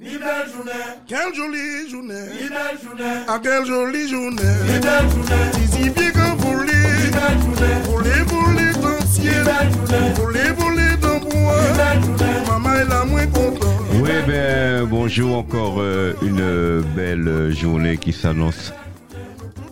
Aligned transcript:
Ni 0.00 0.08
belle 0.16 0.48
journée, 0.54 0.72
Quelle 1.06 1.34
jolie 1.34 1.90
journée. 1.90 2.14
ni 2.40 2.48
belle 2.48 2.78
journée, 2.82 3.20
Ah, 3.28 3.38
quelle 3.42 3.66
jolie 3.66 4.08
journée. 4.08 4.42
ni 4.66 4.78
belle 4.78 5.10
journée, 5.10 5.66
Si 5.70 5.90
bien 5.90 6.10
que 6.10 6.18
ni 6.18 6.42
voler. 6.42 7.10
belle 7.12 7.40
journée, 7.42 7.74
Voler, 7.84 8.22
voler 8.26 8.72
dans 8.80 8.88
le 8.88 9.00
ni 9.00 9.06
ciel. 9.06 9.44
belle 9.44 9.72
journée, 9.72 10.12
Voler, 10.16 10.50
voler 10.56 10.96
dans 11.02 11.14
le 11.14 11.20
ni 11.20 11.42
bois. 11.42 11.54
belle 11.76 12.02
journée. 12.02 12.34
Maman 12.48 12.74
est 12.76 12.84
la 12.88 13.04
moins 13.04 13.26
contente. 13.26 13.68
Oui, 14.02 14.10
ben 14.26 14.84
bonjour 14.86 15.36
encore 15.36 15.76
euh, 15.80 16.14
une 16.22 16.40
euh, 16.40 16.82
belle 16.96 17.52
journée 17.54 17.98
qui 17.98 18.14
s'annonce 18.14 18.72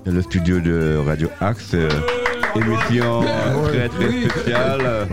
dans 0.04 0.12
le 0.12 0.20
studio 0.22 0.60
de 0.60 0.98
Radio 1.06 1.28
Axe. 1.40 1.70
euh, 1.72 1.88
émission 2.54 3.22
très 3.68 3.88
très 3.88 4.28
spéciale 4.28 4.80
euh, 4.82 5.04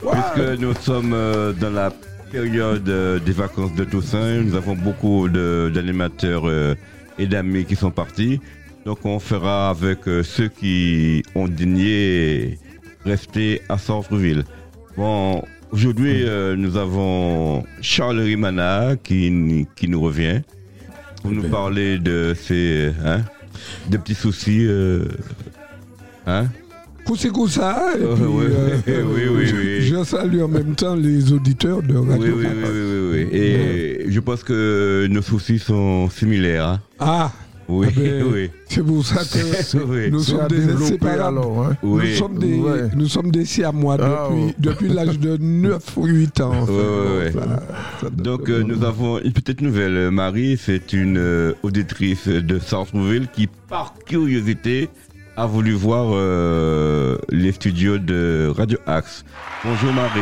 puisque 0.00 0.60
nous 0.60 0.74
sommes 0.80 1.12
euh, 1.12 1.52
dans 1.52 1.70
la 1.70 1.90
période 2.30 2.88
euh, 2.88 3.18
des 3.18 3.32
vacances 3.32 3.74
de 3.74 3.84
Toussaint. 3.84 4.42
Nous 4.42 4.54
avons 4.54 4.74
beaucoup 4.74 5.28
d'animateurs 5.28 6.42
euh, 6.46 6.74
et 7.18 7.26
d'amis 7.26 7.64
qui 7.64 7.76
sont 7.76 7.90
partis. 7.90 8.40
Donc 8.84 9.04
on 9.04 9.18
fera 9.18 9.70
avec 9.70 10.06
euh, 10.06 10.22
ceux 10.22 10.48
qui 10.48 11.22
ont 11.34 11.48
daigné 11.48 12.58
rester 13.04 13.62
à 13.68 13.78
Centreville. 13.78 14.44
Bon, 14.96 15.42
aujourd'hui 15.70 16.24
nous 16.56 16.76
avons 16.76 17.64
Charles 17.82 18.20
Rimana 18.20 18.96
qui, 18.96 19.66
qui 19.76 19.88
nous 19.88 20.00
revient 20.00 20.40
pour 21.22 21.32
nous 21.32 21.48
parler 21.48 21.98
de 21.98 22.34
ses 22.34 22.92
hein, 23.04 23.20
petits 23.90 24.14
soucis. 24.14 24.66
Euh, 27.10 27.94
et 27.94 28.14
puis, 28.14 28.24
oui, 28.24 28.44
euh, 28.88 29.02
oui, 29.06 29.22
oui, 29.30 29.52
oui. 29.54 29.80
je 29.82 30.04
salue 30.04 30.40
en 30.42 30.48
même 30.48 30.74
temps 30.74 30.94
les 30.94 31.32
auditeurs 31.32 31.82
de 31.82 31.96
Radio 31.96 32.34
oui, 32.36 32.46
oui, 32.46 32.62
oui, 32.64 33.28
oui. 33.32 33.38
Et 33.38 34.06
je 34.08 34.20
pense 34.20 34.42
que 34.42 35.06
nos 35.08 35.22
soucis 35.22 35.58
sont 35.58 36.08
similaires. 36.10 36.66
hein. 36.66 36.80
Ah, 36.98 37.32
Oui, 37.68 37.86
Ah 37.90 38.00
ben, 38.00 38.24
oui. 38.32 38.50
c'est 38.68 38.82
pour 38.82 39.04
ça 39.04 39.22
que 39.24 39.76
oui. 39.88 40.10
nous 40.10 40.20
sommes 40.20 40.46
inséparables. 40.80 41.20
alors. 41.38 41.66
Hein. 41.66 41.76
Nous 41.82 41.96
Oui. 41.98 42.16
sommes 42.16 42.38
des, 42.38 42.54
Ouais. 42.58 42.88
nous 42.94 43.08
sommes 43.08 43.30
des 43.32 43.44
siamois 43.44 43.96
Ah, 44.00 44.28
depuis, 44.30 44.44
ouais. 44.44 44.54
depuis 44.58 44.88
l'âge 44.88 45.18
de 45.18 45.36
9 45.40 45.82
ou 45.96 46.04
8 46.06 46.40
ans. 46.42 46.52
en 46.62 46.66
fait. 46.66 46.72
Ouais. 46.72 47.32
Ça- 47.32 47.62
ça 48.02 48.10
Donc 48.10 48.48
euh, 48.48 48.62
nous 48.62 48.84
avons 48.84 49.18
une 49.20 49.32
petite 49.32 49.60
nouvelle. 49.62 50.10
Marie, 50.12 50.56
c'est 50.64 50.92
une 50.92 51.18
euh, 51.18 51.52
auditrice 51.64 52.28
de 52.28 52.58
Centreville 52.60 53.26
qui, 53.32 53.48
par 53.68 53.94
curiosité, 54.06 54.88
a 55.36 55.46
voulu 55.46 55.72
voir 55.72 56.06
euh, 56.12 57.18
les 57.30 57.52
studios 57.52 57.98
de 57.98 58.50
Radio 58.56 58.78
Axe. 58.86 59.24
Bonjour 59.64 59.92
Marie. 59.92 60.20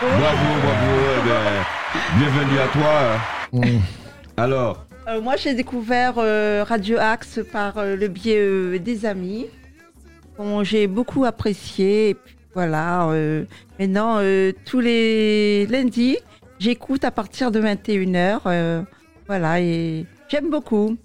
Bravo, 0.00 0.60
bravo. 0.62 0.96
eh 1.16 1.28
ben, 1.28 2.18
bienvenue 2.18 2.58
à 2.58 2.68
toi. 2.68 3.20
Mm. 3.52 3.78
Alors, 4.36 4.86
Euh, 5.08 5.20
moi, 5.20 5.36
j'ai 5.36 5.54
découvert 5.54 6.14
euh, 6.18 6.64
Radio 6.66 6.98
Axe 6.98 7.40
par 7.52 7.78
euh, 7.78 7.96
le 7.96 8.08
biais 8.08 8.38
euh, 8.38 8.78
des 8.78 9.06
amis, 9.06 9.46
dont 10.38 10.62
j'ai 10.62 10.86
beaucoup 10.86 11.24
apprécié. 11.24 12.10
Et 12.10 12.14
puis, 12.14 12.36
voilà. 12.54 13.08
euh, 13.08 13.44
maintenant, 13.78 14.18
euh, 14.18 14.52
tous 14.66 14.80
les 14.80 15.66
lundis, 15.66 16.18
j'écoute 16.58 17.04
à 17.04 17.10
partir 17.10 17.50
de 17.50 17.60
21h. 17.60 18.40
euh, 18.46 18.82
voilà, 19.26 19.60
et 19.60 20.06
j'aime 20.28 20.50
beaucoup. 20.50 20.96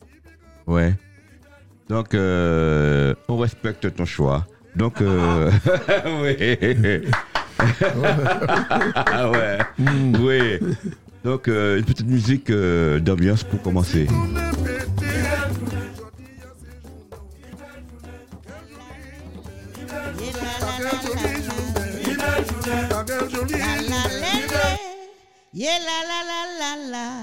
ouais. 0.67 0.93
Donc, 1.89 2.13
euh, 2.13 3.13
on 3.27 3.37
respecte 3.37 3.93
ton 3.95 4.05
choix. 4.05 4.45
Donc, 4.75 5.01
euh, 5.01 5.51
oui. 6.21 7.07
Ah 8.95 9.29
ouais. 9.29 9.59
Oui. 10.19 10.59
Donc, 11.23 11.47
euh, 11.47 11.77
une 11.77 11.85
petite 11.85 12.07
musique 12.07 12.49
euh, 12.49 12.99
d'ambiance 12.99 13.43
pour 13.43 13.61
commencer. 13.61 14.07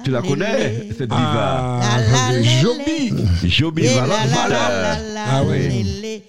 Tu 0.04 0.10
la 0.10 0.22
connais, 0.22 0.88
cette 0.96 1.08
diva 1.10 1.80
Ah, 1.82 2.32
Joby. 2.62 3.12
Joby 3.44 3.82
Yeah, 3.82 4.06
la, 4.06 4.06
la, 4.06 4.16
Valentine. 4.16 4.48
la, 4.48 5.14
la, 5.14 5.24
Ah 5.30 5.42
oui. 5.44 6.24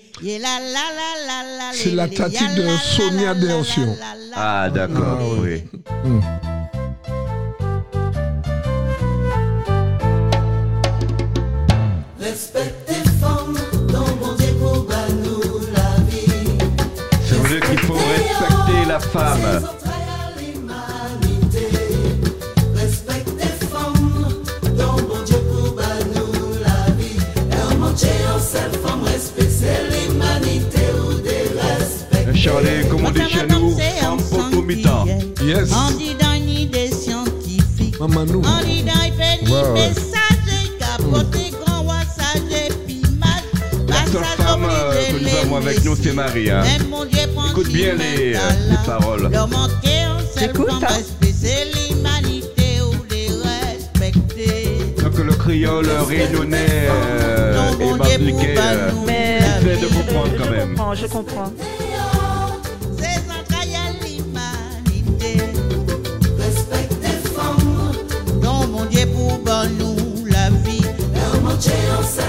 C'est 1.74 1.92
la 1.92 2.08
tati 2.10 2.46
de 2.56 2.68
Sonia 2.78 3.34
Dersion. 3.34 3.96
Ah, 4.36 4.70
d'accord, 4.70 5.20
Ah, 5.22 5.42
oui. 5.42 5.64
Ça 17.28 17.36
veut 17.36 17.50
dire 17.50 17.70
qu'il 17.70 17.80
faut 17.80 17.94
respecter 17.94 18.86
la 18.88 19.00
femme. 19.00 19.68
Charlie, 32.44 32.86
comme 32.90 33.06
on 33.06 33.12
dit 33.12 33.22
chez 33.30 33.48
nous, 33.48 33.78
femme 34.02 34.18
potomitan. 34.30 35.06
Yes. 35.42 35.72
On 35.72 35.92
dit 35.98 36.14
dans 36.14 36.34
une 36.34 36.50
idée 36.50 36.92
scientifique. 36.92 37.96
On 38.02 38.08
dit 38.08 38.84
dans 38.84 38.92
une 39.02 39.50
ouais. 39.50 39.72
message 39.72 40.78
capoté 40.78 41.54
grand 41.66 41.86
wassage 41.86 42.74
pimage. 42.86 43.44
La 43.88 44.12
seule 44.12 44.26
femme 44.26 44.66
euh, 44.70 45.08
que 45.08 45.24
nous 45.24 45.38
avons 45.38 45.56
avec 45.56 45.86
nous, 45.86 45.96
c'est 45.96 46.10
hein. 46.50 46.64
Écoute 47.50 47.70
bien 47.70 47.96
les, 47.96 48.36
euh, 48.36 48.40
les 48.70 48.86
paroles. 48.86 49.30
J'écoute, 50.38 50.68
hein. 50.70 50.86
respect, 50.86 51.34
c'est 51.34 51.68
l'humanité 51.74 52.82
ou 52.82 52.92
les 53.10 53.28
respecter. 53.30 55.02
Donc 55.02 55.18
le 55.18 55.34
créole 55.34 55.88
réunionnais 56.10 56.90
euh, 56.90 57.72
et 57.80 57.98
martiniquais 57.98 58.56
euh, 58.58 58.90
essaie 59.62 59.82
de 59.82 59.88
comprendre 59.88 60.32
quand 60.38 60.52
même. 60.52 60.70
comprends, 60.72 60.94
je 60.94 61.08
comprends. 61.08 61.54
Les 71.66 72.23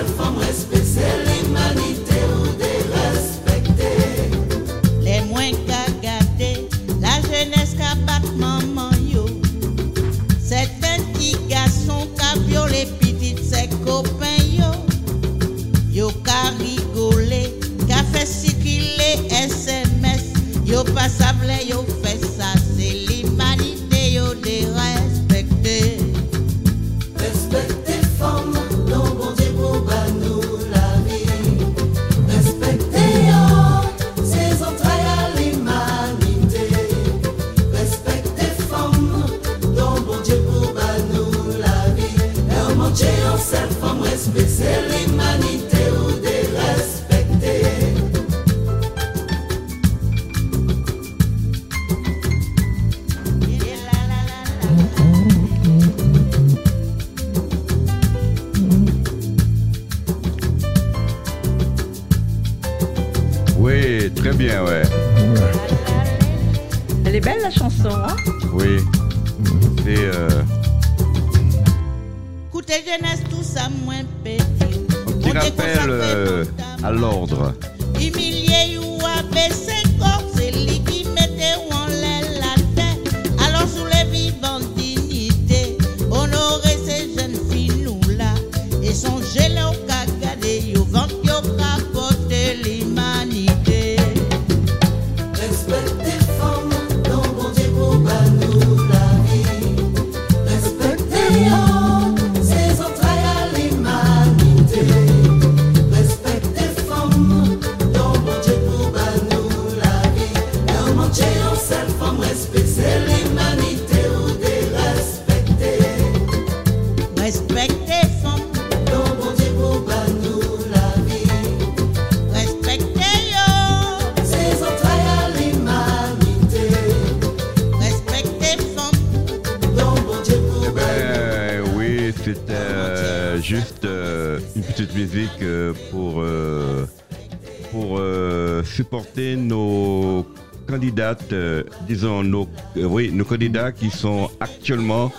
candidates, 140.95 141.33
euh, 141.33 141.65
disons 141.89 142.23
nos, 142.23 142.49
euh, 142.77 142.85
oui, 142.85 143.11
nos 143.13 143.25
candidats 143.25 143.73
qui 143.73 143.91
sont 143.91 144.31
actuellement 144.39 145.11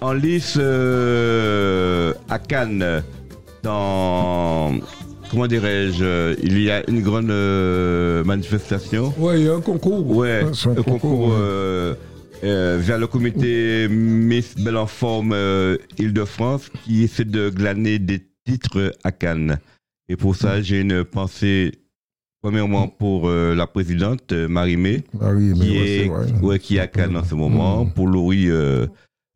en 0.00 0.14
lice 0.14 0.56
euh, 0.58 2.14
à 2.30 2.38
Cannes 2.38 3.02
dans 3.62 4.72
comment 5.30 5.46
dirais-je 5.46 6.36
il 6.42 6.62
y 6.62 6.70
a 6.70 6.88
une 6.88 7.02
grande 7.02 7.30
manifestation 8.24 9.12
Ouais, 9.18 9.40
il 9.40 9.46
y 9.46 9.48
a 9.48 9.54
un 9.54 9.60
concours. 9.60 10.08
Ouais, 10.16 10.42
un 10.42 10.74
le 10.74 10.82
concours, 10.82 11.34
vers 12.42 12.98
le 12.98 13.06
comité 13.06 13.86
Miss 13.88 14.56
Belle 14.56 14.78
en 14.78 14.86
Forme 14.86 15.36
Île-de-France 15.98 16.70
qui 16.84 17.04
essaie 17.04 17.26
de 17.26 17.50
glaner 17.50 17.98
des 17.98 18.22
titres 18.46 18.94
à 19.04 19.12
Cannes. 19.12 19.58
Et 20.08 20.16
pour 20.16 20.34
ça, 20.34 20.62
j'ai 20.62 20.80
une 20.80 21.04
pensée, 21.04 21.72
premièrement, 22.42 22.88
pour 22.88 23.28
euh, 23.28 23.54
la 23.54 23.66
présidente 23.66 24.32
euh, 24.32 24.48
Marie-Mé, 24.48 25.04
Marie, 25.12 25.52
qui, 25.52 25.60
ouais, 25.60 25.76
est, 25.76 25.98
c'est 26.02 26.08
vrai. 26.08 26.32
ouais, 26.42 26.58
qui 26.58 26.76
est 26.76 26.80
à 26.80 26.86
Cannes 26.86 27.16
en 27.16 27.24
ce 27.24 27.34
moment, 27.34 27.84
Mm. 27.84 27.92
pour 27.92 28.08
Laurie, 28.08 28.50
euh, 28.50 28.86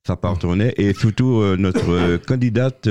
sa 0.06 0.16
partenaire, 0.16 0.72
et 0.76 0.92
surtout 0.94 1.40
euh, 1.40 1.56
notre 1.56 2.16
candidate 2.26 2.88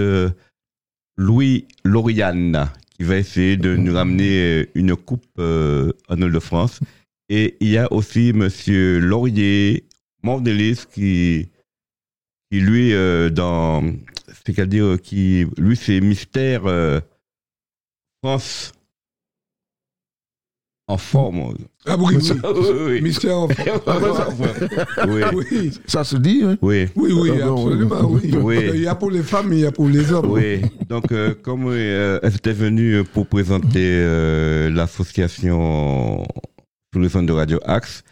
Louis 1.17 1.67
Lauriane, 1.83 2.69
qui 2.97 3.03
va 3.03 3.17
essayer 3.17 3.57
de 3.57 3.75
nous 3.75 3.93
ramener 3.93 4.67
une 4.75 4.95
coupe 4.95 5.25
en 5.39 6.15
Ile-de-France. 6.17 6.79
Et 7.29 7.55
il 7.59 7.69
y 7.69 7.77
a 7.77 7.91
aussi 7.91 8.33
Monsieur 8.33 8.99
Laurier, 8.99 9.85
membre 10.23 10.43
de 10.43 10.51
liste, 10.51 10.89
qui, 10.93 11.49
qui 12.51 12.59
lui, 12.59 12.91
dans, 13.31 13.83
c'est-à-dire 14.45 14.97
qui, 15.01 15.45
lui, 15.57 15.75
c'est 15.75 16.01
Mystère 16.01 16.63
France 18.23 18.73
en 20.87 20.97
forme. 20.97 21.53
Ah 21.85 21.95
oui, 21.97 22.15
oui. 22.17 22.31
oui, 22.43 22.67
oui. 22.87 23.01
Mystère 23.01 23.37
enfant. 23.39 23.63
oui, 25.07 25.21
Oui, 25.33 25.71
Ça 25.87 26.03
se 26.03 26.17
dit, 26.17 26.41
hein? 26.43 26.57
Oui, 26.61 26.87
oui, 26.95 27.11
oui, 27.13 27.31
Ah 27.41 27.47
absolument, 27.51 28.01
oui. 28.09 28.19
oui. 28.33 28.37
Oui. 28.41 28.71
Il 28.75 28.81
y 28.81 28.87
a 28.87 28.95
pour 28.95 29.09
les 29.11 29.23
femmes, 29.23 29.53
il 29.53 29.59
y 29.59 29.65
a 29.65 29.71
pour 29.71 29.87
les 29.87 30.11
hommes. 30.11 30.31
oui. 30.31 30.61
Donc, 30.89 31.11
euh, 31.11 31.33
comme 31.41 31.67
euh, 31.67 32.19
elle 32.21 32.35
était 32.35 32.51
venue 32.53 33.03
pour 33.05 33.27
présenter 33.27 33.79
euh, 33.81 34.69
l'association 34.71 36.23
sous 36.93 36.99
le 36.99 37.09
centre 37.09 37.25
de 37.27 37.33
Radio 37.33 37.59
Axe, 37.65 38.03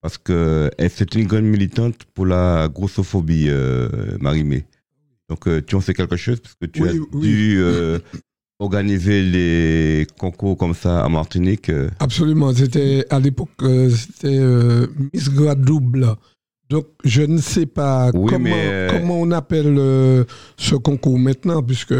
parce 0.00 0.16
que 0.16 0.70
elle 0.78 0.90
c'est 0.90 1.14
une 1.16 1.26
grande 1.26 1.44
militante 1.44 2.04
pour 2.14 2.26
la 2.26 2.68
grossophobie, 2.72 3.46
euh, 3.48 3.88
Marie-Mé. 4.20 4.64
Donc, 5.28 5.46
euh, 5.48 5.60
tu 5.60 5.74
en 5.74 5.80
sais 5.80 5.94
quelque 5.94 6.16
chose 6.16 6.40
parce 6.40 6.54
que 6.54 6.66
tu 6.66 6.82
Oui, 6.82 6.88
as 6.88 7.16
oui. 7.16 7.20
dû 7.28 7.56
euh, 7.58 7.98
organiser 8.62 9.22
les 9.22 10.06
concours 10.18 10.56
comme 10.56 10.74
ça 10.74 11.04
à 11.04 11.08
Martinique. 11.08 11.68
euh. 11.68 11.90
Absolument. 12.00 12.52
C'était 12.54 13.04
à 13.10 13.18
l'époque, 13.18 13.50
euh, 13.62 13.90
c'était 13.90 14.38
euh, 14.38 14.86
Miss 15.12 15.28
double. 15.58 16.14
Donc, 16.70 16.86
je 17.04 17.22
ne 17.22 17.38
sais 17.38 17.66
pas 17.66 18.10
Oui, 18.14 18.30
comment, 18.30 18.44
mais, 18.44 18.52
euh, 18.54 18.88
comment 18.92 19.20
on 19.20 19.30
appelle 19.32 19.76
euh, 19.78 20.24
ce 20.56 20.74
concours 20.76 21.18
maintenant, 21.18 21.62
puisque 21.62 21.94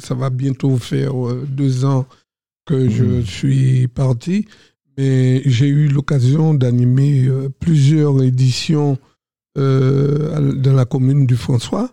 ça 0.00 0.14
va 0.14 0.30
bientôt 0.30 0.76
faire 0.76 1.12
deux 1.46 1.84
ans 1.84 2.06
que 2.66 2.88
je 2.88 3.04
Hmm. 3.04 3.22
suis 3.24 3.88
parti. 3.88 4.46
Mais 4.96 5.42
j'ai 5.46 5.68
eu 5.68 5.86
l'occasion 5.88 6.54
d'animer 6.54 7.28
plusieurs 7.60 8.20
éditions 8.22 8.98
euh, 9.56 10.52
dans 10.54 10.72
la 10.72 10.84
commune 10.84 11.24
du 11.26 11.36
François. 11.36 11.90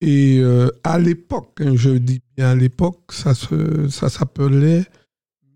Et 0.00 0.38
euh, 0.40 0.68
à 0.84 0.98
l'époque, 0.98 1.60
hein, 1.60 1.72
je 1.74 1.90
dis 1.90 2.20
bien 2.36 2.50
à 2.50 2.54
l'époque, 2.54 3.00
ça 3.10 3.34
se- 3.34 3.88
ça 3.88 4.08
s'appelait 4.08 4.84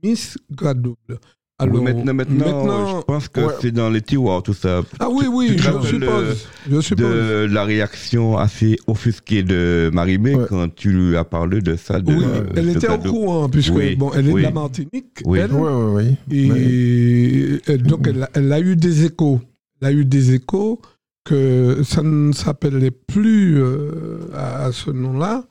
Miss 0.02 0.36
Grade 0.50 0.82
double. 0.82 1.20
Oui, 1.64 1.80
maintenant, 1.80 2.12
maintenant, 2.12 2.44
maintenant- 2.64 2.98
je 2.98 3.04
pense 3.04 3.28
que 3.28 3.40
ouais. 3.40 3.54
c'est 3.60 3.70
dans 3.70 3.88
les 3.88 4.00
tiroirs, 4.02 4.42
tout 4.42 4.52
ça. 4.52 4.82
ah 4.98 5.08
oui, 5.08 5.26
oui, 5.30 5.54
tu 5.54 5.62
je 5.62 5.70
suppose. 5.86 6.46
Je 6.68 6.80
suppose. 6.80 7.04
de 7.04 7.46
la 7.54 7.62
réaction 7.62 8.36
assez 8.36 8.76
offusquée 8.88 9.44
de 9.44 9.88
Marie-Mé 9.92 10.34
Ouais. 10.34 10.46
quand 10.48 10.74
tu 10.74 10.90
lui 10.90 11.16
as 11.16 11.22
parlé 11.22 11.60
de 11.60 11.76
ça. 11.76 12.00
De, 12.00 12.12
oui, 12.12 12.24
euh, 12.24 12.42
elle 12.56 12.70
était 12.70 12.88
au 12.88 12.98
courant, 12.98 13.48
puisque 13.48 13.74
Oui, 13.76 13.94
bon, 13.94 14.10
elle 14.12 14.28
est 14.28 14.32
oui. 14.32 14.40
de 14.42 14.46
la 14.48 14.52
Martinique, 14.52 15.20
Oui. 15.24 15.38
elle, 15.38 15.52
ouais, 15.52 15.92
ouais. 15.92 16.16
et, 16.32 17.60
et 17.72 17.78
donc 17.78 18.08
elle, 18.08 18.24
a- 18.24 18.30
elle 18.34 18.52
a 18.52 18.58
eu 18.58 18.74
des 18.74 19.04
échos. 19.04 19.40
Elle 19.80 19.86
a 19.88 19.92
eu 19.92 20.04
des 20.04 20.34
échos 20.34 20.80
que 21.24 21.82
ça 21.84 22.02
ne 22.02 22.32
s'appelait 22.32 22.90
plus 22.90 23.60
euh, 23.62 24.18
à, 24.34 24.64
à 24.64 24.72
ce 24.72 24.90
nom-là. 24.90 25.44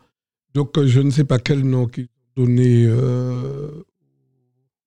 Donc 0.53 0.77
euh, 0.77 0.85
je 0.87 0.99
ne 0.99 1.09
sais 1.11 1.23
pas 1.23 1.39
quel 1.39 1.61
nom 1.61 1.87
qu'ils 1.87 2.07
ont 2.37 2.43
donné 2.43 2.85
euh, 2.87 3.69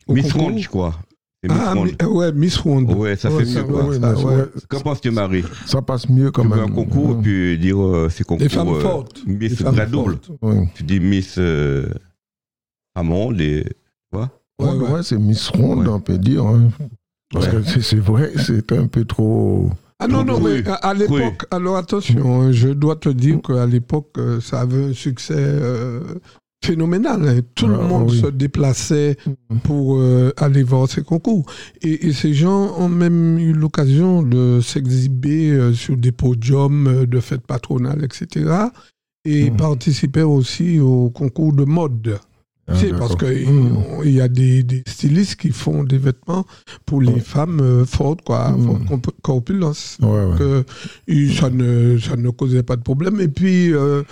au 0.06 0.14
Miss. 0.14 0.32
Ronde, 0.32 0.58
je 0.58 0.69
crois. 0.69 0.94
Miss 1.42 1.52
Ah, 1.60 1.75
mi- 1.75 1.94
ouais, 2.06 2.32
Miss 2.32 2.56
Ronde. 2.56 2.90
Ouais, 2.92 3.16
ça 3.16 3.31
Ouais, 3.31 3.44
fait 3.44 3.50
ça, 3.50 3.62
mieux, 3.62 3.69
quoi. 3.69 3.84
ouais, 3.86 4.44
Qu'en 4.69 4.81
penses-tu, 4.81 5.10
Marie? 5.10 5.44
Ça 5.66 5.82
passe 5.82 6.08
mieux 6.08 6.31
quand 6.31 6.42
Tu 6.42 6.48
veux 6.48 6.56
même. 6.56 6.70
un 6.70 6.75
concours, 6.75 7.16
Ouais. 7.16 7.22
puis 7.22 7.58
dire 7.58 7.82
euh, 7.82 8.08
c'est 8.10 8.25
concours. 8.25 8.42
Des 8.42 8.48
femmes 8.48 8.69
euh, 8.69 8.81
fortes. 8.81 9.22
Miss 9.26 9.50
Des 9.50 9.56
femmes 9.64 9.75
Grade 9.75 9.90
double. 9.90 10.19
fortes. 10.22 10.31
Ouais. 10.43 10.69
Tu 10.74 10.82
dis 10.84 11.00
Miss 11.00 11.36
euh, 11.38 11.86
Amande 12.94 13.41
et. 13.41 13.64
Ouais, 14.12 14.24
Ouais, 14.60 14.69
ouais. 14.70 14.88
ouais, 14.93 15.03
c'est 15.03 15.19
Miss 15.19 15.48
Ronde, 15.48 15.81
Ouais. 15.86 15.93
on 15.94 16.00
peut 16.00 16.17
dire. 16.19 16.44
hein. 16.46 16.70
Parce 17.32 17.46
Ouais. 17.46 17.53
que 17.53 17.62
c'est- 17.64 17.82
c'est 17.82 17.96
vrai, 17.98 18.32
c'est 18.46 18.72
un 18.72 18.86
peu 18.86 19.05
trop. 19.05 19.70
Ah 20.01 20.08
non, 20.08 20.24
non, 20.24 20.39
Oui, 20.43 20.63
mais 20.65 20.70
à, 20.82 20.93
l'époque, 20.93 21.46
alors 21.51 21.77
attention, 21.77 22.41
hein, 22.43 22.53
je 22.53 22.69
dois 22.69 22.96
te 22.96 23.08
dire 23.08 23.41
qu'à 23.43 23.65
l'époque, 23.67 24.10
euh, 24.19 24.41
ça 24.41 24.60
avait 24.60 24.84
un 24.86 24.93
succès 24.93 25.34
euh, 25.36 26.01
phénoménal. 26.65 27.27
hein. 27.29 27.41
Tout 27.55 27.69
le 27.69 27.79
Ah, 27.81 27.84
monde 27.84 28.10
oui. 28.10 28.20
se 28.20 28.27
déplaçait 28.27 29.17
pour 29.63 29.96
euh, 29.98 30.32
aller 30.36 30.65
voir 30.65 30.89
ces 30.89 31.03
concours. 31.03 31.46
Et, 31.82 32.08
et 32.08 32.13
ces 32.13 32.34
gens 32.34 32.74
ont 32.77 32.89
même 32.89 33.39
eu 33.39 33.53
l'occasion 33.53 34.22
de 34.22 34.60
s'exhiber 34.60 35.51
euh, 35.53 35.72
sur 35.72 35.96
des 35.96 36.13
podiums 36.13 37.06
de 37.06 37.20
fêtes 37.20 37.46
patronales, 37.46 38.05
etc. 38.05 38.51
Et 39.24 39.51
Mhm. 39.51 39.56
participer 39.56 40.22
aussi 40.22 40.81
au 40.81 41.08
concours 41.10 41.53
de 41.53 41.65
mode. 41.65 42.19
Ah, 42.66 42.72
d'accord. 42.80 42.98
parce 42.98 43.16
qu'il 43.16 43.50
Mmh. 43.50 44.04
y 44.06 44.20
a 44.20 44.28
des, 44.28 44.62
des 44.62 44.82
stylistes 44.86 45.36
qui 45.36 45.50
font 45.50 45.84
des 45.84 45.98
vêtements 45.98 46.46
pour 46.86 47.02
les 47.02 47.20
femmes 47.20 47.60
euh, 47.60 47.84
fortes, 47.84 48.22
quoi, 48.24 48.50
Mhm. 48.52 48.62
fortes 48.64 48.88
Ouais, 50.00 50.08
ouais. 50.08 50.38
que 50.38 50.64
et 51.06 51.28
ça, 51.30 51.50
ne, 51.50 51.98
ça 51.98 52.16
ne 52.16 52.30
causait 52.30 52.62
pas 52.62 52.76
de 52.76 52.82
problème. 52.82 53.20
Et 53.20 53.28
puis, 53.28 53.72
euh, 53.74 54.02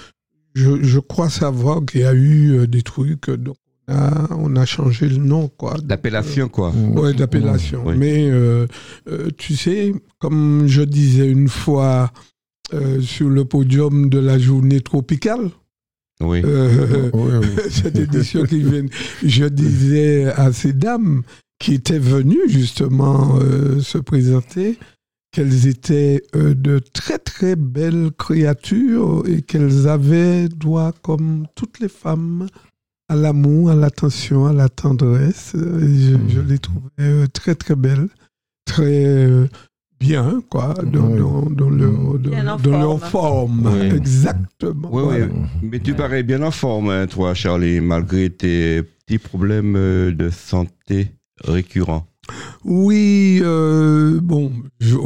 je, 0.55 0.83
je 0.83 0.99
crois 0.99 1.31
savoir 1.31 1.85
qu'il 1.87 2.03
y 2.03 2.05
a 2.05 2.13
eu 2.13 2.53
euh, 2.59 2.67
des 2.67 2.83
trucs, 2.83 3.29
euh, 3.31 3.37
donc 3.39 3.57
on 3.89 3.95
a, 3.95 4.29
on 4.39 4.57
a 4.57 4.65
changé 4.67 5.09
le 5.09 5.17
nom, 5.17 5.49
quoi. 5.49 5.77
L'appellation, 5.89 6.49
quoi. 6.49 6.73
Mmh. 6.73 6.99
Ouais, 6.99 7.15
d'appellation. 7.15 7.83
Oui. 7.87 7.95
Mais 7.97 8.29
euh, 8.31 8.67
euh, 9.11 9.29
tu 9.37 9.57
sais, 9.57 9.93
comme 10.19 10.65
je 10.67 10.83
disais 10.83 11.29
une 11.29 11.49
fois 11.49 12.11
euh, 12.75 13.01
sur 13.01 13.29
le 13.29 13.45
podium 13.45 14.09
de 14.11 14.19
la 14.19 14.39
journée 14.39 14.81
tropicale, 14.83 15.51
Oui. 16.23 16.43
euh, 16.45 17.11
cette 17.71 17.99
édition 17.99 18.45
qui 18.45 18.61
vient, 18.63 18.87
je 19.25 19.45
disais 19.45 20.27
à 20.27 20.53
ces 20.53 20.73
dames 20.73 21.23
qui 21.59 21.75
étaient 21.75 21.99
venues 21.99 22.49
justement 22.49 23.39
euh, 23.41 23.81
se 23.81 23.99
présenter 23.99 24.79
qu'elles 25.33 25.67
étaient 25.67 26.23
euh, 26.37 26.55
de 26.55 26.79
très 26.79 27.19
très 27.19 27.57
belles 27.57 28.11
créatures 28.19 29.23
et 29.27 29.43
qu'elles 29.43 29.89
avaient 29.89 30.49
droit, 30.49 30.93
comme 31.03 31.47
toutes 31.55 31.81
les 31.81 31.89
femmes, 31.89 32.49
à 33.09 33.17
l'amour, 33.17 33.71
à 33.71 33.75
l'attention, 33.75 34.47
à 34.47 34.53
la 34.53 34.69
tendresse. 34.69 35.55
Et 35.55 35.59
Je, 35.59 36.17
je 36.29 36.41
les 36.41 36.59
trouvais 36.59 37.27
très 37.33 37.55
très 37.55 37.77
belles, 37.77 38.09
très 38.67 39.49
bien, 40.07 40.43
quoi, 40.51 40.75
dans, 40.85 41.07
Oui. 41.07 41.19
dans, 41.19 41.43
dans 41.51 41.71
leur, 41.71 42.19
Bien 42.19 42.45
dans, 42.45 42.55
en 42.55 42.59
dans 42.59 42.79
leur 42.81 43.01
forme. 43.09 43.71
Oui. 43.73 43.97
Exactement. 43.97 44.89
Oui, 44.93 45.03
Voilà. 45.05 45.27
oui. 45.27 45.33
Mais 45.71 45.79
tu 45.81 45.95
parais 45.95 46.23
bien 46.23 46.43
en 46.43 46.51
forme, 46.51 46.91
hein, 46.91 47.07
toi, 47.07 47.35
Charlie, 47.35 47.81
malgré 47.81 48.29
tes 48.31 48.83
petits 48.83 49.19
problèmes 49.19 49.75
euh, 49.77 50.13
de 50.13 50.31
santé 50.31 51.13
récurrents. 51.45 52.07
Oui, 52.65 53.41
euh, 53.43 54.21
bon, 54.23 54.53
je, 54.81 54.97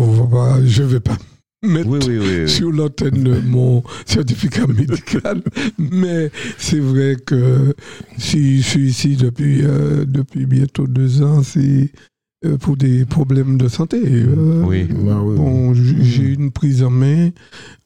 je 0.65 0.83
vais 0.83 1.01
pas 1.01 1.17
mettre 1.63 1.89
Oui, 1.89 1.99
oui, 2.07 2.19
oui. 2.19 2.27
oui. 2.43 2.49
sur 2.49 2.71
l'antenne 2.71 3.23
de 3.25 3.41
mon 3.41 3.83
certificat 4.05 4.67
médical, 4.67 5.43
mais 5.79 6.31
c'est 6.59 6.79
vrai 6.81 7.17
que 7.25 7.75
si 8.19 8.61
je 8.63 8.69
suis 8.69 8.89
ici 8.91 9.17
depuis, 9.17 9.61
euh, 9.65 10.05
depuis 10.07 10.47
bientôt 10.47 10.87
deux 10.87 11.23
ans, 11.23 11.43
c'est 11.43 11.91
euh, 12.45 12.57
pour 12.59 12.77
des 12.77 13.05
problèmes 13.05 13.57
de 13.57 13.69
santé. 13.69 14.01
euh, 14.05 14.63
Oui. 14.65 14.87
Ah, 15.11 15.23
oui. 15.23 15.37
Bon, 15.37 15.75
j'ai 15.75 16.23
eu 16.23 16.35
une 16.35 16.51
prise 16.51 16.83
en 16.83 16.91
main. 16.91 17.31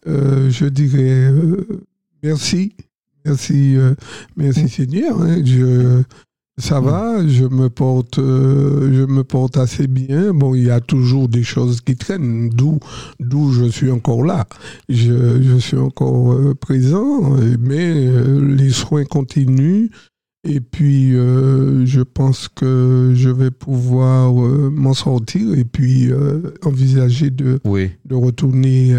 euh, 0.07 0.51
je 0.51 0.67
dirais 0.67 1.31
euh, 1.31 1.67
merci, 2.23 2.73
merci, 3.25 3.77
euh, 3.77 3.95
merci 4.37 4.69
Seigneur. 4.69 5.21
hein. 5.23 5.43
Je- 5.45 6.03
Ça 6.59 6.79
va, 6.79 7.27
je 7.27 7.45
me 7.47 7.71
porte, 7.71 8.19
euh, 8.19 8.93
je 8.93 9.05
me 9.11 9.25
porte 9.25 9.57
assez 9.57 9.87
bien. 9.87 10.35
Bon, 10.35 10.55
il 10.55 10.65
y 10.65 10.71
a 10.71 10.81
toujours 10.81 11.27
des 11.27 11.43
choses 11.43 11.81
qui 11.81 11.97
traînent, 11.97 12.51
d'où, 12.51 12.79
d'où 13.19 13.51
je 13.51 13.65
suis 13.71 13.91
encore 13.91 14.23
là. 14.25 14.47
Je, 14.91 15.41
je 15.43 15.57
suis 15.59 15.79
encore 15.79 16.33
euh, 16.35 16.55
présent, 16.55 17.35
mais 17.59 17.95
euh, 17.95 18.55
les 18.55 18.69
soins 18.71 19.05
continuent. 19.07 19.87
Et 20.43 20.61
puis, 20.61 21.15
euh, 21.17 21.85
je 21.85 22.01
pense 22.01 22.49
que 22.49 23.13
je 23.15 23.29
vais 23.29 23.51
pouvoir 23.51 24.43
euh, 24.43 24.71
m'en 24.75 24.95
sortir 24.95 25.53
et 25.55 25.65
puis 25.65 26.11
euh, 26.11 26.55
envisager 26.65 27.29
de, 27.29 27.61
Oui. 27.65 27.91
de 28.07 28.15
retourner 28.15 28.97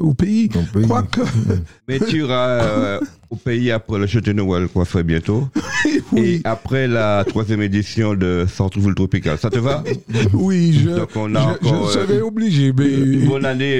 au 0.00 0.14
pays. 0.14 0.48
Quoique, 0.48 1.20
Mais 1.88 1.98
tu 2.00 2.20
iras 2.20 3.00
au 3.28 3.36
pays 3.36 3.70
après 3.70 3.98
le 3.98 4.06
Château 4.06 4.32
Noël 4.32 4.66
coiffé 4.68 5.02
bientôt. 5.02 5.46
oui, 6.12 6.20
Et 6.20 6.40
après 6.44 6.88
la 6.88 7.22
troisième 7.28 7.60
édition 7.60 8.14
de 8.14 8.46
Centre-Ville 8.48 8.94
Tropical. 8.94 9.36
Ça 9.36 9.50
te 9.50 9.58
va? 9.58 9.84
Oui, 10.32 10.72
je, 10.72 10.88
Donc 10.88 11.10
on 11.16 11.34
a 11.34 11.58
je, 11.60 11.68
encore 11.68 11.88
je 11.88 11.92
serai 11.98 12.22
obligé, 12.22 12.72
mais... 12.72 12.88
une 12.90 13.28
bonne 13.28 13.44
année 13.44 13.78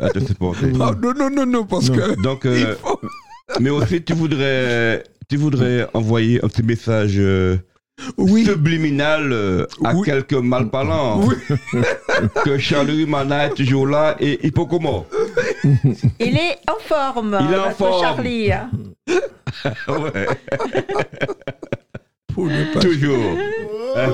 à 0.00 0.10
te 0.10 0.20
supporter. 0.20 0.68
Non, 0.68 0.92
non, 1.02 1.28
non, 1.28 1.44
non, 1.44 1.66
parce 1.66 1.90
que... 1.90 2.22
Donc, 2.22 2.46
euh, 2.46 2.76
mais 3.60 3.70
aussi 3.70 4.02
tu 4.02 4.12
voudrais, 4.12 5.02
tu 5.28 5.36
voudrais 5.36 5.86
envoyer 5.94 6.42
un 6.44 6.48
petit 6.48 6.62
message 6.62 7.14
euh, 7.18 7.56
Oui, 8.16 8.44
subliminal 8.44 9.32
euh, 9.32 9.66
à 9.84 9.94
Oui. 9.94 10.04
quelques 10.06 10.34
malparlants 10.34 11.20
oui, 11.24 11.34
que 12.44 12.58
Charles 12.58 13.04
Mana 13.06 13.46
est 13.46 13.54
toujours 13.54 13.86
là 13.86 14.16
et 14.20 14.46
Hippocomo. 14.46 15.06
Il 16.20 16.36
est 16.36 16.58
en 16.68 16.78
forme, 16.80 17.38
Il 17.48 17.54
est 17.54 17.58
en 17.58 17.70
forme. 17.70 18.02
Charlie. 18.02 18.52
hein. 18.52 18.70
Ouais, 19.88 20.26
pour 22.34 22.46
ne 22.46 22.74
pas... 22.74 22.80
toujours. 22.80 23.36
Hein? 23.96 24.12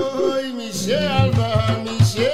Michel 0.55 1.03
Albert, 1.03 1.79
Michel 1.83 2.31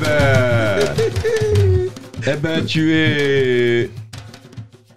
ben. 0.00 0.78
eh 2.26 2.36
ben, 2.36 2.64
tu 2.64 2.92
es 2.92 3.90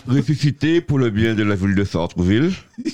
ressuscité 0.08 0.82
pour 0.82 1.00
le 1.00 1.10
bien 1.10 1.34
de 1.34 1.44
la 1.44 1.56
ville 1.56 1.76
de 1.76 1.84
Centreville. 1.84 2.52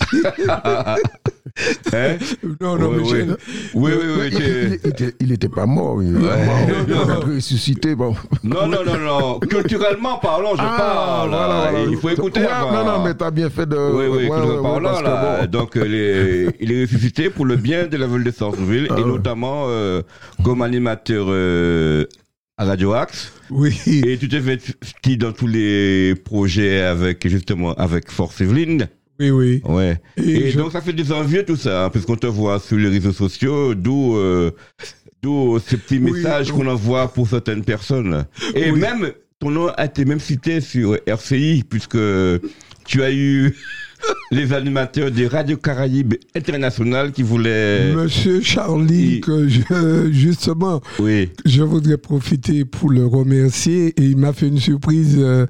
hein? 1.94 2.18
Non, 2.62 2.78
non, 2.78 2.90
Oui, 2.90 3.04
mais 3.04 3.12
oui. 3.12 3.34
Oui, 3.74 3.92
oui, 3.94 4.08
oui. 4.20 4.30
Il, 4.32 4.36
tu 4.38 4.44
es- 4.44 4.48
il- 4.48 4.80
il 4.84 4.90
était, 4.90 5.16
il 5.20 5.32
était 5.32 5.50
pas 5.50 5.66
mort. 5.66 6.02
Il, 6.04 6.16
être 6.18 7.28
ressuscité. 7.36 7.96
Bon. 7.96 8.16
Non, 8.44 8.68
non, 8.68 8.84
non, 8.86 8.98
non. 8.98 9.40
Culturellement 9.50 10.18
parlant, 10.20 10.52
je 10.52 10.58
parle. 10.58 11.30
voilà, 11.30 11.70
voilà. 11.72 11.86
Il 11.90 11.98
faut 11.98 12.10
écouter. 12.10 12.42
Ouais, 12.42 12.48
avant. 12.48 12.72
non, 12.72 12.86
non, 12.98 13.04
mais 13.04 13.14
t'as 13.14 13.32
bien 13.32 13.50
fait 13.50 13.66
de. 13.68 13.76
Oui, 13.76 14.06
oui, 14.10 14.24
ouais, 14.30 14.62
parlant, 14.62 15.02
là. 15.02 15.40
bon. 15.42 15.60
Donc, 15.60 15.78
euh, 15.78 15.86
il 15.86 15.96
est, 15.96 16.56
il 16.62 16.72
est 16.72 16.82
ressuscité 16.82 17.30
pour 17.30 17.46
le 17.46 17.56
bien 17.56 17.88
de 17.88 17.98
la 17.98 18.08
ville 18.08 18.24
de 18.24 18.32
Centreville 18.32 18.88
Ah 18.90 19.00
et 19.00 19.04
notamment 19.04 19.66
euh, 19.68 20.02
comme 20.44 20.62
animateur 20.62 21.28
euh, 21.30 22.06
à 22.58 22.66
Radio 22.66 22.94
Axe. 22.94 23.32
Oui, 23.50 23.80
Et 23.88 24.18
tu 24.18 24.28
t'es 24.28 24.38
investi 24.38 25.18
dans 25.18 25.32
tous 25.32 25.48
les 25.48 26.16
projets 26.16 26.82
avec, 26.82 27.28
justement, 27.28 27.74
avec 27.76 28.12
Force 28.12 28.42
Evelyne. 28.42 28.88
Oui, 29.20 29.30
oui. 29.32 29.62
Ouais. 29.66 30.00
Et 30.18 30.30
Et, 30.48 30.52
je- 30.52 30.58
donc, 30.58 30.72
ça 30.72 30.82
fait 30.82 30.94
des 30.94 31.12
envieux, 31.12 31.44
tout 31.46 31.56
ça, 31.56 31.86
hein, 31.86 31.90
puisqu'on 31.90 32.16
te 32.16 32.28
voit 32.28 32.60
sur 32.60 32.78
les 32.78 32.90
réseaux 32.90 33.12
sociaux, 33.14 33.74
d'où, 33.76 34.16
euh, 34.18 34.52
d'où 35.22 35.60
ces 35.60 35.78
petits 35.78 35.98
Oui, 36.00 36.12
messages 36.12 36.52
oui. 36.52 36.58
qu'on 36.58 36.68
envoie 36.68 37.08
pour 37.12 37.28
certaines 37.28 37.64
personnes. 37.64 38.26
Et 38.54 38.72
Oui. 38.72 38.80
même, 38.80 39.12
ton 39.40 39.50
nom 39.52 39.68
a 39.70 39.86
été 39.86 40.06
même 40.06 40.20
cité 40.20 40.62
sur 40.62 40.98
RCI, 41.08 41.64
puisque 41.70 41.98
tu 42.86 43.04
as 43.04 43.12
eu 43.12 43.56
les 44.32 44.52
animateurs 44.54 45.10
des 45.12 45.28
radios 45.28 45.58
Caraïbes 45.58 46.16
internationales 46.36 47.12
qui 47.12 47.24
voulaient. 47.24 47.94
Monsieur 47.96 48.42
Charlie, 48.42 49.22
que 49.22 49.48
je- 49.48 50.10
justement, 50.12 50.82
Oui. 51.00 51.30
je 51.46 51.64
voudrais 51.64 51.98
profiter 51.98 52.66
pour 52.66 52.90
le 52.90 53.06
remercier 53.06 53.88
et 53.98 54.04
il 54.04 54.18
m'a 54.18 54.34
fait 54.34 54.48
une 54.48 54.60
surprise. 54.60 55.16
euh, 55.18 55.46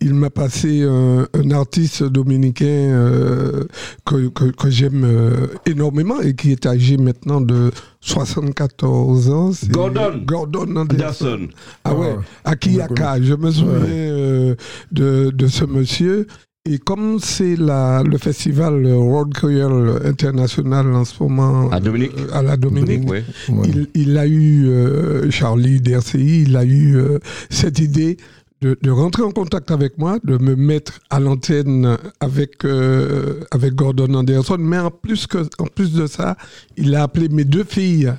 il 0.00 0.14
m'a 0.14 0.30
passé 0.30 0.82
un, 0.82 1.26
un 1.34 1.50
artiste 1.50 2.02
dominicain 2.04 2.64
euh, 2.66 3.64
que, 4.06 4.28
que- 4.28 4.50
que 4.52 4.70
j'aime 4.70 5.04
euh, 5.04 5.46
énormément 5.66 6.20
et 6.20 6.34
qui 6.34 6.52
est 6.52 6.66
âgé 6.66 6.96
maintenant 6.96 7.40
de 7.40 7.70
74 8.00 9.30
ans. 9.30 9.50
Gordon. 9.70 10.22
Gordon 10.24 10.76
Anderson. 10.76 11.26
Anderson. 11.26 11.48
Ah 11.84 11.94
ouais, 11.94 12.16
Ah, 12.44 12.50
à 12.50 12.56
Kiyaka. 12.56 13.20
Je 13.22 13.34
me 13.34 13.50
souviens 13.50 13.74
euh, 13.90 14.54
de, 14.92 15.30
de 15.34 15.46
ce 15.48 15.64
monsieur. 15.64 16.26
Et 16.68 16.78
comme 16.78 17.18
c'est 17.20 17.56
la- 17.56 18.02
le 18.02 18.18
festival 18.18 18.84
World 18.84 19.32
Creole 19.32 20.02
International 20.06 20.94
en 20.94 21.04
ce 21.06 21.22
moment 21.22 21.70
À 21.70 21.80
Dominique. 21.80 22.12
euh, 22.18 22.28
à 22.34 22.42
la 22.42 22.58
Dominique, 22.58 23.08
ouais. 23.08 23.24
Ouais. 23.48 23.66
il, 23.66 23.88
il 23.94 24.18
a 24.18 24.26
eu, 24.26 24.68
euh, 24.68 25.30
Charlie 25.30 25.80
d'RCI, 25.80 26.42
il 26.42 26.56
a 26.56 26.64
eu 26.64 26.96
euh, 26.96 27.18
cette 27.48 27.78
idée 27.78 28.18
de, 28.60 28.76
de 28.82 28.90
rentrer 28.90 29.22
en 29.22 29.30
contact 29.30 29.70
avec 29.70 29.96
moi, 29.96 30.18
de 30.22 30.36
me 30.36 30.54
mettre 30.54 31.00
à 31.08 31.18
l'antenne 31.18 31.96
avec, 32.20 32.62
euh, 32.66 33.40
avec 33.52 33.74
Gordon 33.74 34.12
Anderson. 34.12 34.58
Mais 34.60 34.78
en 34.78 34.90
plus, 34.90 35.26
que, 35.26 35.38
en 35.58 35.64
plus 35.66 35.94
de 35.94 36.06
ça, 36.06 36.36
il 36.76 36.94
a 36.94 37.04
appelé 37.04 37.30
mes 37.30 37.44
deux 37.44 37.64
filles 37.64 38.12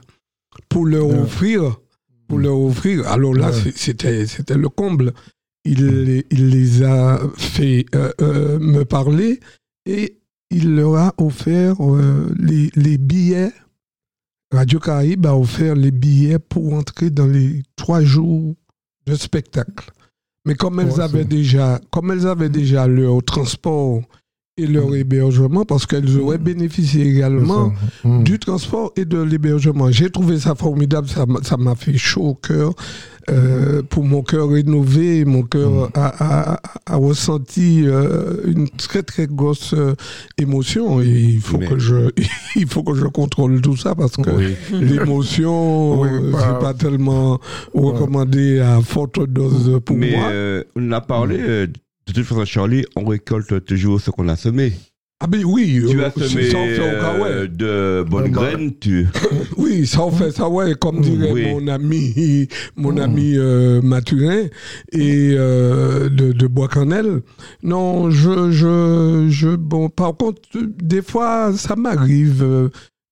pour 0.68 0.88
leur 0.88 1.06
Ouais. 1.08 1.20
offrir. 1.20 1.78
Pour 2.28 2.40
leur 2.40 2.60
offrir. 2.60 3.08
Alors 3.08 3.36
là, 3.36 3.52
Ouais. 3.52 3.54
c'est- 3.66 3.78
c'était 3.78 4.26
c'était 4.26 4.58
le 4.58 4.70
comble. 4.70 5.14
Il, 5.64 5.86
les- 5.86 6.26
il 6.32 6.50
les 6.50 6.84
a 6.84 7.20
fait 7.38 7.86
euh, 7.96 8.12
euh, 8.22 8.60
me 8.60 8.84
parler 8.84 9.40
et 9.86 10.18
il 10.50 10.76
leur 10.76 10.96
a 10.96 11.14
offert 11.18 11.76
euh, 11.82 12.34
les, 12.40 12.70
les 12.76 12.98
billets 12.98 13.52
Radio 14.54 14.80
Caraïbe 14.80 15.26
a 15.28 15.36
offert 15.38 15.76
les 15.76 15.92
billets 15.92 16.40
pour 16.40 16.74
entrer 16.74 17.10
dans 17.10 17.28
les 17.28 17.64
trois 17.78 18.02
jours 18.02 18.56
de 19.06 19.16
spectacle. 19.16 19.92
Mais 20.46 20.56
comme 20.56 20.80
elles 20.80 20.90
Ouais, 20.92 21.00
avaient 21.02 21.24
déjà, 21.26 21.80
comme 21.92 22.12
elles 22.12 22.28
avaient 22.28 22.50
déjà 22.50 22.86
leur 22.88 23.24
transport 23.24 24.02
et 24.58 24.68
leur 24.68 24.94
hébergement, 24.96 25.64
parce 25.64 25.86
qu'elles 25.86 26.20
auraient 26.20 26.38
bénéficié 26.38 27.08
également. 27.08 27.72
Mm. 28.04 28.24
du 28.24 28.38
transport 28.38 28.92
et 28.98 29.06
de 29.06 29.22
l'hébergement. 29.22 29.90
J'ai 29.92 30.10
trouvé 30.10 30.40
ça 30.40 30.56
formidable, 30.56 31.08
ça 31.08 31.26
m'a- 31.58 31.76
fait 31.76 31.98
chaud 31.98 32.22
au 32.30 32.36
cœur. 32.36 32.74
Euh, 33.30 33.82
pour 33.84 34.04
mon 34.04 34.24
cœur 34.24 34.50
rénové, 34.50 35.24
mon 35.26 35.44
cœur 35.44 35.90
a, 35.94 36.54
a- 36.56 36.62
a 36.86 36.96
ressenti 36.96 37.84
euh, 37.86 38.42
une 38.46 38.68
très 38.70 39.04
très 39.04 39.28
grosse 39.28 39.74
euh, 39.74 39.94
émotion 40.38 41.02
et 41.02 41.08
il 41.08 41.40
faut 41.40 41.58
Mais- 41.60 41.68
que 41.68 41.78
je 41.80 42.10
il 42.56 42.68
faut 42.68 42.84
que 42.84 42.96
je 42.96 43.06
contrôle 43.06 43.62
tout 43.62 43.78
ça 43.78 43.94
parce 43.96 44.18
que 44.18 44.30
Oui. 44.32 44.56
l'émotion 44.82 46.02
Oui, 46.02 46.10
euh, 46.12 46.32
bah- 46.32 46.40
c'est 46.42 46.60
pas 46.66 46.74
tellement 46.74 47.40
recommandé 47.74 48.60
à 48.60 48.82
forte 48.82 49.20
dose 49.30 49.80
pour 49.86 49.96
Mais 49.98 50.12
moi. 50.18 50.28
euh, 50.30 50.64
on 50.76 50.92
a 50.92 51.00
parlé, 51.02 51.38
euh, 51.40 51.68
de 52.14 52.22
toute 52.22 52.26
façon, 52.26 52.46
Charlie, 52.46 52.86
on 52.96 53.06
récolte 53.06 53.66
toujours 53.66 54.00
ce 54.02 54.12
qu'on 54.12 54.28
a 54.28 54.36
semé. 54.36 54.74
ah 55.20 55.28
ben 55.28 55.44
oui, 55.46 55.84
Tu 55.90 56.00
euh, 56.00 56.08
as 56.08 56.12
semé 56.28 56.50
ça 56.50 56.58
en 56.58 56.66
fait 56.66 56.80
au 56.80 57.02
cas, 57.02 57.20
ouais. 57.20 57.30
euh, 57.30 57.48
de 57.48 58.10
bonnes 58.10 58.32
graines, 58.32 58.74
tu. 58.80 59.08
Oui, 59.58 59.86
ça 59.86 60.02
en 60.02 60.12
fait 60.12 60.32
ça, 60.32 60.50
ouais, 60.50 60.74
comme 60.76 61.02
dirait 61.02 61.32
Oui. 61.32 61.46
mon 61.52 61.68
ami, 61.68 62.48
mon 62.76 62.98
ami 62.98 63.34
euh, 63.38 63.82
Mathurin 63.82 64.48
et 64.92 65.34
euh, 65.38 66.10
de, 66.10 66.32
de 66.32 66.48
Bois-Cannel. 66.48 67.22
Non, 67.64 68.10
je, 68.10 68.52
je, 68.52 69.28
je, 69.30 69.56
bon, 69.56 69.90
par 69.90 70.16
contre, 70.18 70.42
des 70.82 71.02
fois, 71.02 71.54
ça 71.56 71.76
m'arrive 71.76 72.42
euh, 72.44 72.70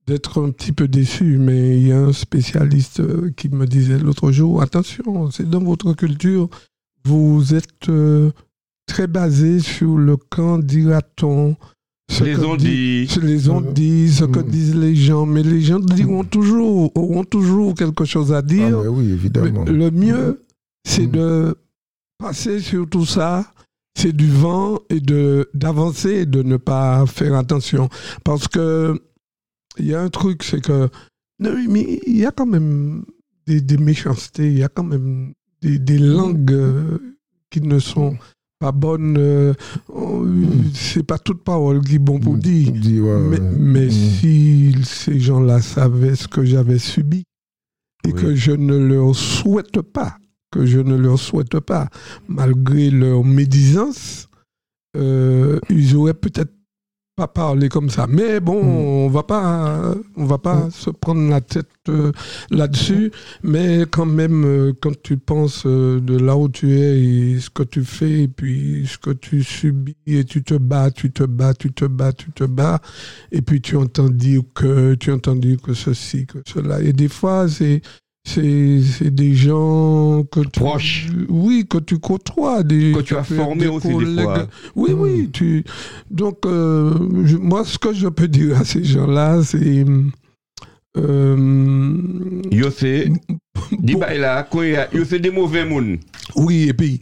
d'être 0.07 0.41
un 0.43 0.49
petit 0.51 0.71
peu 0.71 0.87
déçu, 0.87 1.37
mais 1.37 1.77
il 1.79 1.87
y 1.89 1.91
a 1.91 1.99
un 1.99 2.13
spécialiste 2.13 3.01
qui 3.35 3.49
me 3.49 3.65
disait 3.67 3.99
l'autre 3.99 4.31
jour, 4.31 4.61
attention, 4.63 5.29
c'est 5.31 5.47
dans 5.47 5.63
votre 5.63 5.93
culture, 5.93 6.49
vous 7.05 7.53
êtes 7.53 7.87
euh, 7.89 8.31
très 8.89 9.07
basé 9.07 9.59
sur 9.59 9.97
le 9.97 10.17
camp 10.17 10.57
dira-t-on. 10.59 11.55
ce 12.11 12.23
Les 12.23 12.33
que 12.33 12.41
ont 12.41 12.55
dit- 12.55 13.05
dit. 13.05 13.07
ce 13.07 13.19
les 13.19 13.49
ont 13.49 13.61
dit, 13.61 14.11
ce 14.11 14.25
que 14.25 14.39
Mm. 14.39 14.49
disent 14.49 14.75
les 14.75 14.95
gens, 14.95 15.27
mais 15.27 15.43
les 15.43 15.61
gens 15.61 15.79
diront 15.79 16.23
toujours, 16.23 16.91
auront 16.97 17.23
toujours 17.23 17.75
quelque 17.75 18.03
chose 18.03 18.33
à 18.33 18.37
Ah, 18.37 18.41
dire. 18.41 18.81
mais 18.81 18.87
oui, 18.87 19.11
évidemment. 19.11 19.63
Mais 19.65 19.71
le 19.71 19.91
mieux, 19.91 20.43
c'est 20.87 21.05
Mm. 21.05 21.11
de 21.11 21.55
passer 22.17 22.59
sur 22.61 22.89
tout 22.89 23.05
ça, 23.05 23.53
c'est 23.95 24.11
du 24.11 24.27
vent 24.27 24.79
et 24.89 24.99
de 24.99 25.47
d'avancer 25.53 26.21
et 26.21 26.25
de 26.25 26.41
ne 26.41 26.57
pas 26.57 27.05
faire 27.05 27.35
attention. 27.35 27.89
Parce 28.23 28.47
que 28.47 28.99
il 29.77 29.85
y 29.85 29.93
a 29.93 30.01
un 30.01 30.09
truc, 30.09 30.41
c'est 30.43 30.61
que 30.61 30.89
non, 31.39 31.51
mais 31.69 31.99
il 32.07 32.17
y 32.17 32.25
a 32.25 32.31
quand 32.31 32.47
même 32.47 33.05
des, 33.45 33.61
des 33.61 33.77
méchancetés, 33.77 34.47
il 34.51 34.57
y 34.57 34.63
a 34.63 34.67
quand 34.69 34.83
même 34.83 35.33
des, 35.61 35.77
des 35.77 35.99
langues 35.99 36.57
qui 37.51 37.61
ne 37.61 37.77
sont 37.79 38.17
pas 38.59 38.71
bonnes. 38.73 39.15
euh, 39.17 39.53
oh, 39.87 40.25
c'est 40.73 41.03
pas 41.03 41.17
toute 41.17 41.43
parole 41.43 41.81
qui 41.81 41.95
est 41.95 41.99
bon 41.99 42.19
pour 42.19 42.35
Mm. 42.35 42.39
dire. 42.39 42.71
Dis, 42.73 42.99
ouais, 42.99 43.19
Mais, 43.19 43.39
ouais. 43.39 43.51
mais 43.57 43.85
Mm. 43.87 43.91
si 43.91 44.75
ces 44.83 45.19
gens-là 45.19 45.61
savaient 45.61 46.15
ce 46.15 46.27
que 46.27 46.43
j'avais 46.43 46.77
subi 46.77 47.23
et 48.05 48.11
Oui. 48.13 48.13
que 48.13 48.35
je 48.35 48.51
ne 48.51 48.75
leur 48.77 49.15
souhaite 49.15 49.81
pas, 49.81 50.17
que 50.51 50.65
je 50.65 50.79
ne 50.79 50.95
leur 50.95 51.17
souhaite 51.19 51.59
pas, 51.61 51.87
malgré 52.27 52.89
leur 52.91 53.23
médisance, 53.23 54.27
euh, 54.97 55.59
ils 55.69 55.95
auraient 55.95 56.13
peut-être 56.13 56.53
pas 57.19 57.27
parlé 57.27 57.67
comme 57.67 57.89
ça. 57.89 58.07
Mais 58.07 58.39
bon, 58.39 58.63
Mm. 58.63 58.67
on 59.05 59.09
va 59.09 59.23
pas, 59.23 59.93
on 60.15 60.25
va 60.25 60.37
pas 60.37 60.55
Mm. 60.67 60.71
se 60.71 60.89
prendre 60.89 61.29
la 61.29 61.41
tête 61.41 61.67
euh, 61.89 62.11
là-dessus. 62.49 63.11
Mais 63.43 63.83
quand 63.91 64.05
même, 64.05 64.45
euh, 64.45 64.73
quand 64.81 64.93
tu 65.01 65.17
penses 65.17 65.63
euh, 65.65 65.99
de 65.99 66.17
là 66.17 66.37
où 66.37 66.47
tu 66.47 66.71
es 66.79 67.01
et 67.01 67.39
ce 67.39 67.49
que 67.49 67.63
tu 67.63 67.83
fais, 67.83 68.23
et 68.23 68.27
puis 68.29 68.87
ce 68.87 68.97
que 68.97 69.11
tu 69.11 69.43
subis, 69.43 69.97
et 70.07 70.23
tu 70.23 70.43
te 70.43 70.53
bats, 70.53 70.91
tu 70.91 71.11
te 71.11 71.23
bats, 71.23 71.53
tu 71.53 71.73
te 71.73 71.85
bats, 71.85 72.13
tu 72.13 72.31
te 72.31 72.45
bats, 72.45 72.79
et 73.31 73.41
puis 73.41 73.59
tu 73.59 73.75
entends 73.75 74.09
dire 74.09 74.41
que, 74.55 74.93
tu 74.95 75.11
entends 75.11 75.35
dire 75.35 75.57
que 75.61 75.73
ceci, 75.73 76.25
que 76.25 76.37
cela. 76.47 76.81
Et 76.81 76.93
des 76.93 77.09
fois, 77.09 77.49
c'est, 77.49 77.81
c'est, 78.25 78.81
c'est 78.81 79.13
des 79.13 79.33
gens 79.33 80.23
que 80.31 80.41
tu, 80.41 80.59
Proches. 80.59 81.07
oui, 81.29 81.65
que 81.67 81.77
tu 81.79 81.97
côtoies, 81.99 82.63
des, 82.63 82.91
Que 82.95 83.01
tu 83.01 83.15
as 83.15 83.23
formé 83.23 83.61
des 83.61 83.67
aussi 83.67 83.87
des 83.87 83.93
collègues. 83.93 84.23
fois. 84.23 84.47
Oui, 84.75 84.91
oui. 84.95 85.29
Tu... 85.31 85.63
Donc, 86.11 86.45
euh, 86.45 86.93
je- 87.25 87.37
moi, 87.37 87.63
ce 87.65 87.77
que 87.79 87.93
je 87.93 88.07
peux 88.07 88.27
dire 88.27 88.59
à 88.59 88.65
ces 88.65 88.83
gens-là, 88.83 89.41
c'est. 89.43 89.83
euh, 90.97 92.41
Yo 92.51 92.69
c'est, 92.71 93.09
dis 93.79 93.93
bon- 93.93 93.99
là, 94.19 94.43
quoi, 94.43 94.65
yo 94.67 95.05
c'est 95.05 95.19
des 95.19 95.31
mauvais 95.31 95.65
moun. 95.65 95.97
oui, 96.35 96.67
et 96.69 96.73
puis, 96.73 96.99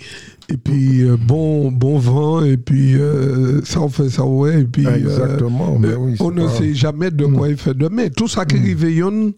et 0.50 0.58
puis 0.58 1.02
euh, 1.04 1.18
bon, 1.18 1.72
bon 1.72 1.98
vent, 1.98 2.44
et 2.44 2.58
puis 2.58 2.96
euh, 2.96 3.62
ça 3.64 3.82
on 3.82 3.90
fait 3.90 4.10
ça, 4.10 4.26
ouais, 4.26 4.62
et 4.62 4.66
puis. 4.66 4.86
Ah, 4.86 4.92
euh, 4.92 4.96
Exactement. 4.98 5.78
mais 5.80 5.94
oui, 5.96 6.16
on 6.20 6.32
ne 6.32 6.48
sait 6.48 6.74
jamais 6.74 7.12
de 7.12 7.26
quoi 7.26 7.50
il 7.50 7.58
fait 7.58 7.74
demain. 7.78 8.08
Tout 8.16 8.28
ça 8.28 8.46
qui 8.46 8.56
Mm. 8.58 9.34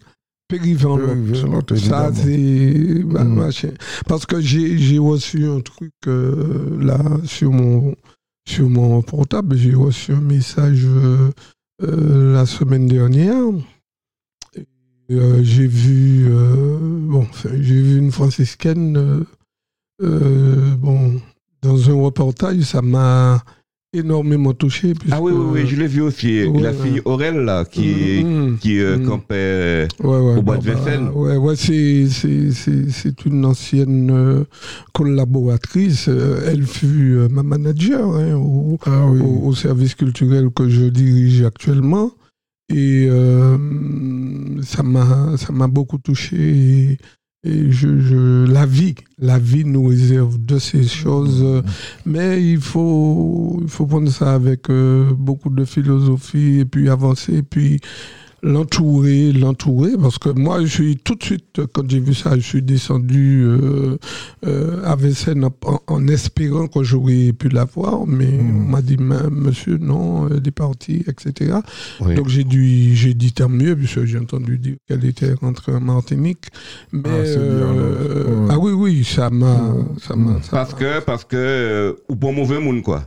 L'autre. 0.96 1.46
l'autre, 1.46 1.76
Ça, 1.76 2.10
c'est. 2.14 3.02
bah, 3.04 3.24
Mm. 3.24 3.34
machin. 3.34 3.70
Parce 4.06 4.26
que 4.26 4.40
j'ai 4.40 4.98
reçu 4.98 5.44
un 5.46 5.60
truc 5.60 5.92
euh, 6.06 6.78
là 6.80 6.98
sur 7.24 7.50
mon, 7.52 7.94
sur 8.48 8.68
mon 8.68 9.02
portable. 9.02 9.56
J'ai 9.56 9.74
reçu 9.74 10.12
un 10.12 10.20
message 10.20 10.82
euh, 10.84 11.30
euh, 11.82 12.34
la 12.34 12.46
semaine 12.46 12.86
dernière. 12.86 13.36
Euh, 15.10 15.40
j'ai 15.42 15.66
vu. 15.66 16.28
bon, 17.08 17.26
j'ai 17.44 17.80
vu 17.82 17.98
une 17.98 18.12
franciscaine. 18.12 19.24
bon, 20.00 21.20
dans 21.62 21.90
un 21.90 21.94
reportage, 22.02 22.60
ça 22.62 22.80
m'a 22.80 23.42
énormément 24.04 24.52
touché. 24.52 24.92
Ah 25.10 25.20
oui, 25.20 25.32
oui, 25.32 25.62
oui, 25.62 25.66
je 25.66 25.74
l'ai 25.76 25.86
vu 25.88 26.00
aussi. 26.00 26.44
Ouais, 26.44 26.60
la 26.60 26.72
fille 26.72 27.00
Aurel, 27.04 27.38
là, 27.40 27.64
qui, 27.64 28.22
Mm, 28.24 28.58
qui 28.60 28.78
euh, 28.80 28.98
Mm. 28.98 29.06
campait. 29.06 29.88
Ouais, 30.02 30.08
ouais, 30.18 30.36
Au 30.38 30.42
bois 30.42 30.58
de 30.58 30.64
bah, 30.66 30.74
Vincennes. 30.74 31.08
ouais, 31.14 31.36
ouais, 31.36 31.56
c'est, 31.56 32.06
c'est, 32.08 32.52
c'est, 32.52 32.88
c'est 32.90 33.24
une 33.24 33.44
ancienne 33.44 34.10
euh, 34.12 34.44
collaboratrice. 34.92 36.06
Euh, 36.08 36.40
Elle 36.46 36.62
fut 36.66 37.16
euh, 37.16 37.28
ma 37.28 37.42
manager 37.42 38.14
hein, 38.14 38.34
au, 38.36 38.78
Ah 38.86 39.06
oui. 39.08 39.20
au, 39.20 39.48
au 39.48 39.54
service 39.54 39.94
culturel 39.96 40.50
que 40.50 40.68
je 40.68 40.84
dirige 40.84 41.42
actuellement. 41.42 42.12
Et 42.72 43.08
euh, 43.10 43.58
ça, 44.62 44.84
m'a, 44.84 45.36
ça 45.36 45.52
m'a 45.52 45.66
beaucoup 45.66 45.98
touché. 45.98 46.36
Et, 46.36 46.98
et 47.42 47.70
je, 47.72 48.00
je, 48.00 48.44
la 48.50 48.66
vie, 48.66 48.94
la 49.18 49.38
vie 49.38 49.64
nous 49.64 49.86
réserve 49.86 50.44
de 50.44 50.58
ces 50.58 50.84
choses. 50.84 51.40
euh, 51.42 51.62
mais 52.04 52.42
il 52.44 52.60
faut, 52.60 53.58
il 53.62 53.68
faut 53.68 53.86
prendre 53.86 54.10
ça 54.10 54.34
avec 54.34 54.68
euh, 54.68 55.10
beaucoup 55.16 55.48
de 55.48 55.64
philosophie 55.64 56.60
et 56.60 56.64
puis 56.66 56.90
avancer. 56.90 57.36
Et 57.36 57.42
puis 57.42 57.80
l'entourer, 58.42 59.32
l'entourer, 59.32 59.92
parce 60.00 60.18
que 60.18 60.30
moi, 60.30 60.60
je 60.62 60.66
suis 60.66 60.96
tout 60.96 61.14
de 61.14 61.22
suite, 61.22 61.60
quand 61.72 61.88
j'ai 61.90 62.00
vu 62.00 62.14
ça, 62.14 62.34
je 62.36 62.40
suis 62.40 62.62
descendu 62.62 63.42
euh, 63.44 63.98
euh, 64.46 64.82
à 64.84 64.96
Vincennes 64.96 65.44
en, 65.44 65.80
en 65.86 66.08
espérant 66.08 66.66
que 66.66 66.82
j'aurais 66.82 67.32
pu 67.32 67.48
la 67.48 67.64
voir, 67.64 68.06
mais 68.06 68.26
Mm. 68.26 68.56
on 68.66 68.68
m'a 68.70 68.82
dit, 68.82 68.96
monsieur, 68.98 69.76
non, 69.78 70.28
elle 70.28 70.46
est 70.46 70.50
partie, 70.50 71.04
etc. 71.06 71.56
Oui. 72.00 72.14
Donc 72.14 72.28
j'ai 72.28 72.44
dû, 72.44 72.94
j'ai 72.94 73.14
dit 73.14 73.32
tant 73.32 73.48
mieux, 73.48 73.76
puisque 73.76 74.04
j'ai 74.04 74.18
entendu 74.18 74.58
dire 74.58 74.76
qu'elle 74.88 75.04
était 75.04 75.32
rentrée 75.34 75.72
en 75.74 75.80
Martinique. 75.80 76.46
Mais 76.92 77.02
Ah, 77.04 77.22
bien, 77.22 77.32
euh. 77.38 78.44
Ouais. 78.46 78.48
ah 78.50 78.58
oui, 78.58 78.72
oui, 78.72 79.04
ça 79.04 79.30
m'a, 79.30 79.74
ça 80.00 80.16
m'a. 80.16 80.40
ça 80.42 80.48
Parce 80.50 80.74
que, 80.74 81.00
parce 81.00 81.24
que, 81.24 81.36
euh, 81.36 81.92
ou 82.08 82.16
pour 82.16 82.32
mauvais 82.32 82.58
monde, 82.58 82.82
quoi. 82.82 83.06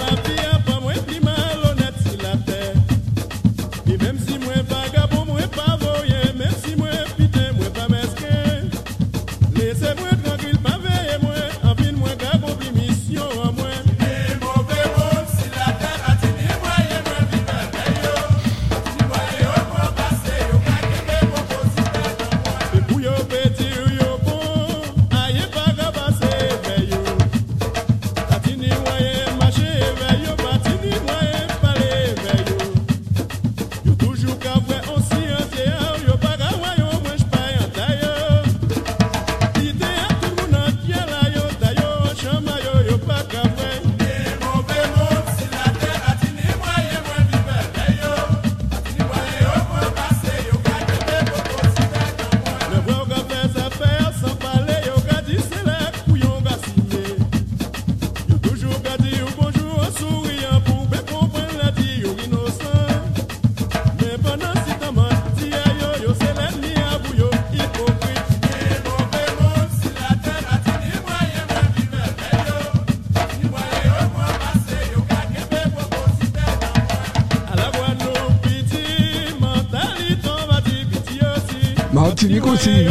aussi. 82.61 82.85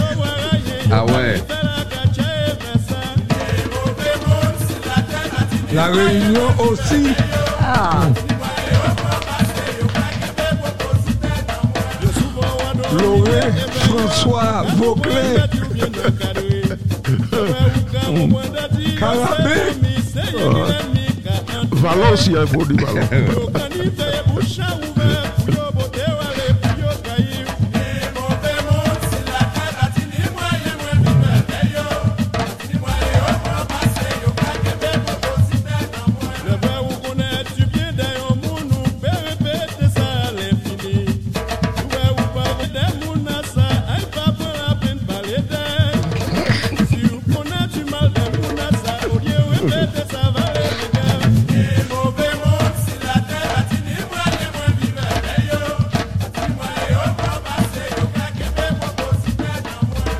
Ah 0.90 1.04
ouais. 1.04 1.42
La 5.72 5.86
Réunion 5.86 6.48
aussi. 6.58 7.14
Ah, 7.62 8.08
Loré, 13.00 13.52
François, 13.84 14.64
Vauclé. 14.76 15.36
Carabé. 18.98 19.60
Valence, 21.72 22.26
il 22.26 22.32
y 22.32 22.36
a 22.36 22.40
un 22.40 22.44
bon 22.46 22.64
du 22.64 22.76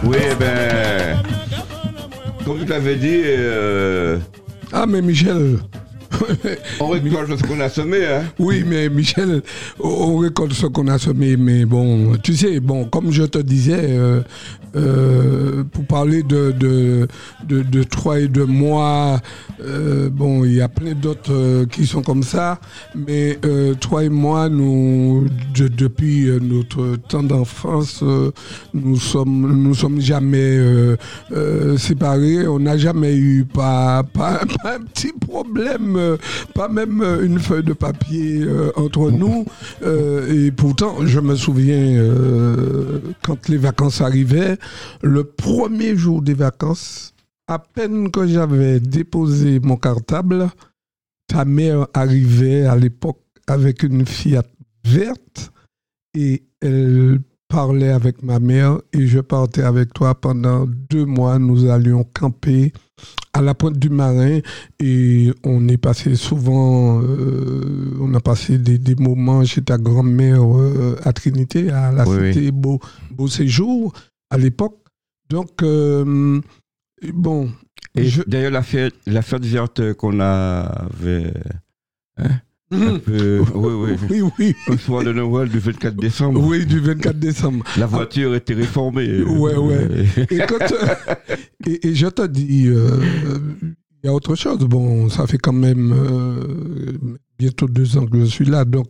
Oui, 0.02 0.18
ben, 0.38 1.18
comme 2.44 2.60
je 2.60 2.64
l'avais 2.66 2.96
dit, 2.96 3.20
euh, 3.24 4.18
Ah, 4.72 4.86
mais 4.86 5.02
Michel. 5.02 5.58
On 6.80 6.88
récolte 6.88 7.36
ce 7.36 7.42
qu'on 7.44 7.60
a 7.60 7.68
semé, 7.68 8.06
hein. 8.06 8.22
Oui, 8.38 8.64
mais 8.66 8.88
Michel, 8.88 9.42
on 9.78 10.18
récolte 10.18 10.52
ce 10.52 10.66
qu'on 10.66 10.86
a 10.88 10.98
semé, 10.98 11.36
mais 11.36 11.64
bon, 11.64 12.12
tu 12.22 12.34
sais, 12.34 12.60
bon, 12.60 12.84
comme 12.84 13.10
je 13.12 13.22
te 13.24 13.38
disais, 13.38 13.76
euh, 13.90 14.20
euh, 14.76 15.64
pour 15.64 15.84
parler 15.86 16.22
de, 16.22 16.52
de, 16.52 17.08
de, 17.48 17.62
de 17.62 17.84
et 18.18 18.28
de 18.28 18.44
moi, 18.44 19.20
euh, 19.62 20.08
bon, 20.10 20.44
il 20.44 20.54
y 20.54 20.60
a 20.60 20.68
plein 20.68 20.92
d'autres 20.94 21.32
euh, 21.32 21.66
qui 21.66 21.86
sont 21.86 22.02
comme 22.02 22.22
ça, 22.22 22.58
mais 22.94 23.38
euh, 23.44 23.74
toi 23.74 24.04
et 24.04 24.08
moi, 24.08 24.48
nous, 24.48 25.26
de- 25.54 25.68
depuis 25.68 26.26
euh, 26.28 26.38
notre 26.40 26.96
temps 27.08 27.22
d'enfance, 27.22 28.02
nous 28.74 28.96
sommes, 28.98 29.62
nous 29.62 29.74
sommes 29.74 30.00
jamais 30.00 30.58
séparés, 31.76 32.46
on 32.46 32.58
n'a 32.58 32.76
jamais 32.76 33.16
eu 33.16 33.44
pas, 33.44 34.02
pas, 34.02 34.40
pas 34.62 34.76
un 34.76 34.80
petit 34.80 35.12
problème, 35.12 36.09
euh, 36.10 36.16
pas 36.54 36.68
même 36.68 37.00
euh, 37.02 37.24
une 37.24 37.38
feuille 37.38 37.64
de 37.64 37.72
papier 37.72 38.42
euh, 38.42 38.72
entre 38.76 39.10
nous. 39.10 39.44
Et 40.28 40.50
pourtant, 40.52 41.06
je 41.06 41.20
me 41.20 41.34
souviens, 41.36 42.02
quand 43.22 43.48
les 43.48 43.56
vacances 43.56 44.00
arrivaient, 44.00 44.56
le 45.02 45.24
premier 45.24 45.96
jour 45.96 46.22
des 46.22 46.34
vacances, 46.34 47.12
à 47.48 47.58
peine 47.58 48.10
que 48.10 48.26
j'avais 48.26 48.80
déposé 48.80 49.60
mon 49.60 49.76
cartable, 49.76 50.48
ta 51.26 51.44
mère 51.44 51.86
arrivait 51.94 52.64
à 52.64 52.76
l'époque 52.76 53.22
avec 53.46 53.82
une 53.82 54.06
Fiat 54.06 54.44
verte 54.84 55.50
et 56.14 56.44
elle 56.60 57.20
parlait 57.48 57.90
avec 57.90 58.22
ma 58.22 58.38
mère 58.38 58.80
et 58.92 59.06
je 59.06 59.18
partais 59.20 59.62
avec 59.62 59.92
toi 59.92 60.14
pendant 60.14 60.66
deux 60.66 61.04
mois. 61.04 61.38
Nous 61.38 61.68
allions 61.68 62.04
camper 62.04 62.72
à 63.32 63.40
la 63.42 63.54
pointe 63.54 63.78
du 63.78 63.90
marin 63.90 64.40
et 64.80 65.30
on 65.44 65.68
est 65.68 65.76
passé 65.76 66.16
souvent, 66.16 67.00
euh, 67.02 67.96
on 68.00 68.12
a 68.14 68.20
passé 68.20 68.58
des, 68.58 68.76
des 68.78 68.96
moments 68.96 69.44
chez 69.44 69.62
ta 69.62 69.78
grand-mère 69.78 70.42
euh, 70.42 70.96
à 71.04 71.12
Trinité, 71.12 71.70
à 71.70 71.92
la 71.92 72.08
Oui, 72.08 72.32
cité 72.32 72.50
Beau, 72.50 72.80
Beau 73.12 73.28
Séjour 73.28 73.92
à 74.30 74.36
l'époque. 74.38 74.78
Donc, 75.28 75.62
euh, 75.62 76.40
bon. 77.14 77.50
Et 77.96 78.04
je- 78.06 78.22
d'ailleurs, 78.26 78.50
la 78.52 78.62
fête, 78.62 78.94
la 79.06 79.22
fête 79.22 79.44
verte 79.46 79.92
qu'on 79.94 80.18
avait, 80.20 81.32
un 82.16 82.30
peu, 82.70 83.40
oui, 83.54 83.72
oui, 84.10 84.20
Oui, 84.22 84.30
oui. 84.38 84.54
au 84.68 84.76
soir 84.76 85.02
de 85.04 85.12
Noël 85.12 85.48
du 85.48 85.58
24 85.58 85.96
décembre, 85.96 86.40
Oui, 86.46 86.64
du 86.64 86.78
24 86.80 87.18
décembre. 87.18 87.64
la 87.76 87.86
voiture 87.86 88.34
était 88.34 88.54
réformée. 88.54 89.22
Ouais, 89.22 89.56
ouais. 89.56 90.06
Et, 90.30 90.38
quand, 90.48 90.58
et, 91.66 91.88
et 91.88 91.94
je 91.94 92.06
te 92.06 92.26
dis, 92.26 92.66
euh, 92.68 92.88
il 94.02 94.06
y 94.06 94.08
a 94.08 94.14
autre 94.14 94.34
chose. 94.36 94.58
Bon, 94.60 95.08
ça 95.08 95.26
fait 95.26 95.38
quand 95.38 95.52
même 95.52 95.92
euh, 95.92 96.92
bientôt 97.38 97.66
deux 97.66 97.96
ans 97.98 98.06
que 98.06 98.20
je 98.20 98.24
suis 98.26 98.44
là, 98.44 98.64
donc 98.64 98.86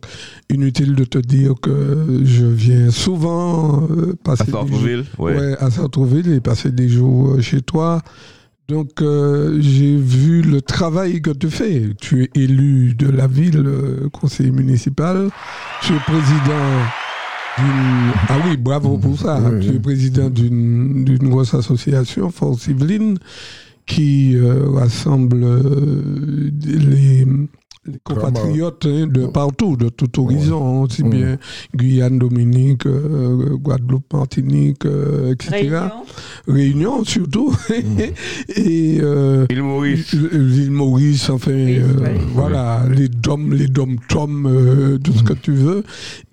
inutile 0.51 0.93
de 0.95 1.03
te 1.03 1.17
dire 1.17 1.53
que 1.61 2.21
je 2.23 2.45
viens 2.45 2.91
souvent 2.91 3.87
euh, 3.89 4.13
passer 4.23 4.43
À 4.43 4.45
des 4.45 4.51
jours, 4.51 4.67
Sartreville, 4.69 5.05
ouais. 5.17 5.35
ouais, 5.35 5.57
à 5.57 5.71
Sartreville 5.71 6.31
et 6.33 6.39
passer 6.39 6.71
des 6.71 6.87
jours 6.87 7.41
chez 7.41 7.61
toi. 7.61 8.01
Donc, 8.71 9.01
euh, 9.01 9.57
j'ai 9.59 9.97
vu 9.97 10.41
le 10.41 10.61
travail 10.61 11.21
que 11.21 11.31
tu 11.31 11.49
fais. 11.49 11.89
Tu 11.99 12.23
es 12.23 12.29
élu 12.35 12.93
de 12.95 13.09
la 13.09 13.27
ville, 13.27 13.63
euh, 13.65 14.09
conseiller 14.13 14.51
municipal. 14.51 15.29
Tu 15.81 15.91
es 15.93 15.99
président 15.99 16.67
d'une- 17.57 18.13
Ah 18.29 18.37
oui, 18.47 18.55
bravo 18.57 18.97
pour 18.97 19.19
ça. 19.19 19.41
Oui, 19.43 19.59
tu 19.59 19.67
es 19.67 19.71
oui. 19.73 19.79
président 19.79 20.29
d'une 20.29 21.03
d'une 21.03 21.29
grosse 21.29 21.53
association, 21.53 22.31
Force 22.31 22.67
Yvelines, 22.67 23.17
qui 23.85 24.37
euh, 24.37 24.69
rassemble 24.69 25.43
euh, 25.43 26.49
les, 26.65 27.27
les 27.85 27.97
compatriotes 28.03 28.85
hein, 28.85 29.07
de 29.07 29.25
partout, 29.25 29.75
de 29.75 29.89
tout 29.89 30.19
horizon, 30.21 30.83
aussi 30.83 31.03
Mm. 31.03 31.09
bien 31.09 31.37
Guyane, 31.75 32.19
Dominique, 32.19 32.85
euh, 32.85 33.55
Guadeloupe, 33.57 34.13
Martinique, 34.13 34.85
euh, 34.85 35.31
etc. 35.33 35.51
Réunion. 35.57 35.91
Réunion 36.47 37.03
surtout. 37.03 37.55
Et 38.55 38.99
euh, 39.01 39.47
Il 39.49 39.63
Maurice. 39.63 40.13
l'île 40.13 40.69
Maurice, 40.71 41.29
enfin, 41.31 41.51
euh, 41.51 41.99
ouais. 42.01 42.17
voilà, 42.33 42.85
les 42.87 43.07
DOM, 43.09 43.51
les 43.53 43.67
DOM-TOM, 43.67 44.45
euh, 44.45 44.97
tout 44.99 45.13
ce 45.13 45.23
que 45.23 45.33
tu 45.33 45.53
veux. 45.53 45.83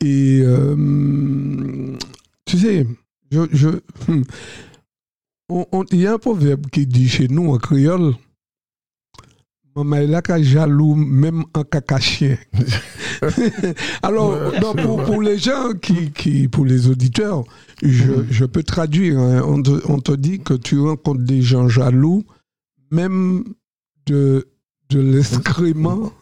Et 0.05 0.41
euh, 0.43 1.97
tu 2.45 2.59
sais, 2.59 2.87
je, 3.31 3.69
hum, 4.09 4.23
on- 5.49 5.85
il 5.93 6.01
y 6.01 6.07
a 6.07 6.13
un 6.15 6.19
proverbe 6.19 6.67
qui 6.71 6.87
dit 6.87 7.09
chez 7.09 7.29
nous 7.29 7.51
en 7.53 7.57
créole, 7.57 8.13
Maman 9.85 10.07
là 10.07 10.23
qu'à 10.23 10.43
jaloux 10.43 10.95
même 10.95 11.45
en 11.55 11.63
caca 11.65 11.99
chien. 11.99 12.37
Alors, 14.03 14.31
Ouais, 14.31 14.61
non, 14.61 14.75
c'est 14.77 15.05
pour, 15.07 15.23
les 15.23 15.39
gens 15.39 15.73
qui, 15.81 16.11
qui, 16.13 16.49
pour 16.49 16.65
les 16.65 16.89
auditeurs, 16.89 17.45
je, 17.83 18.13
je 18.31 18.45
peux 18.45 18.63
traduire. 18.63 19.19
hein. 19.19 19.43
On, 19.47 19.63
te, 19.63 19.71
on 19.91 19.99
te 20.01 20.13
dit 20.13 20.41
que 20.41 20.55
tu 20.55 20.79
rencontres 20.81 21.23
des 21.25 21.43
gens 21.43 21.69
jaloux, 21.69 22.25
même 22.91 23.45
de, 24.07 24.49
de 24.91 25.01
l'excrément 25.01 26.13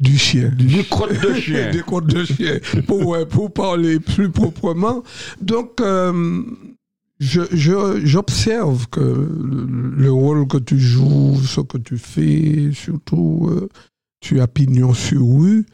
du 0.00 0.16
chien. 0.16 0.50
Du 0.56 0.84
crotte 0.84 1.20
de 1.20 1.34
chien. 1.34 1.70
Des 1.72 1.80
crottes 1.82 2.06
de 2.06 2.24
chien, 2.24 2.58
pour, 2.86 3.04
ouais, 3.06 3.26
pour 3.26 3.52
parler 3.52 3.98
plus 3.98 4.30
proprement. 4.30 5.02
Donc, 5.40 5.80
euh, 5.80 6.42
j'observe 7.20 8.88
que 8.88 9.00
le, 9.00 9.66
le 9.96 10.12
rôle 10.12 10.46
que 10.46 10.58
tu 10.58 10.78
joues, 10.78 11.36
ce 11.36 11.60
que 11.60 11.78
tu 11.78 11.98
fais, 11.98 12.70
surtout, 12.72 13.48
euh, 13.50 13.68
tu 14.20 14.40
as 14.40 14.46
pignon 14.46 14.94
sur 14.94 15.22
rue, 15.22 15.66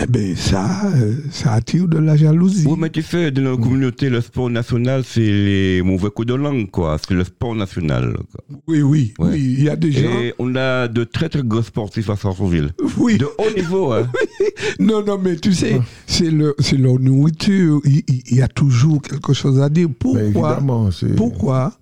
eh 0.00 0.06
ben 0.06 0.36
ça, 0.36 0.86
euh, 0.94 1.14
ça 1.30 1.54
attire 1.54 1.88
de 1.88 1.98
la 1.98 2.16
jalousie. 2.16 2.64
Oui, 2.66 2.76
mais 2.78 2.88
tu 2.90 3.02
sais, 3.02 3.30
dans 3.32 3.42
notre 3.42 3.62
communauté, 3.62 4.08
le 4.10 4.20
sport 4.20 4.48
national, 4.48 5.02
c'est 5.04 5.20
les 5.20 5.82
mauvais 5.82 6.10
coups 6.10 6.28
de 6.28 6.34
langue, 6.34 6.70
quoi. 6.70 6.96
C'est 6.98 7.14
le 7.14 7.24
sport 7.24 7.54
national. 7.56 8.12
quoi. 8.32 8.44
Oui, 8.68 8.82
oui, 8.82 9.14
Ouais. 9.18 9.30
oui, 9.32 9.54
il 9.58 9.64
y 9.64 9.68
a 9.68 9.74
des 9.76 9.90
gens. 9.90 10.08
Et 10.20 10.34
on 10.38 10.54
a 10.54 10.86
de 10.86 11.02
très 11.04 11.28
très 11.28 11.42
gros 11.42 11.62
sportifs 11.62 12.08
à 12.10 12.16
Sartreville. 12.16 12.70
Oui, 12.96 13.18
De 13.18 13.24
haut 13.26 13.54
niveau, 13.56 13.92
hein. 13.92 14.08
non, 14.78 15.04
non, 15.04 15.18
mais 15.18 15.36
tu 15.36 15.52
sais, 15.52 15.80
c'est 16.06 16.30
le, 16.30 16.54
c'est 16.60 16.76
leur 16.76 16.98
nourriture. 17.00 17.80
Il, 17.84 18.02
il- 18.08 18.36
y 18.36 18.42
a 18.42 18.48
toujours 18.48 19.02
quelque 19.02 19.32
chose 19.32 19.60
à 19.60 19.68
dire. 19.68 19.88
Mais 19.88 19.94
Pourquoi? 19.98 20.22
évidemment, 20.52 20.90
c'est. 20.92 21.14
Pourquoi? 21.16 21.72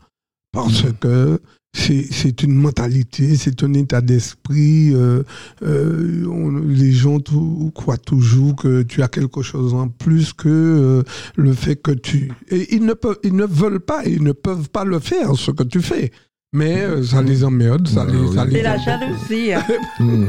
Parce 0.53 0.85
que 1.01 1.39
c'est 1.79 2.07
c'est 2.11 2.43
une 2.43 2.55
mentalité, 2.55 3.37
c'est 3.37 3.63
un 3.63 3.73
état 3.75 4.01
d'esprit. 4.01 4.93
euh, 4.95 5.23
euh, 5.63 6.61
les 6.67 6.93
gens 6.93 7.21
tout- 7.21 7.71
croient 7.75 7.99
toujours 7.99 8.57
que 8.57 8.83
tu 8.83 9.03
as 9.03 9.09
quelque 9.09 9.43
chose 9.43 9.75
en 9.75 9.89
plus 9.89 10.33
que 10.33 10.49
euh, 10.49 11.03
le 11.37 11.53
fait 11.53 11.77
que 11.77 11.91
tu. 11.93 12.33
Et 12.51 12.75
ils 12.75 12.85
ne, 12.85 12.95
peuvent, 12.95 13.19
ils 13.23 13.37
ne 13.37 13.45
veulent 13.45 13.81
pas, 13.81 14.05
ils 14.07 14.23
ne 14.23 14.33
peuvent 14.33 14.71
pas 14.71 14.85
le 14.85 14.99
faire, 14.99 15.35
ce 15.37 15.51
que 15.51 15.63
tu 15.65 15.81
fais. 15.83 16.11
Mais 16.53 16.81
euh, 16.83 17.03
ça 17.03 17.21
les 17.21 17.45
emmerde, 17.45 17.87
ça 17.89 18.07
les. 18.07 18.35
ça 18.35 18.45
les 18.47 18.53
C'est 18.57 18.63
la 18.63 18.79
jalousie. 18.79 19.53
hein. 19.53 19.63
Hmm. 20.01 20.25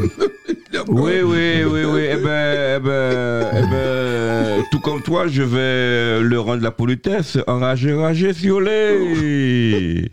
Oui, 0.89 1.13
oui, 1.23 1.63
oui, 1.65 1.81
oui. 1.85 2.01
Eh 2.11 2.15
ben, 2.17 2.77
eh 2.77 2.79
ben, 2.83 3.47
eh 3.53 3.71
ben, 3.71 4.63
tout 4.71 4.79
comme 4.81 5.01
toi, 5.01 5.27
je 5.27 5.41
vais 5.41 6.21
le 6.21 6.39
rendre 6.39 6.61
la 6.61 6.71
politesse. 6.71 7.37
Enragé, 7.47 7.93
enragé, 7.93 8.31
violet. 8.33 10.11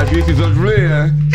ma 0.00 0.06
ragée, 0.06 0.22
c'est 0.26 1.29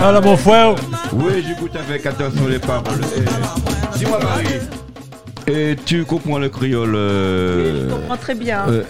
Voilà 0.00 0.20
mon 0.20 0.36
frère. 0.36 0.74
Oui, 1.12 1.44
j'écoute 1.46 1.72
avec 1.76 2.06
attention 2.06 2.46
les 2.48 2.58
paroles. 2.58 3.00
Et, 3.16 3.98
Dis-moi, 3.98 4.18
Marie, 4.22 4.46
et 5.46 5.76
tu 5.84 6.04
comprends 6.04 6.38
le 6.38 6.48
créole 6.48 6.94
euh, 6.94 7.88
Je 7.88 7.94
comprends 7.94 8.16
très 8.16 8.34
bien. 8.34 8.64
euh, 8.68 8.82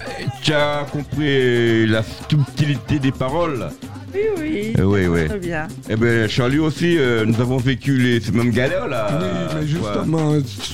Tu 0.43 0.53
as 0.53 0.87
compris 0.91 1.87
la 1.87 2.03
subtilité 2.03 2.99
des 2.99 3.13
paroles? 3.13 3.69
Oui, 4.15 4.21
oui. 4.39 4.73
Euh, 4.79 4.83
Oui, 4.85 5.07
oui. 5.07 5.27
Très 5.29 5.39
bien. 5.39 5.69
Eh 5.89 5.97
bien, 5.97 6.27
Charlie 6.29 6.59
aussi, 6.59 6.97
euh, 6.99 7.25
nous 7.25 7.41
avons 7.41 7.59
vécu 7.59 7.97
les, 7.97 8.21
ces 8.21 8.33
mêmes 8.33 8.51
galères 8.51 8.89
là. 8.89 9.07
Oui, 9.13 9.27
mais 9.55 9.61
Ouais. 9.61 9.67
justement, 9.67 10.33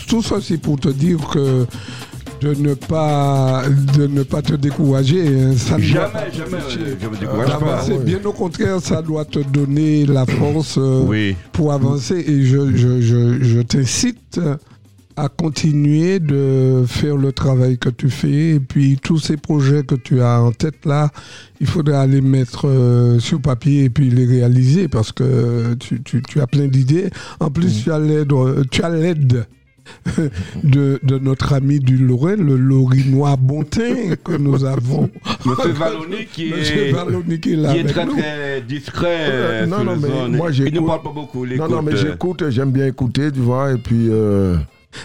tout 0.08 0.22
ça 0.22 0.36
c'est 0.42 0.58
pour 0.58 0.78
te 0.80 0.88
dire 0.88 1.18
que 1.32 1.66
de 2.44 2.54
ne 2.60 2.74
pas 2.74 3.62
de 3.96 4.06
ne 4.06 4.22
pas 4.22 4.42
te 4.42 4.54
décourager. 4.54 5.26
hein, 5.26 5.52
Ça 5.56 5.76
doit 5.76 5.84
Jamais, 5.84 6.32
jamais, 6.32 6.62
euh, 6.62 6.94
je 7.00 7.08
me 7.08 7.16
décourage 7.16 7.58
pas. 7.58 8.04
Bien 8.04 8.18
au 8.24 8.32
contraire, 8.32 8.80
ça 8.80 9.00
doit 9.00 9.24
te 9.24 9.38
donner 9.38 10.04
la 10.04 10.26
force 10.26 10.76
euh, 10.78 11.04
Oui. 11.06 11.36
pour 11.52 11.72
avancer. 11.72 12.16
Et 12.26 12.44
je, 12.44 12.76
je, 12.76 13.00
je, 13.00 13.42
je 13.42 13.60
t'incite 13.60 14.38
à 15.16 15.28
continuer 15.28 16.18
de 16.18 16.82
faire 16.86 17.16
le 17.16 17.32
travail 17.32 17.78
que 17.78 17.88
tu 17.88 18.10
fais. 18.10 18.56
Et 18.56 18.60
puis 18.60 18.98
tous 19.02 19.18
ces 19.18 19.36
projets 19.36 19.82
que 19.84 19.94
tu 19.94 20.20
as 20.20 20.42
en 20.42 20.50
tête 20.52 20.84
là, 20.84 21.10
il 21.60 21.66
faudra 21.66 22.06
les 22.06 22.20
mettre 22.20 22.66
euh, 22.68 23.18
sur 23.20 23.40
papier 23.40 23.84
et 23.84 23.90
puis 23.90 24.10
les 24.10 24.26
réaliser 24.26 24.88
parce 24.88 25.12
que 25.12 25.74
tu, 25.74 26.02
tu, 26.02 26.20
tu 26.22 26.40
as 26.40 26.46
plein 26.46 26.66
d'idées. 26.66 27.08
En 27.40 27.48
plus, 27.50 27.84
tu 27.84 27.90
as 27.92 27.98
l'aide, 27.98 28.32
tu 28.70 28.82
as 28.82 28.90
l'aide 28.90 29.46
de, 30.64 30.98
de 31.02 31.18
notre 31.18 31.52
ami 31.52 31.80
du 31.80 31.96
Lorrain, 31.96 32.36
le 32.36 32.56
Lorinois 32.56 33.36
Bontin 33.36 34.14
que 34.24 34.36
nous 34.36 34.64
avons. 34.64 35.10
Monsieur 35.46 35.72
Valloni 35.72 36.26
qui 36.26 36.50
est, 36.50 36.62
qui 37.38 37.56
qui 37.84 37.84
très 37.92 38.04
nous. 38.06 38.12
très 38.16 38.60
discret. 38.62 39.26
euh, 39.30 39.66
non, 39.66 39.84
non, 39.84 39.96
mais 39.96 40.28
moi, 40.36 40.48
Il 40.50 40.54
j'écoute. 40.54 40.74
ne 40.80 40.86
parle 40.86 41.02
pas 41.02 41.10
beaucoup. 41.12 41.44
il 41.44 41.56
Non, 41.56 41.68
non, 41.68 41.82
mais 41.82 41.92
euh, 41.92 41.96
j'écoute, 41.96 42.48
j'aime 42.50 42.70
bien 42.70 42.86
écouter, 42.86 43.30
tu 43.32 43.40
vois, 43.40 43.72
et 43.72 43.78
puis. 43.78 44.08
euh, 44.10 44.56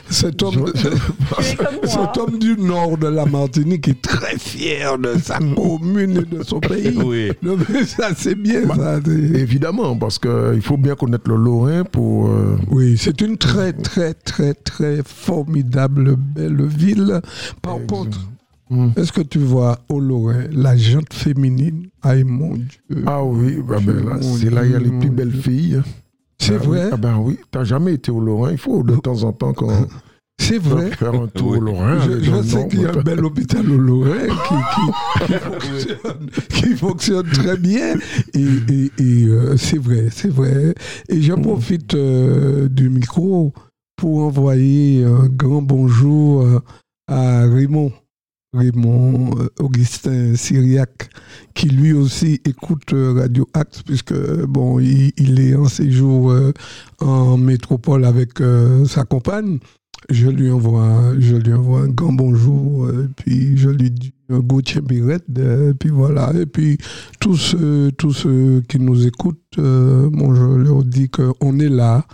Cet 0.09 0.41
homme, 0.43 0.71
cet 1.83 2.17
homme 2.17 2.39
du 2.39 2.55
nord 2.57 2.97
de 2.97 3.07
la 3.07 3.25
Martinique 3.25 3.87
est 3.87 4.01
très 4.01 4.37
fier 4.37 4.97
de 4.97 5.15
sa 5.21 5.39
commune 5.39 6.17
et 6.17 6.35
de 6.35 6.43
son 6.43 6.59
pays. 6.59 6.97
Oui. 7.05 7.31
Non, 7.41 7.57
mais 7.69 7.85
ça, 7.85 8.09
c'est 8.15 8.35
bien. 8.35 8.67
ça, 8.75 8.99
c'est- 9.03 9.11
évidemment, 9.11 9.95
parce 9.95 10.19
qu'il 10.19 10.61
faut 10.61 10.77
bien 10.77 10.95
connaître 10.95 11.29
le 11.29 11.37
Lorrain 11.37 11.83
pour. 11.83 12.27
euh, 12.29 12.57
Oui, 12.71 12.95
c'est 12.97 13.21
une 13.21 13.37
très, 13.37 13.73
très, 13.73 14.13
très, 14.13 14.53
très 14.53 14.99
formidable, 15.05 16.15
belle 16.17 16.65
ville. 16.65 17.21
Par 17.61 17.77
contre, 17.87 18.19
Hmm. 18.71 18.89
est-ce 18.97 19.11
que 19.11 19.21
tu 19.21 19.39
vois 19.39 19.79
au 19.89 19.99
Lorrain 19.99 20.43
la 20.51 20.77
gente 20.77 21.11
féminine? 21.11 21.87
Aïe 22.03 22.23
mon 22.23 22.53
Dieu. 22.53 23.03
Ah 23.07 23.23
oui, 23.23 23.57
bah 23.67 23.77
ben 23.83 24.05
là, 24.07 24.17
c'est 24.21 24.51
là 24.51 24.63
il 24.63 24.71
y 24.71 24.75
a 24.75 24.79
les 24.79 24.91
plus 24.91 25.09
belles 25.09 25.33
filles. 25.33 25.81
C'est 26.41 26.57
oui, 26.59 26.67
vrai, 26.67 26.89
Ah 26.93 26.97
ben 26.97 27.17
oui, 27.17 27.37
t'as 27.51 27.63
jamais 27.63 27.93
été 27.93 28.11
au 28.11 28.19
Lorrain, 28.21 28.51
il 28.51 28.57
faut 28.57 28.81
de 28.83 28.95
temps 28.95 29.23
en 29.23 29.33
temps 29.33 29.53
quand 29.53 29.87
c'est 30.39 30.57
vrai. 30.57 30.89
faire 30.91 31.13
un 31.13 31.27
tour 31.27 31.49
Oui. 31.51 31.57
au 31.57 31.61
Lorrain. 31.61 31.99
Je, 31.99 32.41
sais 32.43 32.67
qu'il 32.69 32.81
y 32.81 32.85
a 32.85 32.91
un 32.91 33.01
bel 33.01 33.23
hôpital 33.25 33.69
au 33.69 33.77
Lorrain 33.77 34.27
qui, 34.47 35.25
qui- 35.25 35.33
qui 35.33 35.33
fonctionne, 35.39 36.29
qui 36.49 36.75
fonctionne 36.77 37.27
très 37.29 37.57
bien. 37.57 37.95
Et, 38.33 38.39
et- 38.39 38.91
et, 38.97 39.25
euh, 39.25 39.57
c'est 39.57 39.77
vrai, 39.79 40.07
c'est 40.11 40.31
vrai. 40.31 40.73
Et 41.09 41.21
je 41.21 41.33
profite 41.33 41.93
euh, 41.95 42.69
du 42.69 42.89
micro 42.89 43.53
pour 43.97 44.19
envoyer 44.23 45.03
un 45.03 45.27
grand 45.27 45.61
bonjour 45.61 46.43
euh, 46.43 46.59
à 47.09 47.41
Raymond. 47.47 47.91
Raymond 48.53 49.31
euh, 49.37 49.49
Augustin 49.59 50.35
Syriac, 50.35 51.09
qui 51.53 51.67
lui 51.67 51.93
aussi 51.93 52.41
écoute 52.45 52.93
euh, 52.93 53.13
Radio 53.13 53.47
Axe, 53.53 53.83
puisque 53.83 54.15
bon, 54.45 54.79
il, 54.79 55.39
est 55.39 55.55
en 55.55 55.67
séjour 55.67 56.31
euh, 56.31 56.51
en 56.99 57.37
métropole 57.37 58.05
avec 58.05 58.39
sa 58.87 59.03
compagne. 59.03 59.59
Je 60.09 60.27
lui 60.29 60.49
envoie, 60.49 60.81
un 60.81 61.89
grand 61.89 62.13
bonjour, 62.13 62.89
et 62.89 63.07
puis 63.15 63.57
je 63.57 63.69
lui 63.69 63.91
dis 63.91 64.13
un 64.29 64.39
go 64.39 64.61
Tchembirette, 64.61 65.25
et 65.37 65.73
puis 65.73 65.89
voilà. 65.89 66.31
Et 66.33 66.45
puis 66.45 66.77
tous 67.19 67.35
ceux, 67.37 68.61
qui 68.67 68.79
nous 68.79 69.05
écoutent, 69.05 69.57
bon, 69.57 70.33
je 70.33 70.43
leur 70.43 70.83
dis 70.83 71.09
qu'on 71.09 71.59
est 71.59 71.69
là, 71.69 72.05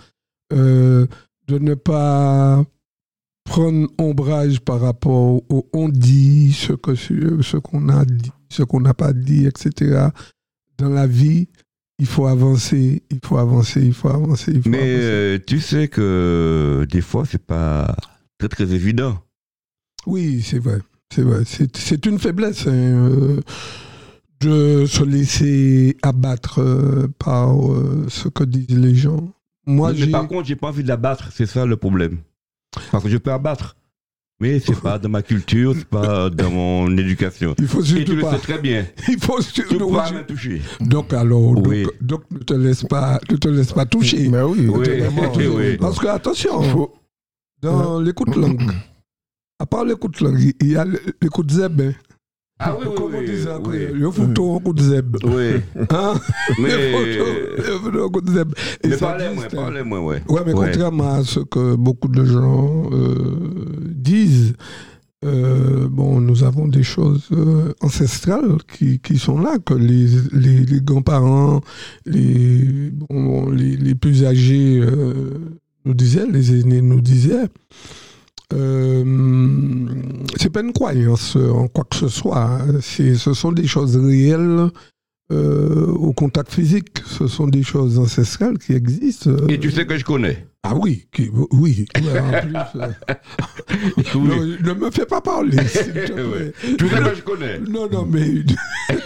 de 0.50 1.08
ne 1.48 1.74
pas 1.74 2.64
prendre 3.46 3.88
ombrage 3.96 4.60
par 4.60 4.80
rapport 4.80 5.40
au 5.48 5.66
on 5.72 5.88
dit, 5.88 6.52
ce 6.52 6.74
que 6.74 6.94
ce 6.94 7.56
qu'on 7.56 7.88
a 7.88 8.04
dit, 8.04 8.32
ce 8.50 8.62
qu'on 8.62 8.80
n'a 8.80 8.92
pas 8.92 9.12
dit, 9.14 9.46
etc. 9.46 10.08
Dans 10.76 10.90
la 10.90 11.06
vie, 11.06 11.48
il 11.98 12.06
faut 12.06 12.26
avancer, 12.26 13.02
il 13.10 13.20
faut 13.24 13.38
avancer, 13.38 13.80
il 13.80 13.94
faut 13.94 14.08
avancer. 14.08 14.52
Il 14.54 14.62
faut 14.62 14.68
Mais 14.68 14.78
avancer. 14.78 15.00
euh, 15.00 15.38
tu 15.46 15.60
sais 15.60 15.88
que 15.88 16.86
des 16.90 17.00
fois, 17.00 17.24
c'est 17.24 17.42
pas 17.42 17.96
très 18.36 18.48
très 18.48 18.74
évident. 18.74 19.18
Oui, 20.06 20.42
c'est 20.42 20.58
vrai. 20.58 20.80
C'est 21.14 21.22
vrai. 21.22 21.44
C'est, 21.46 22.04
une 22.04 22.18
faiblesse 22.18 22.66
hein, 22.66 22.72
euh, 22.72 23.40
de 24.40 24.84
se 24.86 25.04
laisser 25.04 25.96
abattre 26.02 26.60
euh, 26.60 27.06
par 27.18 27.56
ce 28.08 28.28
que 28.28 28.44
disent 28.44 28.76
les 28.76 28.94
gens. 28.94 29.32
Moi, 29.68 29.92
mais 29.98 30.08
par 30.08 30.28
contre, 30.28 30.46
j'ai 30.46 30.56
pas 30.56 30.68
envie 30.68 30.82
de 30.82 30.88
l'abattre, 30.88 31.30
c'est 31.32 31.46
ça 31.46 31.64
le 31.64 31.76
problème. 31.76 32.18
Parce 32.90 33.04
que 33.04 33.10
je 33.10 33.16
peux 33.18 33.32
abattre. 33.32 33.76
Mais 34.38 34.60
c'est 34.60 34.78
pas 34.78 34.98
dans 34.98 35.08
ma 35.08 35.22
culture, 35.22 35.74
c'est 35.74 35.86
pas 35.88 36.28
dans 36.28 36.50
mon 36.50 36.94
éducation. 36.98 37.54
il 37.58 37.66
faut 37.66 37.80
Et 37.80 37.84
tu 37.84 37.96
surtout 37.96 38.16
le 38.16 38.20
pas. 38.20 38.32
sais 38.32 38.38
très 38.38 38.58
bien. 38.58 38.86
Il 39.08 39.18
faut 39.18 39.38
Tu 39.38 39.44
surtout 39.62 39.78
peux 39.78 39.90
pas 39.94 40.12
me 40.12 40.26
toucher. 40.26 40.60
Donc 40.80 41.14
alors, 41.14 41.54
donc, 41.54 41.66
Oui. 41.68 41.86
donc 42.02 42.22
ne 42.30 42.38
te 42.40 42.52
laisse 42.52 42.84
pas, 42.84 43.18
ne 43.30 43.36
te 43.36 43.48
laisse 43.48 43.72
pas 43.72 43.86
toucher. 43.86 44.28
Mais 44.28 44.42
oui, 44.42 44.68
Oui, 44.68 44.86
oui, 45.36 45.46
oui. 45.46 45.76
Parce 45.78 45.98
que 45.98 46.06
attention, 46.08 46.60
Faut- 46.64 46.94
dans 47.62 47.98
l'écoute 47.98 48.36
langue, 48.36 48.60
à 49.58 49.64
part 49.64 49.86
l'écoute 49.86 50.20
langue, 50.20 50.52
il 50.60 50.68
y 50.70 50.76
a 50.76 50.84
l'écoute 51.22 51.50
zeb. 51.50 51.80
Ah 52.58 52.74
oui, 52.80 52.86
oui, 52.88 53.02
oui, 53.18 53.26
disait 53.26 53.50
oui. 53.66 53.86
le 53.92 54.10
photo 54.10 54.58
coup 54.60 54.72
de 54.72 54.80
zeb. 54.80 55.16
Oui. 55.24 55.60
Hein? 55.90 56.14
Mais, 56.58 56.92
Le 56.92 58.08
photo- 58.08 58.32
zeb. 58.32 58.52
Mais 58.82 58.96
parlez-moi, 58.96 59.44
parlez-moi, 59.54 60.00
ouais. 60.00 60.22
Ouais, 60.28 60.40
mais 60.46 60.54
Ouais. 60.54 60.66
contrairement 60.68 61.14
à 61.16 61.22
ce 61.24 61.40
que 61.40 61.74
beaucoup 61.76 62.08
de 62.08 62.24
gens 62.24 62.88
euh, 62.92 63.14
disent, 63.94 64.54
euh, 65.26 65.86
bon, 65.90 66.18
nous 66.22 66.44
avons 66.44 66.66
des 66.66 66.82
choses 66.82 67.28
euh, 67.32 67.74
ancestrales 67.82 68.56
qui, 68.72 69.00
qui 69.00 69.18
sont 69.18 69.38
là, 69.38 69.58
que 69.58 69.74
les, 69.74 70.06
les, 70.32 70.64
les 70.64 70.80
grands-parents, 70.80 71.60
les, 72.06 72.90
bon, 72.90 73.50
les, 73.50 73.76
les 73.76 73.94
plus 73.94 74.24
âgés 74.24 74.82
nous 75.84 75.94
disaient, 75.94 76.26
les 76.26 76.58
aînés 76.58 76.80
nous 76.80 77.02
disaient. 77.02 77.48
Euh, 78.54 79.04
c'est 80.36 80.50
pas 80.50 80.60
une 80.60 80.72
croyance 80.72 81.36
en 81.36 81.68
quoi 81.68 81.84
que 81.84 81.96
ce 81.96 82.08
soit. 82.08 82.38
hein. 82.38 82.80
Ce 82.80 83.34
sont 83.34 83.52
des 83.52 83.66
choses 83.66 83.96
réelles 83.96 84.68
euh, 85.32 85.86
au 85.86 86.12
contact 86.12 86.52
physique. 86.52 86.98
Ce 87.06 87.26
sont 87.26 87.48
des 87.48 87.62
choses 87.62 87.98
ancestrales 87.98 88.58
qui 88.58 88.72
existent. 88.74 89.30
euh, 89.30 89.48
Et 89.48 89.58
tu 89.58 89.70
sais 89.70 89.86
que 89.86 89.96
je 89.98 90.04
connais. 90.04 90.46
Ah 90.68 90.74
oui, 90.80 91.06
qui- 91.12 91.30
oui. 91.52 91.86
ouais, 91.96 92.18
en 92.20 92.40
plus, 92.42 92.80
euh, 92.80 92.88
Oui. 94.14 94.56
non, 94.64 94.74
ne 94.74 94.80
me 94.84 94.90
fais 94.90 95.06
pas 95.06 95.20
parler. 95.20 95.56
Tu 95.62 95.68
sais 95.68 95.84
que 95.92 97.14
je 97.16 97.22
connais. 97.22 97.58
Non, 97.68 97.88
non, 97.90 98.06
mais 98.10 98.20
oui, 98.26 98.44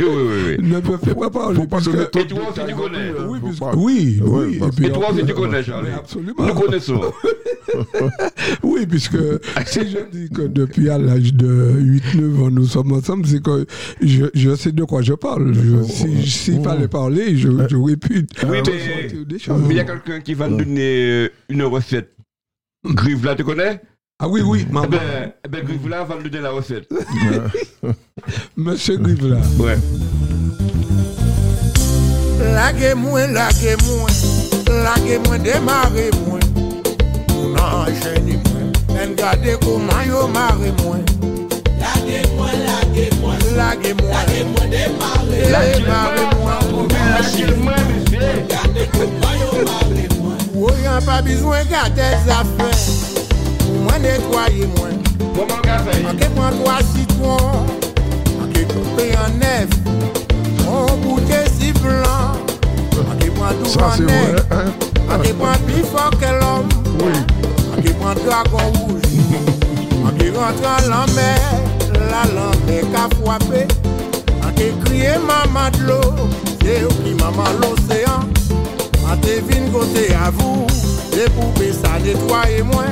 oui, 0.00 0.06
oui. 0.06 0.56
ne 0.60 0.76
me 0.80 0.96
fais 0.98 1.14
pas 1.14 1.30
parler. 1.30 1.56
faut 1.56 1.66
parce 1.66 1.88
que- 1.88 2.18
Et 2.18 2.26
toi 2.26 2.40
aussi, 2.50 2.60
tu 2.68 2.74
connais. 2.74 3.12
oui, 3.28 3.38
pas- 3.58 3.72
oui, 3.76 4.20
Ouais, 4.22 4.46
oui. 4.60 4.60
puis 4.76 4.86
Et 4.86 4.92
toi 4.92 5.10
aussi, 5.12 5.24
tu 5.26 5.34
connais, 5.34 5.62
Charlie. 5.62 5.90
Absolument. 5.90 6.46
Nous 6.46 6.54
connaissons. 6.54 7.00
Oui, 8.62 8.86
puisque 8.86 9.16
si 9.66 9.80
je 9.90 9.98
dis 10.10 10.28
que 10.30 10.42
depuis 10.42 10.90
à 10.90 10.98
l'âge 10.98 11.32
de 11.34 11.74
8-9 11.78 12.42
ans, 12.42 12.50
nous 12.50 12.66
sommes 12.66 12.92
ensemble, 12.92 13.26
c'est 13.26 13.42
que 13.42 13.66
je, 14.02 14.26
je 14.34 14.54
sais 14.56 14.72
de 14.72 14.84
quoi 14.84 15.02
je 15.02 15.12
parle. 15.14 15.54
Je- 15.54 15.82
si- 15.84 16.28
S'il 16.30 16.62
fallait 16.62 16.88
parler, 16.88 17.36
je- 17.36 17.48
j'aurais 17.68 17.96
pu 17.96 18.26
Oui, 18.48 18.62
te 18.62 18.70
mais- 18.70 19.70
il 19.70 19.76
y 19.76 19.80
a 19.80 19.84
quelqu'un 19.84 20.20
qui 20.20 20.34
va 20.34 20.48
nous 20.48 20.58
donner 20.58 20.80
euh, 21.10 21.28
une 21.50 21.62
recette. 21.64 22.14
Grive 22.84 23.24
là, 23.26 23.34
tu 23.34 23.44
connais? 23.44 23.80
Ah 24.22 24.28
oui, 24.28 24.42
oui, 24.42 24.66
Eh 24.68 24.72
maman. 24.72 24.88
ben, 24.88 25.32
eh 25.44 25.48
ben 25.48 25.64
Grive 25.64 25.88
là 25.88 26.04
va 26.04 26.14
nous 26.16 26.22
donner 26.28 26.42
la 26.42 26.50
recette. 26.50 26.88
Monsieur 28.56 28.96
Grivela. 28.98 29.40
Ouais. 29.58 29.76
Moi. 36.26 36.38
Mon 37.30 37.54
enchaîne 37.56 38.28
moi, 38.28 38.94
même 38.94 39.14
gade 39.14 39.58
comment 39.62 40.02
yo 40.06 40.28
garder 41.78 42.22
les 45.34 45.86
affaires. 45.86 46.36
Moi 47.62 47.74
nettoyer 48.72 50.19
ou 50.60 50.68
yon 50.84 51.00
pa 51.06 51.22
bizwen 51.24 51.64
gade 51.70 52.06
zafè 52.26 52.66
Ou 53.64 53.78
mwen 53.86 54.02
netwaye 54.04 54.66
mwen 54.74 54.98
Anke 56.10 56.28
pon 56.34 56.58
3 56.58 56.74
citron 56.90 57.70
Anke 58.42 58.66
koupe 58.68 59.06
en 59.22 59.38
nef 59.40 59.72
On 60.68 61.00
boute 61.00 61.38
si 61.54 61.72
blan 61.78 62.36
Anke 63.06 63.30
pon 63.38 63.62
tou 63.62 63.86
an 63.86 64.04
nef 64.04 64.52
Anke 65.08 65.32
pon 65.40 65.64
pi 65.64 65.80
fok 65.94 66.18
ke 66.20 66.34
l'om 66.42 66.68
Anke 67.08 67.94
pon 67.96 68.20
dragon 68.26 68.76
rouge. 68.76 69.24
Anke 70.04 70.28
rentran 70.36 70.90
la 70.92 71.06
mer. 71.16 71.40
La 72.10 72.26
lan 72.34 72.52
mer 72.66 72.84
ka 72.92 73.08
fwape 73.16 73.64
Anke 74.44 74.74
kriye 74.84 75.16
maman 75.24 75.72
d'lo 75.78 76.02
Se 76.60 76.82
ou 76.84 77.16
maman 77.16 77.56
l'osean 77.62 78.28
on 79.12 79.16
te 79.16 79.52
vine 79.52 79.70
côté 79.72 80.14
à 80.14 80.30
vous. 80.30 80.66
Les 81.12 81.28
poupées 81.30 81.72
ça 81.72 81.98
nettoie 81.98 82.44
moi. 82.64 82.84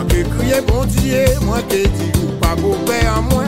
On 0.00 0.04
te 0.04 0.14
crie 0.14 0.60
bon 0.66 0.84
Dieu. 0.84 1.24
Moi 1.42 1.58
qui 1.68 1.82
dis 1.88 2.12
ou 2.22 2.32
pas 2.40 2.54
beau 2.54 2.76
père 2.86 3.18
en 3.18 3.22
moi. 3.22 3.44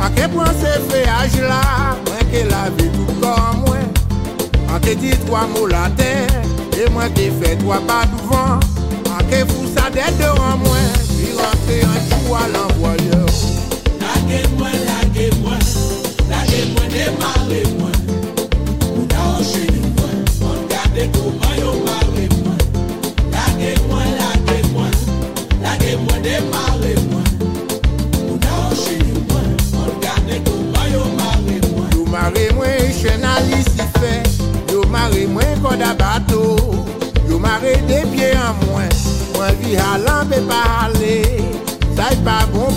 À 0.00 0.08
quel 0.16 0.30
point 0.30 0.46
c'est 0.60 0.80
fait 0.90 1.08
âge 1.08 1.40
là. 1.40 1.96
Moi 2.06 2.16
qui 2.32 2.48
lave 2.48 2.76
tout 2.76 3.20
corps 3.20 3.52
en 3.54 3.56
moi. 3.66 3.76
On 4.74 4.78
te 4.80 4.94
dit 4.94 5.10
trois 5.26 5.46
mots 5.48 5.66
la 5.66 5.90
terre, 5.96 6.26
et 6.78 6.88
moi 6.90 7.04
qui 7.10 7.30
fais 7.42 7.56
toi 7.56 7.78
pas 7.86 8.06
devant. 8.06 8.58
On 9.04 9.22
te 9.30 9.52
fout 9.52 9.68
ça 9.76 9.90
d'être 9.90 10.16
devant 10.16 10.56
moi, 10.56 10.78
puis 11.08 11.36
rentrer 11.36 11.82
un 11.82 12.26
jour 12.26 12.38
à 12.38 12.48
l'envoyeur. 12.48 13.26
Yo 42.12 42.26
bon. 42.52 42.68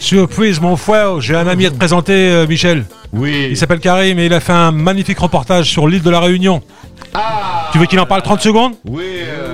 Surprise, 0.00 0.60
mon 0.60 0.76
frère, 0.76 1.20
j'ai 1.20 1.36
un 1.36 1.46
ami 1.46 1.66
à 1.66 1.70
te 1.70 1.76
présenter, 1.76 2.12
euh, 2.12 2.46
Michel. 2.46 2.84
Oui. 3.12 3.48
Il 3.50 3.56
s'appelle 3.56 3.78
Karim 3.78 4.18
et 4.18 4.26
il 4.26 4.34
a 4.34 4.40
fait 4.40 4.52
un 4.52 4.72
magnifique 4.72 5.18
reportage 5.18 5.70
sur 5.70 5.86
l'île 5.88 6.02
de 6.02 6.10
la 6.10 6.20
Réunion. 6.20 6.62
Ah 7.14 7.68
Tu 7.72 7.78
veux 7.78 7.86
qu'il 7.86 8.00
en 8.00 8.06
parle 8.06 8.22
30 8.22 8.40
secondes? 8.40 8.72
Oui, 8.88 9.04
euh, 9.04 9.51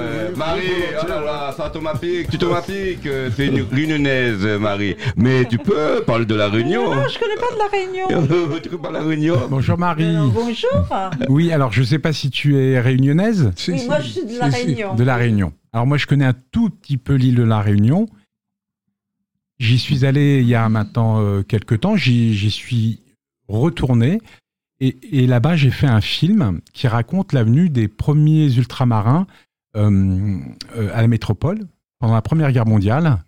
là, 1.69 1.73
ça 1.73 1.79
te 1.79 1.85
m'applique, 1.85 2.31
tu 2.31 2.39
te 2.39 2.45
m'appliques, 2.45 3.07
euh, 3.07 3.31
c'est 3.35 3.47
une 3.47 3.63
réunionnaise, 3.63 4.45
euh, 4.45 4.59
Marie. 4.59 4.97
Mais 5.17 5.45
tu 5.45 5.59
peux 5.59 6.03
parler 6.07 6.27
de 6.27 6.35
la 6.35 6.49
Réunion. 6.49 6.95
Non, 6.95 7.09
je 7.09 7.19
connais 7.19 7.37
pas 7.37 7.53
de 7.53 7.59
la 7.59 7.67
Réunion. 7.67 8.59
tu 8.63 8.69
peux 8.69 8.79
parler 8.79 8.99
de 8.99 9.05
la 9.05 9.09
Réunion 9.09 9.37
Bonjour 9.49 9.79
Marie. 9.79 10.17
Alors, 10.17 10.31
bonjour. 10.31 10.71
Oui, 11.29 11.53
alors 11.53 11.73
je 11.73 11.83
sais 11.83 11.99
pas 11.99 12.13
si 12.13 12.31
tu 12.31 12.57
es 12.57 12.81
réunionnaise. 12.81 13.53
Oui, 13.69 13.87
moi 13.87 14.01
je 14.01 14.09
suis 14.09 14.25
de 14.25 14.39
la. 14.39 14.47
Réunion. 14.47 14.95
De 14.95 15.05
la 15.05 15.17
Réunion. 15.17 15.53
Alors 15.73 15.87
moi 15.87 15.99
je 15.99 16.07
connais 16.07 16.25
un 16.25 16.35
tout 16.51 16.71
petit 16.71 16.97
peu 16.97 17.15
l'île 17.15 17.37
de 17.37 17.43
la 17.43 17.61
Réunion. 17.61 18.07
J'y 19.59 19.79
suis 19.79 20.05
allé 20.07 20.41
il 20.41 20.49
y 20.49 20.55
a 20.55 20.69
maintenant 20.69 21.21
euh, 21.21 21.43
quelques 21.43 21.81
temps. 21.81 21.97
J'y 21.97 22.35
j'y 22.35 22.51
suis 22.51 23.01
retourné. 23.49 24.21
Et, 24.81 24.97
et 25.11 25.27
là-bas, 25.27 25.57
j'ai 25.57 25.73
fait 25.73 25.89
un 25.89 26.01
film 26.01 26.61
qui 26.73 26.87
raconte 26.87 27.33
l'avenue 27.33 27.69
des 27.69 27.89
premiers 27.89 28.55
ultramarins 28.55 29.27
euh, 29.79 30.39
euh, 30.77 30.91
à 30.93 31.03
la 31.03 31.09
métropole 31.09 31.61
pendant 31.99 32.15
la 32.15 32.23
Première 32.23 32.53
Guerre 32.53 32.67
mondiale. 32.67 33.19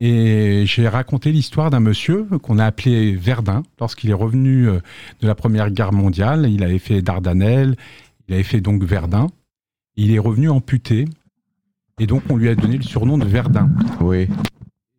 Et 0.00 0.64
j'ai 0.66 0.88
raconté 0.88 1.30
l'histoire 1.30 1.70
d'un 1.70 1.78
monsieur 1.78 2.24
qu'on 2.42 2.58
a 2.58 2.66
appelé 2.66 3.14
Verdun 3.14 3.62
lorsqu'il 3.78 4.10
est 4.10 4.14
revenu 4.14 4.68
euh, 4.68 4.80
de 5.20 5.26
la 5.26 5.34
Première 5.34 5.70
Guerre 5.70 5.92
mondiale. 5.92 6.48
Il 6.50 6.64
avait 6.64 6.80
fait 6.80 7.02
Dardanelles, 7.02 7.76
il 8.26 8.34
avait 8.34 8.42
fait 8.42 8.60
donc 8.60 8.82
Verdun. 8.82 9.28
Il 9.94 10.12
est 10.12 10.18
revenu 10.18 10.50
amputé. 10.50 11.04
Et 12.00 12.06
donc, 12.06 12.22
on 12.30 12.36
lui 12.36 12.48
a 12.48 12.54
donné 12.54 12.78
le 12.78 12.82
surnom 12.82 13.16
de 13.16 13.26
Verdun. 13.26 13.70
Oui. 14.00 14.28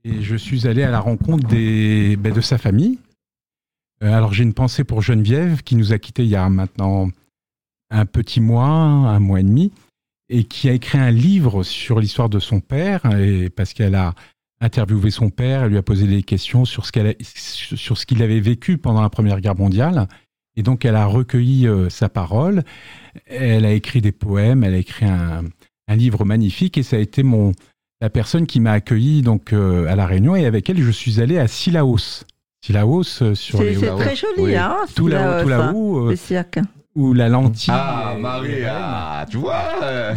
Et 0.05 0.22
je 0.22 0.36
suis 0.36 0.68
allé 0.68 0.84
à 0.84 0.91
la 0.91 0.99
rencontre 0.99 1.47
des, 1.47 2.16
ben, 2.16 2.34
de 2.34 2.41
sa 2.41 2.57
famille. 2.57 2.99
Alors 4.01 4.34
j'ai 4.34 4.43
une 4.43 4.53
pensée 4.53 4.84
pour 4.84 5.01
Geneviève 5.01 5.64
qui 5.64 5.76
nous 5.76 5.93
a 5.93 5.97
quittés 5.97 6.24
il 6.24 6.30
y 6.30 6.36
a 6.36 6.49
maintenant 6.49 7.07
un 7.89 8.05
petit 8.05 8.41
mois, 8.41 8.68
un 8.68 9.20
mois 9.20 9.39
et 9.39 9.43
demi, 9.43 9.72
et 10.36 10.43
qui 10.45 10.67
a 10.69 10.73
écrit 10.73 10.97
un 10.97 11.11
livre 11.11 11.61
sur 11.63 11.99
l'histoire 11.99 12.27
de 12.29 12.39
son 12.39 12.59
père, 12.59 13.01
et 13.19 13.49
parce 13.49 13.73
qu'elle 13.73 13.95
a 13.95 14.13
interviewé 14.61 15.11
son 15.11 15.29
père, 15.29 15.63
elle 15.63 15.69
lui 15.71 15.77
a 15.77 15.84
posé 15.84 16.07
des 16.07 16.23
questions 16.23 16.65
sur 16.65 16.86
ce 16.86 16.91
qu'elle 16.91 17.07
a- 17.07 17.13
sur 17.23 17.97
ce 17.97 18.05
qu'il 18.05 18.21
avait 18.23 18.39
vécu 18.39 18.77
pendant 18.77 19.01
la 19.01 19.09
Première 19.09 19.39
Guerre 19.41 19.55
mondiale. 19.57 20.07
Et 20.55 20.63
donc 20.63 20.86
elle 20.86 20.95
a 20.95 21.05
recueilli 21.05 21.67
euh, 21.67 21.89
sa 21.89 22.09
parole, 22.09 22.63
elle 23.25 23.65
a 23.65 23.71
écrit 23.73 24.01
des 24.01 24.11
poèmes, 24.11 24.63
elle 24.63 24.73
a 24.75 24.77
écrit 24.77 25.05
un, 25.05 25.43
un 25.88 25.95
livre 25.95 26.25
magnifique, 26.25 26.77
et 26.77 26.84
ça 26.84 26.95
a 26.95 26.99
été 26.99 27.23
mon, 27.23 27.51
la 28.01 28.09
personne 28.09 28.45
qui 28.47 28.59
m'a 28.59 28.71
accueilli 28.73 29.21
donc 29.21 29.51
euh, 29.53 29.86
à 29.88 29.95
la 29.95 30.05
Réunion 30.05 30.36
et 30.36 30.45
avec 30.45 30.69
elle 30.69 30.81
je 30.81 30.91
suis 30.91 31.19
allé 31.21 31.38
à 31.39 31.47
Silaos. 31.47 32.23
Silaos 32.65 33.21
euh, 33.21 33.36
sur 33.36 33.59
C'est 33.59 33.65
les 33.71 33.75
c'est 33.75 33.95
très 33.95 34.15
joli, 34.15 34.34
Oui. 34.39 34.55
hein 34.55 34.77
tout 34.95 35.07
là-haut, 35.07 35.43
tout 35.43 35.49
là-haut, 35.49 36.05
euh, 36.07 36.09
le 36.11 36.15
cirque. 36.15 36.59
Où 36.95 37.13
la 37.13 37.27
lentille. 37.29 37.73
Ah, 37.75 38.13
reine. 38.15 38.67
ah, 38.69 39.25
tu 39.29 39.37
vois, 39.37 39.63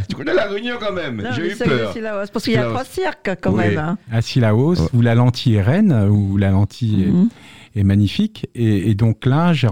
tu 0.09 0.15
connais 0.17 0.35
la 0.35 0.45
Réunion 0.47 0.77
quand 0.79 0.93
même. 0.93 1.27
J'ai 1.35 1.53
eu 1.53 1.57
peur. 1.57 1.93
Sillaos, 1.93 2.27
parce 2.33 2.45
qu'il 2.45 2.53
y 2.55 2.57
a 2.57 2.61
Sillaos. 2.61 2.71
trois 2.73 2.85
cirques 2.85 3.31
quand 3.41 3.53
Oui. 3.53 3.69
même. 3.69 3.79
hein. 3.79 3.99
À 4.13 4.21
Silaos, 4.23 4.75
Ouais. 4.81 4.89
où 4.95 5.01
la 5.01 5.15
lentille 5.15 5.55
est 5.57 5.63
reine, 5.63 5.93
où 6.11 6.37
la 6.37 6.51
lentille 6.51 7.05
est- 7.05 7.07
Mhm. 7.07 7.29
est, 7.77 7.85
magnifique. 7.85 8.47
Et, 8.55 8.91
et 8.91 8.95
donc 8.95 9.27
là, 9.27 9.53
je 9.53 9.67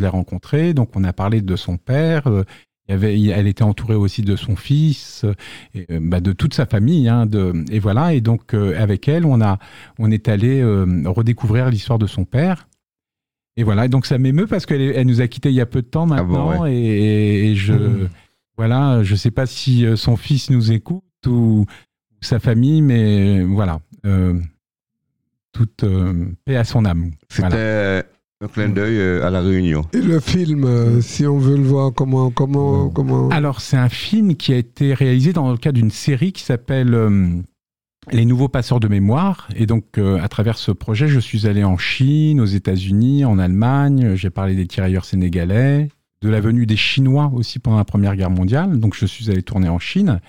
l'ai 0.00 0.08
rencontrée. 0.08 0.74
Donc 0.74 0.90
on 0.94 1.04
a 1.04 1.12
parlé 1.12 1.40
de 1.40 1.56
son 1.56 1.76
père. 1.76 2.26
euh, 2.26 2.44
il 2.90 2.94
avait, 2.94 3.20
elle 3.22 3.46
était 3.46 3.64
entourée 3.64 3.96
aussi 3.96 4.22
de 4.22 4.34
son 4.34 4.56
fils, 4.56 5.22
euh, 5.24 5.34
et, 5.74 5.84
euh, 5.90 5.98
bah, 6.00 6.20
de 6.20 6.32
toute 6.32 6.54
sa 6.54 6.64
famille. 6.64 7.06
hein, 7.08 7.26
de, 7.26 7.52
et 7.70 7.80
voilà. 7.80 8.14
Et 8.14 8.20
donc 8.22 8.54
euh, 8.54 8.80
avec 8.80 9.08
elle, 9.08 9.26
on 9.26 9.40
a, 9.42 9.58
on 9.98 10.10
est 10.10 10.26
allé 10.28 10.60
euh, 10.62 10.86
redécouvrir 11.04 11.68
l'histoire 11.68 11.98
de 11.98 12.06
son 12.06 12.24
père. 12.24 12.66
Et 13.58 13.64
voilà. 13.64 13.84
Et 13.84 13.88
donc 13.88 14.06
ça 14.06 14.16
m'émeut 14.18 14.46
parce 14.46 14.64
qu'elle 14.66 14.80
elle 14.80 15.06
nous 15.06 15.20
a 15.20 15.26
quittés 15.28 15.50
il 15.50 15.54
y 15.56 15.60
a 15.60 15.66
peu 15.66 15.82
de 15.82 15.86
temps 15.88 16.08
Ah 16.12 16.22
bon, 16.22 16.46
maintenant. 16.48 16.66
et, 16.66 17.50
et 17.50 17.54
je, 17.56 17.74
voilà, 18.56 19.02
je 19.02 19.14
sais 19.16 19.30
pas 19.32 19.46
si 19.46 19.84
euh, 19.84 19.96
son 19.96 20.16
fils 20.16 20.48
nous 20.48 20.72
écoute 20.72 21.02
ou 21.26 21.66
sa 22.20 22.38
famille, 22.38 22.80
mais 22.82 23.42
voilà. 23.42 23.80
Euh, 24.06 24.34
toute 25.52 25.82
euh, 25.84 26.26
paix 26.44 26.56
à 26.56 26.64
son 26.64 26.84
âme. 26.84 27.10
C'était 27.28 27.48
Voilà. 27.48 28.02
un 28.42 28.46
clin 28.48 28.68
d'œil 28.68 28.96
euh, 28.98 29.26
à 29.26 29.30
la 29.30 29.40
Réunion. 29.40 29.84
Et 29.92 30.00
le 30.00 30.20
film, 30.20 30.64
euh, 30.64 31.00
si 31.00 31.26
on 31.26 31.38
veut 31.38 31.56
le 31.56 31.64
voir, 31.64 31.92
comment, 31.92 32.30
comment, 32.30 32.88
comment? 32.90 33.28
Alors, 33.30 33.60
c'est 33.60 33.76
un 33.76 33.88
film 33.88 34.36
qui 34.36 34.52
a 34.52 34.56
été 34.56 34.94
réalisé 34.94 35.32
dans 35.32 35.50
le 35.50 35.56
cadre 35.58 35.78
d'une 35.78 35.90
série 35.90 36.32
qui 36.32 36.44
s'appelle 36.44 36.94
euh, 36.94 37.28
Les 38.12 38.24
Nouveaux 38.24 38.48
Passeurs 38.48 38.80
de 38.80 38.88
Mémoire. 38.88 39.48
Et 39.54 39.66
donc, 39.66 39.98
euh, 39.98 40.20
à 40.20 40.28
travers 40.28 40.56
ce 40.58 40.72
projet, 40.72 41.08
je 41.08 41.20
suis 41.20 41.46
allé 41.46 41.64
en 41.64 41.76
Chine, 41.76 42.40
aux 42.40 42.46
États-Unis, 42.46 43.24
en 43.24 43.38
Allemagne. 43.38 44.14
J'ai 44.14 44.30
parlé 44.30 44.54
des 44.54 44.66
tirailleurs 44.66 45.04
sénégalais, 45.04 45.88
de 46.22 46.28
la 46.28 46.40
venue 46.40 46.66
des 46.66 46.76
Chinois 46.76 47.30
aussi 47.34 47.58
pendant 47.58 47.76
la 47.76 47.84
Première 47.84 48.16
Guerre 48.16 48.30
mondiale. 48.30 48.78
Donc, 48.80 48.94
je 48.96 49.06
suis 49.06 49.30
allé 49.30 49.42
tourner 49.42 49.68
en 49.68 49.78
Chine. 49.78 50.20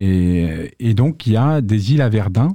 Et, 0.00 0.94
donc, 0.94 1.26
il 1.26 1.32
y 1.32 1.36
a 1.36 1.60
des 1.60 1.92
îles 1.92 2.02
à 2.02 2.08
Verdun. 2.08 2.54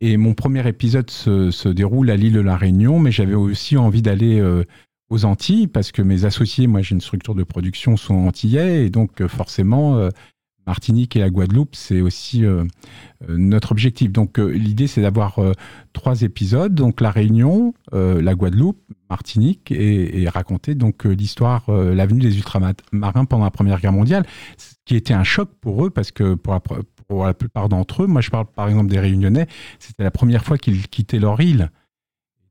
Et 0.00 0.16
mon 0.16 0.34
premier 0.34 0.66
épisode 0.68 1.10
se, 1.10 1.68
déroule 1.68 2.10
à 2.10 2.16
l'île 2.16 2.34
de 2.34 2.40
la 2.40 2.56
Réunion, 2.56 3.00
mais 3.00 3.10
j'avais 3.10 3.34
aussi 3.34 3.76
envie 3.76 4.02
d'aller 4.02 4.38
euh, 4.38 4.62
aux 5.10 5.24
Antilles 5.24 5.66
parce 5.66 5.90
que 5.90 6.02
mes 6.02 6.24
associés, 6.24 6.68
moi 6.68 6.82
j'ai 6.82 6.94
une 6.94 7.00
structure 7.00 7.34
de 7.34 7.42
production, 7.42 7.96
sont 7.96 8.14
antillais 8.14 8.86
et 8.86 8.90
donc 8.90 9.20
euh, 9.20 9.26
forcément 9.26 10.08
Martinique 10.68 11.16
et 11.16 11.20
la 11.20 11.30
Guadeloupe, 11.30 11.74
c'est 11.74 12.02
aussi 12.02 12.44
euh, 12.44 12.64
euh, 13.26 13.36
notre 13.38 13.72
objectif. 13.72 14.12
Donc 14.12 14.38
euh, 14.38 14.48
l'idée 14.48 14.86
c'est 14.86 15.00
d'avoir 15.00 15.40
trois 15.94 16.20
épisodes, 16.20 16.74
donc 16.74 17.00
la 17.00 17.10
Réunion, 17.10 17.72
la 17.92 18.34
Guadeloupe, 18.34 18.78
Martinique 19.08 19.72
et, 19.72 20.28
raconter 20.28 20.74
donc 20.74 21.04
l'histoire, 21.04 21.70
l'avenue 21.70 22.20
des 22.20 22.36
ultramarins 22.36 23.24
pendant 23.24 23.44
la 23.44 23.50
Première 23.50 23.80
Guerre 23.80 23.92
mondiale, 23.92 24.26
ce 24.58 24.74
qui 24.84 24.94
était 24.94 25.14
un 25.14 25.24
choc 25.24 25.48
pour 25.60 25.86
eux 25.86 25.90
parce 25.90 26.12
que 26.12 26.34
pour 26.34 27.24
la, 27.24 27.34
plupart 27.34 27.68
d'entre 27.68 28.02
eux, 28.02 28.06
moi 28.06 28.20
je 28.20 28.30
parle 28.30 28.46
par 28.46 28.68
exemple 28.68 28.90
des 28.90 29.00
Réunionnais, 29.00 29.46
c'était 29.78 30.04
la 30.04 30.10
première 30.10 30.44
fois 30.44 30.58
qu'ils 30.58 30.86
quittaient 30.88 31.18
leur 31.18 31.40
île. 31.40 31.70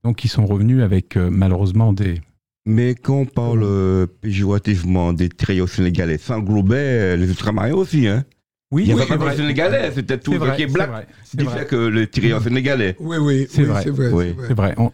Donc 0.03 0.23
ils 0.23 0.29
sont 0.29 0.45
revenus 0.45 0.81
avec 0.81 1.15
malheureusement 1.17 1.93
des, 1.93 2.21
Mais 2.69 2.95
quand 2.95 3.19
on 3.19 3.25
parle 3.25 3.63
euh, 3.63 4.05
péjorativement 4.21 5.13
des 5.13 5.29
trios 5.29 5.67
sénégalais, 5.67 6.17
ça 6.17 6.37
englobait 6.37 6.75
euh, 6.75 7.15
les 7.15 7.29
ultramarins 7.29 7.71
aussi. 7.73 8.07
Hein. 8.07 8.25
Oui, 8.71 8.83
Il 8.83 8.87
n'y 8.89 8.93
oui, 8.95 8.99
avait 9.01 9.09
c'est 9.13 9.17
pas 9.17 9.25
que 9.25 9.29
les 9.31 9.37
sénégalais, 9.37 9.91
c'était 9.95 10.17
tout 10.17 10.33
vrai, 10.33 10.55
qui 10.57 10.63
est 10.63 10.67
c'est 10.67 10.73
black. 10.73 11.07
qui 11.37 11.43
vrai. 11.45 11.59
fait 11.59 11.65
que 11.65 11.87
les 11.87 12.07
trios 12.07 12.41
sénégalais. 12.41 12.97
Oui, 12.99 13.17
oui, 13.21 13.47
C'est 13.49 13.61
oui, 13.61 13.67
vrai. 13.67 13.81
c'est 13.83 13.89
vrai. 13.91 14.09
Oui. 14.11 14.25
c'est 14.27 14.33
vrai. 14.33 14.45
C'est 14.49 14.53
vrai. 14.53 14.73
On- 14.77 14.91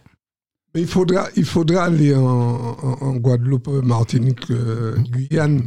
Mais 0.74 0.80
il 0.82 0.86
faudra, 0.86 1.28
il 1.34 1.44
faudra 1.44 1.84
aller 1.86 2.14
en, 2.14 2.22
en- 2.22 2.98
en 3.00 3.16
Guadeloupe, 3.16 3.68
Martinique, 3.82 4.50
euh, 4.52 4.94
Guyane. 5.10 5.62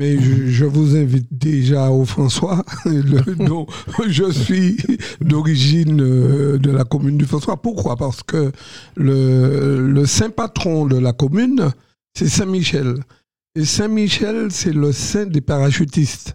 Mais 0.00 0.18
je, 0.18 0.64
vous 0.64 0.96
invite 0.96 1.28
déjà 1.30 1.90
au 1.90 2.06
François, 2.06 2.64
dont 3.36 3.66
je 4.08 4.30
suis 4.32 4.78
d'origine 5.20 6.00
euh, 6.00 6.56
de 6.56 6.70
la 6.70 6.84
commune 6.84 7.18
du 7.18 7.26
François. 7.26 7.60
Pourquoi? 7.60 7.96
Parce 7.96 8.22
que 8.22 8.50
le, 8.96 10.02
saint 10.06 10.30
patron 10.30 10.86
de 10.86 10.96
la 10.96 11.12
commune, 11.12 11.70
c'est 12.16 12.30
Saint-Michel. 12.30 12.94
Et 13.54 13.66
Saint-Michel, 13.66 14.50
c'est 14.50 14.72
le 14.72 14.90
saint 14.92 15.26
des 15.26 15.42
parachutistes. 15.42 16.34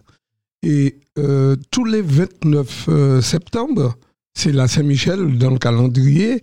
Et 0.61 0.99
euh, 1.17 1.55
tous 1.71 1.85
les 1.85 2.03
29 2.03 2.85
euh, 2.89 3.19
septembre, 3.19 3.95
c'est 4.35 4.51
la 4.51 4.67
Saint-Michel 4.67 5.39
dans 5.39 5.49
le 5.49 5.57
calendrier, 5.57 6.39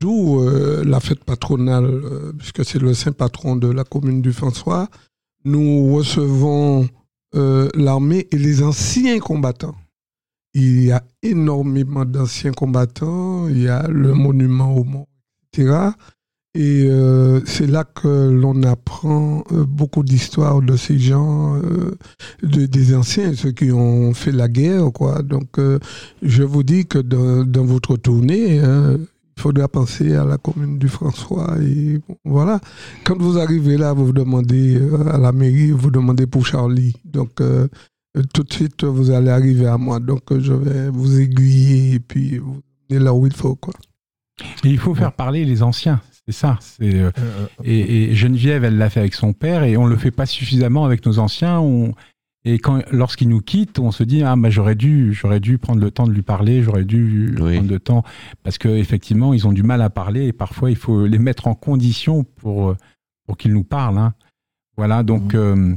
d'où 0.00 0.42
la 0.84 1.00
fête 1.00 1.22
patronale, 1.24 2.00
puisque 2.38 2.64
c'est 2.64 2.78
le 2.78 2.94
saint 2.94 3.12
patron 3.12 3.56
de 3.56 3.68
la 3.68 3.84
commune 3.84 4.22
du 4.22 4.32
François. 4.32 4.88
Nous 5.46 5.94
recevons 5.94 6.88
euh, 7.36 7.68
l'armée 7.76 8.26
et 8.32 8.36
les 8.36 8.64
anciens 8.64 9.20
combattants. 9.20 9.76
Il 10.54 10.82
y 10.82 10.90
a 10.90 11.04
énormément 11.22 12.04
d'anciens 12.04 12.50
combattants, 12.50 13.46
il 13.48 13.62
y 13.62 13.68
a 13.68 13.86
le 13.86 14.12
monument 14.12 14.74
aux 14.74 14.82
morts, 14.82 15.06
etc. 15.52 15.90
Et 16.54 16.86
euh, 16.88 17.40
c'est 17.44 17.66
là 17.68 17.84
que 17.84 18.08
l'on 18.30 18.60
apprend 18.64 19.44
euh, 19.52 19.64
beaucoup 19.64 20.02
d'histoires 20.02 20.62
de 20.62 20.76
ces 20.76 20.98
gens, 20.98 21.60
de- 22.42 22.66
des 22.66 22.94
anciens, 22.96 23.34
ceux 23.34 23.52
qui 23.52 23.70
ont 23.70 24.14
fait 24.14 24.32
la 24.32 24.48
guerre. 24.48 24.90
Donc, 25.22 25.60
je 26.22 26.42
vous 26.42 26.62
dis 26.64 26.86
que 26.86 26.98
dans, 26.98 27.44
dans 27.44 27.64
votre 27.64 27.96
tournée, 27.96 28.58
hein, 28.58 28.96
il 29.36 29.42
faudra 29.42 29.68
penser 29.68 30.14
à 30.14 30.24
la 30.24 30.38
commune 30.38 30.78
du 30.78 30.88
François. 30.88 31.56
Et 31.62 32.00
voilà. 32.24 32.60
Quand 33.04 33.18
vous 33.18 33.38
arrivez 33.38 33.76
là, 33.76 33.92
vous 33.92 34.06
vous 34.06 34.12
demandez 34.12 34.76
euh, 34.76 35.08
à 35.12 35.18
la 35.18 35.32
mairie, 35.32 35.72
vous 35.72 35.90
demandez 35.90 36.26
pour 36.26 36.46
Charlie. 36.46 36.94
Donc, 37.04 37.40
euh, 37.40 37.68
tout 38.32 38.42
de 38.42 38.52
suite, 38.52 38.84
vous 38.84 39.10
allez 39.10 39.30
arriver 39.30 39.66
à 39.66 39.76
moi. 39.76 40.00
Donc, 40.00 40.22
je 40.38 40.52
vais 40.52 40.88
vous 40.88 41.20
aiguiller 41.20 41.94
et 41.94 42.00
puis 42.00 42.38
vous 42.38 42.62
amener 42.88 43.04
là 43.04 43.12
où 43.12 43.26
il 43.26 43.34
faut, 43.34 43.56
quoi. 43.56 43.74
Et 44.64 44.68
il 44.68 44.78
faut 44.78 44.94
faire 44.94 45.12
parler 45.12 45.44
les 45.44 45.62
anciens, 45.62 46.00
c'est 46.26 46.34
ça. 46.34 46.58
Euh, 46.82 47.10
et, 47.64 48.10
et 48.10 48.14
Geneviève, 48.14 48.64
elle 48.64 48.76
l'a 48.76 48.90
fait 48.90 49.00
avec 49.00 49.14
son 49.14 49.32
père, 49.32 49.64
et 49.64 49.76
on 49.78 49.86
le 49.86 49.96
fait 49.96 50.10
pas 50.10 50.26
suffisamment 50.26 50.84
avec 50.84 51.06
nos 51.06 51.18
anciens. 51.18 51.58
On, 51.58 51.94
et 52.48 52.58
quand, 52.60 52.80
lorsqu'ils 52.92 53.28
nous 53.28 53.40
quittent, 53.40 53.78
on 53.80 53.90
se 53.90 54.04
dit 54.04 54.22
ah 54.22 54.36
bah 54.36 54.50
j'aurais 54.50 54.76
dû, 54.76 55.12
j'aurais 55.12 55.40
dû 55.40 55.58
prendre 55.58 55.80
le 55.80 55.90
temps 55.90 56.06
de 56.06 56.12
lui 56.12 56.22
parler, 56.22 56.62
j'aurais 56.62 56.84
dû 56.84 57.34
prendre 57.36 57.68
le 57.68 57.78
temps 57.80 58.04
parce 58.44 58.56
que 58.56 58.68
effectivement 58.68 59.34
ils 59.34 59.46
ont 59.48 59.52
du 59.52 59.64
mal 59.64 59.82
à 59.82 59.90
parler 59.90 60.26
et 60.28 60.32
parfois 60.32 60.70
il 60.70 60.76
faut 60.76 61.06
les 61.06 61.18
mettre 61.18 61.48
en 61.48 61.54
condition 61.54 62.22
pour 62.24 62.70
euh, 62.70 62.76
pour 63.26 63.36
qu'ils 63.36 63.52
nous 63.52 63.64
parlent. 63.64 63.98
hein. 63.98 64.14
Voilà 64.76 65.02
donc. 65.02 65.34
euh, 65.34 65.74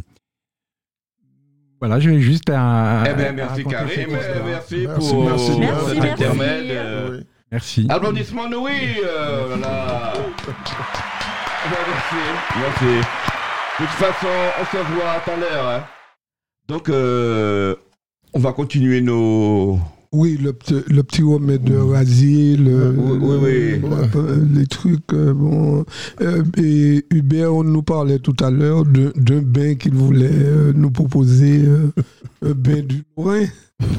voilà, 1.82 2.00
je 2.00 2.10
vais 2.10 2.20
juste 2.20 2.50
à. 2.50 3.06
Eh 3.10 3.14
bien, 3.14 3.32
merci 3.32 3.64
Karim, 3.64 3.88
cette 3.90 4.08
histoire. 4.12 4.46
merci, 4.46 4.84
pour 4.84 5.24
merci, 5.24 5.46
cet 5.54 5.60
merci. 5.60 6.00
intermède. 6.10 6.66
euh, 6.72 7.22
Merci. 7.52 7.88
Applaudissements, 7.90 8.44
oui. 8.62 8.72
euh, 9.04 9.46
voilà. 9.48 10.14
Eh 10.16 11.70
ben, 11.70 11.78
merci, 11.88 12.16
merci. 12.60 13.08
De 13.80 13.86
toute 13.86 13.96
façon, 13.96 14.28
on 14.62 14.66
se 14.66 14.78
voit 14.94 15.20
tout 15.24 15.32
à 15.32 15.38
l'heure. 15.38 15.68
hein. 15.70 15.84
Donc, 16.70 16.88
euh, 16.88 17.76
on 18.34 18.40
va 18.40 18.54
continuer 18.54 19.02
nos. 19.02 19.80
Oui, 20.12 20.40
le 20.42 20.54
petit, 20.54 20.76
le 20.88 21.04
petit 21.04 21.22
remède 21.22 21.64
de 21.64 21.76
rasier, 21.76 22.58
le, 22.58 22.96
oui, 22.98 23.38
oui. 23.44 23.82
le- 23.82 24.60
les 24.60 24.66
trucs. 24.68 25.14
euh, 25.14 25.34
bon. 25.34 25.84
Euh, 26.22 26.44
et 26.58 27.06
Hubert, 27.12 27.54
on 27.54 27.64
nous 27.64 27.84
parlait 27.84 28.18
tout 28.20 28.36
à 28.40 28.50
l'heure 28.52 28.86
d'un 28.86 29.42
bain 29.42 29.76
qu'il 29.76 29.94
voulait 29.94 30.30
euh, 30.32 30.74
nous 30.76 30.90
proposer, 30.92 31.64
euh, 31.66 31.92
un 32.44 32.52
bain 32.54 32.82
du 32.82 33.04
Lorrain. 33.18 33.46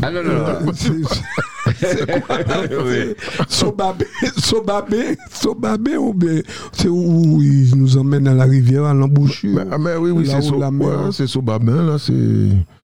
Ah 0.02 0.10
non, 0.10 0.22
non, 0.22 0.32
non. 0.64 0.72
C'est- 0.74 2.20
quoi? 2.22 2.38
Oui. 2.84 3.14
Sobabé, 3.48 4.06
Sobabé, 4.36 5.16
Sobabé, 5.32 5.96
ou 5.96 6.12
bien 6.14 6.40
c'est 6.72 6.88
où 6.88 7.40
il 7.42 7.74
nous 7.76 7.96
emmène 7.96 8.26
à 8.28 8.34
la 8.34 8.44
rivière, 8.44 8.84
à 8.84 8.94
l'embouchure. 8.94 9.64
Ah, 9.70 9.78
mais 9.78 9.96
oui, 9.96 10.10
oui, 10.10 10.26
c'est 10.26 10.38
où 10.38 10.42
so, 10.42 10.58
la 10.58 10.70
mer- 10.70 10.88
ouais, 11.04 11.12
c'est 11.12 11.26
Sobabin, 11.26 11.82
là, 11.82 11.96
c'est. 11.98 12.12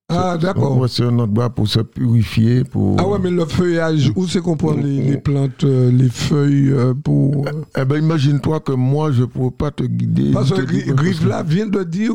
Ah, 0.09 0.39
d'accord. 0.41 0.79
ouais, 0.79 0.87
c'est 0.89 1.03
un 1.03 1.19
endroit 1.19 1.51
pour 1.51 1.67
se 1.67 1.81
purifier, 1.81 2.63
pour. 2.63 2.95
Ah 3.01 3.09
ouais, 3.09 3.19
mais 3.21 3.31
le 3.31 3.45
feuillage, 3.45 4.13
où 4.15 4.29
c'est 4.29 4.41
qu'on 4.41 4.57
prend 4.57 4.75
les, 4.75 5.03
les 5.03 5.17
plantes, 5.19 5.65
euh, 5.65 5.91
les 5.91 6.09
feuilles 6.09 6.71
euh, 6.71 6.95
pour. 6.95 7.45
euh, 7.49 7.51
Eh 7.77 7.85
ben, 7.85 7.97
imagine-toi 7.99 8.61
que 8.61 8.71
moi, 8.71 9.11
je 9.11 9.23
ne 9.23 9.27
pourrais 9.27 9.51
pas 9.51 9.73
te 9.73 9.83
guider. 9.83 10.31
Parce 10.33 10.53
que 10.53 10.61
dire- 10.63 10.95
Grive-là 10.95 11.43
vient 11.43 11.67
de 11.67 11.83
dire 11.83 12.15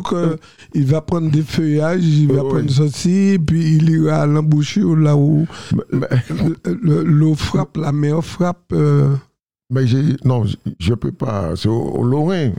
qu'il 0.74 0.86
va 0.86 1.02
prendre 1.02 1.30
des 1.30 1.42
feuillages, 1.42 2.06
il 2.06 2.28
va 2.32 2.44
Ouais. 2.46 2.50
prendre 2.50 2.70
ceci, 2.72 3.38
puis 3.46 3.76
il 3.76 3.90
ira 3.90 4.22
à 4.22 4.26
l'embouchure 4.26 4.96
là 4.96 5.18
où 5.18 5.46
le- 5.92 6.08
le- 6.82 7.04
l'eau 7.04 7.36
frappe, 7.36 7.76
la 7.76 7.92
mer 7.92 8.24
frappe. 8.24 8.72
euh. 8.72 9.14
Mais 9.70 9.84
non, 10.24 10.46
je 10.46 10.90
ne 10.90 10.96
peux 10.96 11.12
pas. 11.12 11.58
C'est 11.58 11.68
au, 11.70 11.74
au 11.92 12.04
Lorrain. 12.04 12.52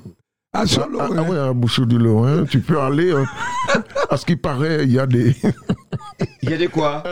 Ah, 0.55 0.67
sur 0.67 0.83
Ah, 0.83 0.89
Lorrain. 0.93 1.17
Ah, 1.27 1.31
ouais, 1.31 1.39
à 1.39 1.53
Bouchou 1.55 1.87
du 1.87 1.97
Lorrain, 1.97 2.45
tu 2.45 2.61
peux 2.61 2.79
aller. 2.79 3.11
À 4.11 4.17
ce 4.17 4.25
qui 4.27 4.37
paraît, 4.37 4.85
il 4.85 4.93
y 4.93 4.99
a 4.99 5.07
des. 5.07 5.35
Il 6.43 6.51
y 6.51 6.55
a 6.55 6.57
des 6.57 6.69
quoi 6.69 7.03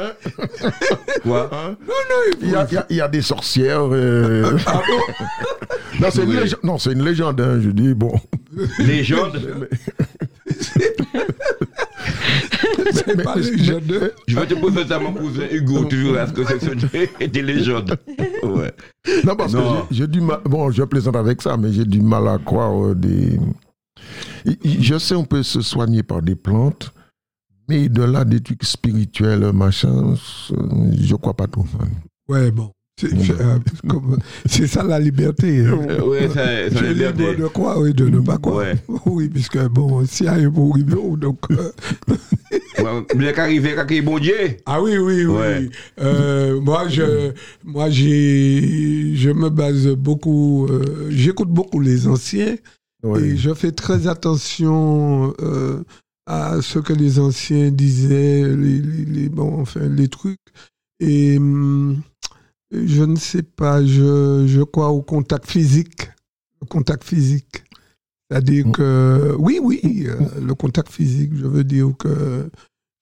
Quoi 1.23 1.51
Hein 1.53 1.77
Il 2.43 2.51
y 2.51 2.55
a, 2.55 2.67
il 2.71 2.75
y 2.75 2.77
a- 2.79 2.87
il 2.91 2.97
y 2.97 3.01
a 3.01 3.09
des 3.09 3.23
sorcières. 3.23 3.89
euh. 3.93 4.57
non, 6.01 6.09
c'est 6.11 6.23
une, 6.25 6.45
non, 6.63 6.77
une 6.79 7.05
légende, 7.05 7.41
hein, 7.41 7.59
je 7.63 7.71
dis, 7.71 7.95
bon. 7.95 8.13
Légende 8.79 9.69
C'est 12.93 13.23
pas 13.23 13.35
légende. 13.37 14.13
Je 14.27 14.37
vais 14.39 14.47
te 14.47 14.55
poser 14.55 14.87
ça 14.87 14.97
à 14.97 14.99
mon 14.99 15.13
cousin 15.13 15.45
Hugo, 15.51 15.85
toujours 15.85 16.17
à 16.19 16.27
ce 16.27 16.33
que 16.33 16.45
c'est 16.45 16.59
ce- 16.61 17.27
des 17.27 17.43
légendes. 17.43 17.97
Ouais. 18.43 18.73
Non, 19.25 19.37
parce 19.37 19.53
Non. 19.53 19.83
que 19.83 19.95
j'ai- 19.95 20.03
j'ai 20.03 20.07
du 20.07 20.21
mal. 20.21 20.41
Bon, 20.45 20.71
je 20.71 20.83
plaisante 20.85 21.17
avec 21.17 21.41
ça, 21.43 21.57
mais 21.57 21.73
j'ai 21.73 21.85
du 21.85 22.01
mal 22.01 22.27
à 22.29 22.39
croire 22.39 22.73
euh, 22.87 22.95
des. 22.95 23.39
Je 24.64 24.99
sais, 24.99 25.14
on 25.14 25.24
peut 25.24 25.43
se 25.43 25.61
soigner 25.61 26.03
par 26.03 26.22
des 26.22 26.34
plantes, 26.36 26.93
mais 27.68 27.88
de 27.88 28.03
là, 28.03 28.24
des 28.24 28.41
trucs 28.41 28.64
spirituels, 28.64 29.53
machin, 29.53 30.14
c'est- 30.16 30.55
je 31.07 31.14
crois 31.14 31.34
pas 31.34 31.47
trop. 31.47 31.64
Ouais, 32.28 32.51
bon. 32.51 32.70
C'est 33.01 33.09
c'est, 33.24 33.41
euh, 33.41 33.59
c'est 34.45 34.66
ça 34.66 34.82
la 34.82 35.01
liberté. 35.01 35.64
hein. 35.64 35.78
Euh, 35.88 36.03
ouais, 36.07 36.28
ça- 36.28 36.34
ça, 36.34 36.68
Je 36.68 36.74
la 36.74 36.80
suis 36.80 36.88
liberté. 36.88 37.30
libre 37.30 37.43
de 37.45 37.47
croire 37.49 37.86
et 37.86 37.95
de 37.95 38.07
ne 38.09 38.20
pas 38.20 38.36
croire. 38.36 38.59
Ouais. 38.59 38.74
Oui, 39.07 39.30
puisque 39.30 39.59
bon, 39.68 40.05
s'il 40.05 40.26
y 40.26 40.28
a 40.28 40.34
un 40.34 40.51
pour 40.51 41.16
donc. 41.16 41.38
euh, 41.51 41.72
Mais 43.16 43.38
arrivé, 43.38 43.74
bon 44.03 44.18
Dieu. 44.18 44.34
Ah 44.66 44.82
oui, 44.82 44.99
oui, 44.99 45.24
oui. 45.24 45.34
Ouais. 45.34 45.70
Euh, 46.01 46.61
moi, 46.61 46.88
je, 46.88 47.32
moi, 47.64 47.88
j'ai, 47.88 49.14
je 49.14 49.30
me 49.30 49.49
base 49.49 49.88
beaucoup, 49.88 50.66
euh, 50.68 51.09
j'écoute 51.11 51.49
beaucoup 51.49 51.80
les 51.80 52.07
anciens 52.07 52.57
et 53.18 53.36
je 53.36 53.55
fais 53.55 53.72
très 53.72 54.07
attention 54.09 55.34
euh, 55.40 55.82
à 56.26 56.61
ce 56.62 56.78
que 56.78 56.92
les 56.92 57.18
anciens 57.18 57.70
disaient, 57.70 58.44
les, 58.57 58.80
les, 58.80 59.05
les- 59.05 59.28
bon, 59.28 59.61
enfin, 59.61 59.80
les 59.88 60.09
trucs. 60.09 60.38
Et 61.01 61.38
hum, 61.38 62.03
je 62.72 63.03
ne 63.03 63.16
sais 63.16 63.42
pas, 63.42 63.84
je, 63.84 64.44
je 64.46 64.62
crois 64.62 64.90
au 64.90 65.03
contact 65.03 65.51
physique, 65.51 66.11
le 66.61 66.66
contact 66.66 67.05
physique. 67.05 67.64
C'est-à-dire 68.30 68.70
que, 68.70 69.34
oui, 69.38 69.59
oui, 69.62 70.07
euh, 70.07 70.16
le 70.40 70.55
contact 70.55 70.92
physique, 70.92 71.34
je 71.34 71.46
veux 71.46 71.64
dire 71.64 71.92
que 71.98 72.48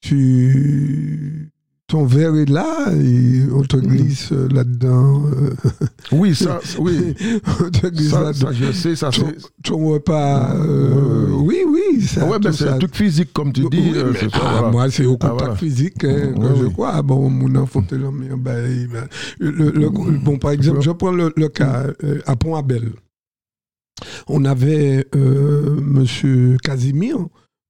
tu, 0.01 1.51
ton 1.89 2.05
verre 2.05 2.37
est 2.37 2.49
là 2.51 2.93
et 2.95 3.43
on 3.51 3.63
te 3.63 3.77
glisse 3.79 4.31
euh, 4.33 4.47
là-dedans. 4.53 5.23
Oui, 6.13 6.35
ça, 6.35 6.61
oui. 6.79 7.15
on 7.61 7.71
te 7.71 7.87
glisse 7.89 8.11
Ça, 8.11 8.23
là-dedans. 8.23 8.47
ça, 8.49 8.53
je 8.53 8.73
sais, 8.73 8.95
ça, 8.97 9.11
ton, 9.11 9.33
ton 9.63 9.89
repas, 9.89 10.55
euh, 10.57 11.29
oui, 11.31 11.59
oui. 11.67 12.01
Ça, 12.03 12.25
Ouais, 12.27 12.39
ben, 12.39 12.51
tout 12.51 12.57
c'est 12.57 12.65
ça. 12.65 12.75
un 12.75 12.79
truc 12.79 12.95
physique, 12.95 13.33
comme 13.33 13.53
tu 13.53 13.61
dis. 13.63 13.67
Oui, 13.73 13.93
euh, 13.97 14.13
mais- 14.13 14.29
ah, 14.33 14.39
voilà. 14.53 14.71
Moi, 14.71 14.91
c'est 14.91 15.05
au 15.07 15.15
Ah, 15.21 15.29
contact 15.29 15.39
voilà. 15.41 15.57
physique 15.57 16.05
hein, 16.05 16.33
que 16.35 16.39
Oui, 16.41 16.59
je 16.61 16.67
crois. 16.69 16.93
Ah, 16.95 17.03
bon, 17.03 17.29
mon 17.29 17.55
enfant, 17.57 17.83
mais, 17.91 18.29
ben, 18.37 19.09
bon, 20.25 20.39
par 20.39 20.53
exemple, 20.53 20.81
je 20.83 20.91
prends 20.93 21.11
le, 21.13 21.33
le 21.37 21.49
cas 21.49 21.87
euh, 22.05 22.21
à 22.27 22.37
Pont-Abel. 22.37 22.93
On 24.29 24.45
avait 24.45 25.07
euh, 25.17 25.79
Monsieur 25.83 26.57
Casimir, 26.63 27.17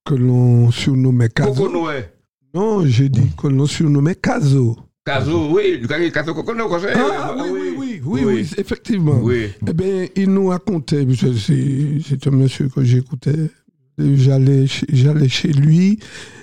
que 0.04 0.14
l'on 0.14 0.70
surnommait 0.70 1.28
Caso. 1.28 1.68
Non, 2.54 2.84
j'ai 2.86 3.08
dit 3.08 3.30
que 3.36 3.46
l'on 3.48 3.66
surnommait 3.66 4.14
Caso. 4.14 4.76
Caso, 5.04 5.48
oui. 5.50 5.78
Du 5.80 5.86
Caso 6.10 6.34
Coco 6.34 6.54
Noé, 6.54 6.68
quoi, 6.68 6.80
c'est- 6.80 6.92
Ah, 6.94 7.34
oui, 7.38 7.50
oui, 7.52 7.74
oui, 7.78 8.00
oui, 8.04 8.20
oui, 8.24 8.50
effectivement. 8.58 9.18
Oui. 9.22 9.48
Eh 9.66 9.72
bien, 9.72 10.06
il 10.16 10.30
nous 10.30 10.46
racontait, 10.48 11.06
c'est 11.14 12.26
un 12.26 12.30
monsieur 12.30 12.68
que 12.68 12.82
j'écoutais, 12.84 13.50
j'allais 13.98 14.66
chez, 14.66 14.86
j'allais 14.92 15.28
chez 15.28 15.52
lui 15.52 15.98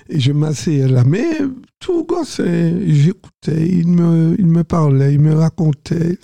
et 0.08 0.18
je 0.20 0.32
m'asseyais 0.32 0.88
là, 0.88 1.04
mais 1.04 1.26
tout 1.80 2.04
gosse, 2.04 2.40
hein, 2.40 2.78
j'écoutais, 2.86 3.68
il 3.68 3.88
me, 3.88 4.36
il 4.38 4.46
me 4.46 4.62
parlait, 4.64 5.14
il 5.14 5.20
me 5.20 5.34
racontait, 5.34 6.18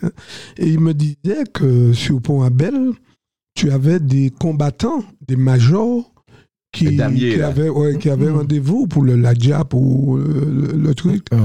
et 0.58 0.66
il 0.68 0.80
me 0.80 0.94
disait 0.94 1.44
que 1.52 1.92
sur 1.92 2.20
Pont 2.22 2.42
Abel, 2.42 2.92
tu 3.54 3.70
avais 3.70 3.98
des 4.00 4.30
combattants, 4.30 5.04
des 5.26 5.36
majors, 5.36 6.11
qui, 6.72 6.86
Les 6.86 6.96
damiers, 6.96 7.32
qui 7.32 7.36
là. 7.36 7.48
avaient, 7.48 7.68
ouais, 7.68 7.98
qui 7.98 8.08
avaient 8.10 8.30
rendez-vous 8.30 8.86
pour 8.86 9.02
le 9.04 9.16
Ladja, 9.16 9.64
pour 9.64 10.16
le, 10.16 10.24
le- 10.72 10.78
le 10.78 10.94
truc. 10.94 11.26
Ah, 11.30 11.36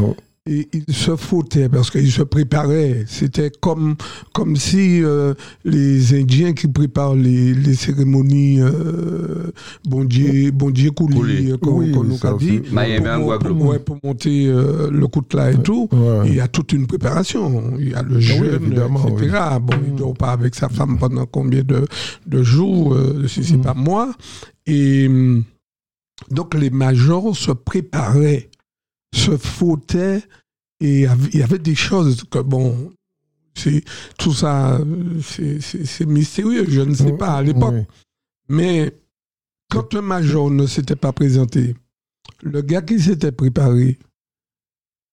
et 0.49 0.69
il 0.71 0.93
se 0.95 1.13
foutait 1.17 1.67
parce 1.67 1.91
qu'il 1.91 2.09
se 2.09 2.21
préparait. 2.21 3.03
C'était 3.05 3.51
comme, 3.59 3.95
comme 4.33 4.55
si 4.55 5.03
euh, 5.03 5.33
les 5.65 6.17
Indiens 6.17 6.53
qui 6.53 6.69
préparent 6.69 7.15
les, 7.15 7.53
les 7.53 7.73
cérémonies 7.73 8.61
euh, 8.61 9.51
bon 9.83 10.05
Dieu, 10.05 10.51
bon 10.51 10.69
Dieu 10.69 10.91
couli, 10.91 11.15
Couli. 11.17 11.51
euh, 11.51 11.57
qu'on 11.57 11.71
Oui, 11.79 11.91
qu'on 11.91 12.05
nous 12.05 12.25
a 12.25 12.37
dit, 12.37 12.59
pour, 12.59 12.71
pour- 13.57 13.67
ouais, 13.67 13.79
pour 13.79 13.97
monter 14.01 14.47
euh, 14.47 14.89
le 14.89 15.07
coutelas 15.07 15.51
et 15.51 15.57
tout. 15.61 15.89
Ouais. 15.91 16.27
Il 16.29 16.35
y 16.35 16.39
a 16.39 16.47
toute 16.47 16.71
une 16.71 16.87
préparation. 16.87 17.73
Il 17.77 17.89
y 17.89 17.93
a 17.93 18.01
le 18.01 18.15
oui, 18.15 18.21
jeûne, 18.21 18.59
évidemment, 18.63 19.05
etc. 19.09 19.37
Bon, 19.61 19.73
il 19.85 19.93
ne 19.95 19.97
dort 19.97 20.13
pas 20.13 20.31
avec 20.31 20.55
sa 20.55 20.69
femme 20.69 20.97
pendant 20.97 21.25
combien 21.25 21.63
de, 21.63 21.85
de 22.25 22.43
jours, 22.43 22.93
euh, 22.93 23.27
si 23.27 23.43
c'est 23.43 23.57
Mm. 23.57 23.61
pas 23.63 23.73
moi. 23.73 24.13
Et 24.67 25.07
hum, 25.07 25.43
donc 26.29 26.53
les 26.53 26.69
majors 26.69 27.35
se 27.35 27.51
préparaient, 27.51 28.49
se 29.15 29.37
fautaient, 29.37 30.21
et 30.79 31.05
il 31.33 31.39
y 31.39 31.41
avait 31.43 31.57
des 31.59 31.75
choses 31.75 32.23
que, 32.29 32.39
bon, 32.39 32.91
c'est 33.55 33.83
tout 34.19 34.33
ça, 34.33 34.79
c'est- 35.23 35.59
c'est 35.61 35.85
c'est 35.85 36.05
mystérieux, 36.05 36.65
je 36.69 36.81
ne 36.81 36.93
sais 36.93 37.13
pas 37.13 37.37
à 37.37 37.41
l'époque. 37.41 37.73
Oui. 37.73 37.85
Mais 38.49 38.93
quand 39.71 39.95
un 39.95 40.01
major 40.01 40.51
ne 40.51 40.67
s'était 40.67 40.95
pas 40.95 41.11
présenté, 41.13 41.75
le 42.43 42.61
gars 42.61 42.81
qui 42.81 42.99
s'était 42.99 43.31
préparé, 43.31 43.97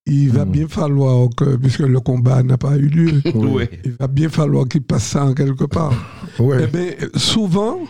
il 0.07 0.31
va 0.31 0.45
Mm. 0.45 0.51
bien 0.51 0.69
falloir 0.69 1.29
que, 1.35 1.57
puisque 1.57 1.79
le 1.81 2.01
combat 2.01 2.43
n'a 2.43 2.59
pas 2.59 2.77
eu 2.77 2.89
lieu, 2.89 3.23
il 3.85 3.93
va 3.99 4.07
bien 4.09 4.29
falloir 4.29 4.69
qu'il 4.69 4.83
passe 4.83 5.05
ça 5.07 5.25
en 5.25 5.33
quelque 5.35 5.65
part. 5.65 5.95
Ouais. 6.39 6.65
Eh 6.65 6.67
bien, 6.67 7.09
souvent, 7.17 7.81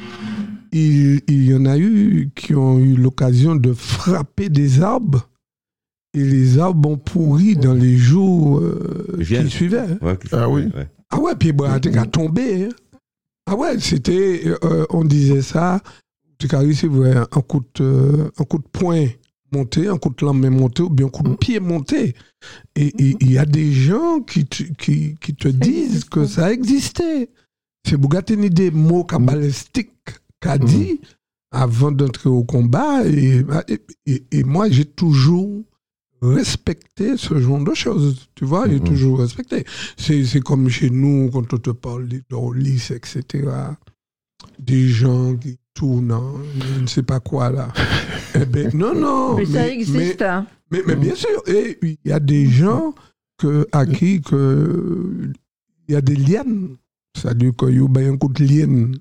il, 0.75 1.23
il 1.29 1.45
y 1.51 1.55
en 1.55 1.65
a 1.67 1.79
eu 1.79 2.31
qui 2.35 2.55
ont 2.55 2.79
eu 2.79 2.95
l'occasion 2.97 3.55
de 3.57 3.73
frapper 3.73 4.49
des 4.49 4.81
arbres 4.83 5.29
et 6.13 6.23
les 6.23 6.59
arbres 6.59 6.89
ont 6.91 6.97
pourri 6.99 7.57
dans 7.57 7.75
les 7.75 7.97
jours 7.97 8.59
euh, 8.61 9.17
qui 9.45 9.51
suivaient. 9.51 9.79
hein. 9.81 9.99
Ouais, 10.03 10.19
Ah 10.33 10.49
oui. 10.49 10.65
ouais. 10.77 10.89
Ah 11.11 11.19
ouais, 11.21 11.35
puis 11.37 11.53
bon, 11.53 11.65
qu'à 11.91 12.07
tomber. 12.07 12.65
hein. 12.65 12.69
Ah 13.47 13.57
ouais, 13.57 13.79
c'était, 13.79 14.43
euh, 14.65 14.85
on 14.91 15.05
disait 15.05 15.43
ça, 15.43 15.81
c'est 16.75 16.87
vrai, 16.87 17.15
un 17.17 17.41
coup 17.41 17.63
de, 17.77 17.85
euh, 17.85 18.31
un 18.39 18.45
coup 18.45 18.59
de 18.59 18.69
poing 18.73 19.07
monté, 19.53 19.87
un 19.89 19.99
coup 19.99 20.11
de 20.17 20.25
lame 20.27 20.49
monté, 20.51 20.83
ou 20.83 20.89
bien 20.91 21.07
un 21.07 21.11
coup 21.11 21.23
de 21.23 21.35
pied 21.37 21.61
monté. 21.61 22.15
Et 22.75 22.93
il 22.99 23.31
y 23.31 23.39
a 23.39 23.45
des 23.47 23.73
gens 23.73 24.21
qui, 24.21 24.45
te- 24.47 24.65
qui, 24.79 25.15
qui 25.21 25.35
te 25.35 25.49
disent 25.49 26.05
que 26.05 26.27
ça 26.27 26.53
existait. 26.53 27.29
C'est 27.87 27.97
Bougatini 27.99 28.51
des 28.51 28.71
mots 28.71 29.05
qu'a 30.45 30.59
qu'a 30.59 30.65
dit 30.65 31.01
avant 31.51 31.93
d'entrer 31.93 32.29
au 32.31 32.45
combat. 32.45 33.07
Et, 33.07 33.43
et, 33.69 33.81
et- 34.07 34.25
et 34.33 34.45
moi, 34.45 34.69
j'ai 34.71 34.85
toujours 34.85 35.63
respecté 36.23 37.17
ce 37.17 37.39
genre 37.41 37.63
de 37.63 37.75
choses. 37.75 38.29
Tu 38.35 38.45
vois, 38.45 38.69
j'ai 38.69 38.81
Mhm. 38.81 38.85
toujours 38.85 39.19
respecté. 39.21 39.65
C'est 39.97 40.25
c'est 40.25 40.41
comme 40.41 40.69
chez 40.69 40.91
nous, 40.91 41.31
quand 41.33 41.53
on 41.53 41.59
te 41.59 41.71
parle 41.71 42.09
des 42.09 42.23
d'Orlis, 42.31 42.89
etc. 42.91 43.49
Des 44.59 44.89
gens 44.89 45.37
qui 45.37 45.59
tournent, 45.75 46.13
en 46.13 46.35
je 46.77 46.81
ne 46.81 46.87
sais 46.87 47.03
pas 47.03 47.21
quoi 47.21 47.51
là. 47.51 47.69
eh 48.35 48.45
ben, 48.47 48.71
non, 48.75 48.95
non. 48.95 49.37
Mais 49.37 49.45
ça 49.47 49.53
mais- 49.63 49.75
existe. 49.75 50.23
hein. 50.23 50.47
mais, 50.71 50.83
mais 50.87 50.97
bien 50.97 51.15
sûr, 51.15 51.43
et 51.47 51.79
il 51.83 51.99
y 52.05 52.13
a 52.13 52.21
des 52.21 52.47
gens 52.47 52.95
que, 53.39 53.67
à 53.73 53.85
qui 53.87 54.21
que, 54.21 55.33
il 55.89 55.93
y 55.93 55.97
a 55.97 56.01
des 56.01 56.17
lianes. 56.17 56.77
C'est-à-dire 57.17 57.53
qu'il 57.57 57.75
y 57.77 57.79
a 57.81 58.09
un 58.09 58.17
coup 58.17 58.29
de 58.33 58.45
liane. 58.45 58.97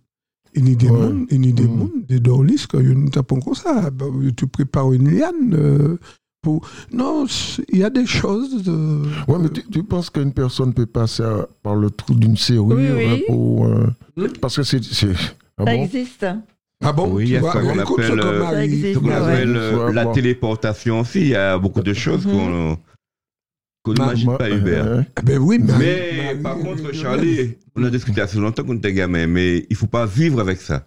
A 0.55 0.59
des 0.61 0.89
Ouais. 0.89 0.91
mondes, 0.91 1.27
a 1.31 1.35
des 1.35 1.63
Mhm. 1.67 1.75
mondes, 1.77 2.05
des 2.07 2.19
dorlis, 2.19 2.65
que 2.69 2.77
ne 2.77 3.09
tapons 3.09 3.39
comme 3.39 3.55
ça. 3.55 3.89
Ben, 3.89 4.05
Tu 4.35 4.47
prépares 4.47 4.91
une 4.93 5.09
liane. 5.09 5.53
euh, 5.53 5.97
pour... 6.41 6.67
Non, 6.91 7.25
il 7.69 7.79
y 7.79 7.83
a 7.83 7.89
des 7.89 8.05
choses. 8.05 8.63
euh, 8.67 9.03
Ouais, 9.27 9.37
mais 9.41 9.49
tu, 9.49 9.63
tu 9.71 9.81
penses 9.83 10.09
qu'une 10.09 10.33
personne 10.33 10.73
peut 10.73 10.85
passer 10.85 11.23
à- 11.23 11.47
par 11.63 11.75
le 11.75 11.89
trou 11.89 12.13
d'une 12.15 12.35
serrure 12.37 12.75
Oui, 12.77 12.85
oui. 12.95 13.05
euh, 13.05 13.17
pour, 13.27 13.65
euh, 13.65 13.87
Hmm. 14.17 14.27
Parce 14.41 14.57
que 14.57 14.63
c'est. 14.63 14.77
Ah 15.57 15.63
Ça 15.65 15.65
bon? 15.65 15.83
existe. 15.83 16.25
Ah 16.85 16.91
bon? 16.93 17.09
Oui, 17.13 17.23
il 17.23 17.27
tu 17.27 17.33
y 17.33 17.37
a 17.37 17.39
vois, 17.39 17.53
ça 17.53 17.61
qu'on 17.61 17.79
écoute 17.79 18.01
ce 18.01 18.11
appelle, 18.11 18.19
que 18.19 18.39
Marie- 18.39 18.53
Ça 18.55 18.65
existe, 18.65 18.93
Ce 18.93 18.99
qu'on 18.99 19.05
Ouais. 19.07 19.13
appelle 19.13 19.57
Ouais, 19.57 19.93
la 19.93 20.05
téléportation 20.07 20.99
aussi. 20.99 21.21
Il 21.21 21.27
y 21.29 21.35
a 21.35 21.57
beaucoup 21.57 21.81
de 21.81 21.93
choses 21.93 22.25
Mhm. 22.27 22.31
qu'on 22.31 22.77
qu'on 23.83 23.91
Ma- 23.93 24.13
n'imagine 24.15 24.37
pas, 24.37 24.49
Hubert. 24.49 24.85
euh, 24.85 25.01
Ben 25.23 25.37
oui, 25.39 25.59
Mais 25.79 26.35
par 26.41 26.57
contre, 26.57 26.93
Charlie, 26.93 27.55
on 27.75 27.83
a 27.83 27.89
discuté 27.89 28.21
assez 28.21 28.37
longtemps 28.37 28.63
qu'on 28.63 28.75
était 28.77 28.93
gamin, 28.93 29.27
mais 29.27 29.65
il 29.69 29.75
faut 29.75 29.87
pas 29.87 30.05
vivre 30.05 30.39
avec 30.39 30.61
ça. 30.61 30.85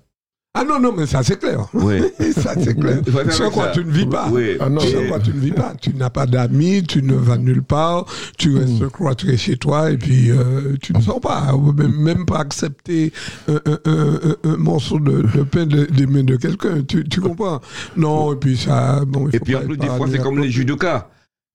Ah 0.59 0.65
non, 0.65 0.81
non, 0.81 0.95
mais 0.97 1.05
ça 1.05 1.23
c'est 1.23 1.39
clair. 1.39 1.69
Oui. 1.75 1.97
ça 2.33 2.55
c'est 2.59 2.75
clair. 2.75 3.01
Sans 3.31 3.51
quoi 3.51 3.65
ça. 3.67 3.71
tu 3.73 3.85
ne 3.85 3.91
vis 3.91 4.07
pas. 4.07 4.31
Oui. 4.33 4.57
Ah 4.59 4.71
non, 4.71 4.81
Sans 4.81 5.03
mais- 5.03 5.09
quoi 5.09 5.19
tu 5.21 5.29
ne 5.29 5.39
vis 5.39 5.51
pas. 5.53 5.75
Tu 5.79 5.93
n'as 5.95 6.09
pas 6.09 6.25
d'amis, 6.25 6.83
tu 6.83 7.03
ne 7.03 7.13
vas 7.15 7.37
nulle 7.37 7.63
part, 7.63 8.07
tu 8.39 8.57
restes 8.57 8.81
Mm. 8.81 8.89
cloîtré 8.89 9.37
chez 9.37 9.59
toi 9.59 9.91
et 9.91 9.99
puis 9.99 10.31
euh, 10.31 10.77
tu 10.81 10.95
ne 10.95 11.01
sors 11.03 11.21
pas. 11.21 11.53
Même, 11.77 11.95
même 12.01 12.25
pas 12.25 12.39
accepter 12.39 13.13
un, 13.49 13.57
un- 13.85 14.37
un- 14.51 14.57
morceau 14.57 14.99
de, 14.99 15.21
de 15.37 15.43
pain 15.43 15.67
de- 15.67 15.85
des 15.85 16.07
mains 16.07 16.25
de 16.25 16.37
quelqu'un. 16.37 16.81
Tu, 16.89 17.07
tu 17.07 17.21
comprends? 17.21 17.61
Non, 17.95 18.33
et 18.33 18.37
puis 18.37 18.57
ça. 18.57 19.05
Bon, 19.07 19.29
il 19.29 19.37
Et 19.37 19.41
puis 19.41 19.53
pas 19.53 19.59
en 19.61 19.65
plus, 19.67 19.77
des 19.77 19.87
fois, 19.89 20.07
c'est 20.11 20.23
comme 20.23 20.39
les 20.39 20.51
judokas. 20.51 21.11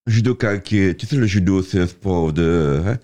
Judoka 0.08 0.58
qui 0.60 0.78
est, 0.80 0.96
tu 0.96 1.06
sais, 1.06 1.16
le 1.16 1.26
judo, 1.28 1.62
c'est 1.62 1.80
un 1.80 1.88
sport 1.88 2.34
de. 2.34 2.82
hein. 2.86 2.98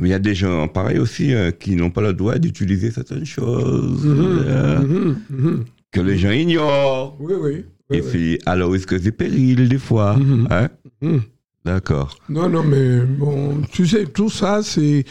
Mais 0.00 0.08
il 0.08 0.10
y 0.10 0.14
a 0.14 0.18
des 0.18 0.34
gens, 0.34 0.68
pareil 0.68 0.98
aussi, 0.98 1.32
euh, 1.32 1.50
qui 1.52 1.74
n'ont 1.74 1.90
pas 1.90 2.02
le 2.02 2.12
droit 2.12 2.36
d'utiliser 2.38 2.90
certaines 2.90 3.24
choses 3.24 4.04
Mhm, 4.04 4.44
euh, 4.46 4.80
mhm, 4.80 5.16
mhm. 5.30 5.64
que 5.90 6.00
les 6.02 6.18
gens 6.18 6.30
ignorent. 6.32 7.16
Oui, 7.18 7.32
oui. 7.40 7.64
oui, 7.90 7.96
Et 7.96 8.00
oui. 8.02 8.06
puis, 8.10 8.38
alors, 8.44 8.74
est-ce 8.76 8.86
que 8.86 8.98
c'est 8.98 9.12
péril 9.12 9.68
des 9.70 9.78
fois 9.78 10.18
hein? 10.50 10.68
D'accord. 11.64 12.18
Non, 12.28 12.48
non, 12.48 12.62
mais 12.62 13.00
bon, 13.00 13.62
tu 13.72 13.86
sais, 13.86 14.04
tout 14.04 14.28
ça, 14.30 14.62
c'est. 14.62 15.04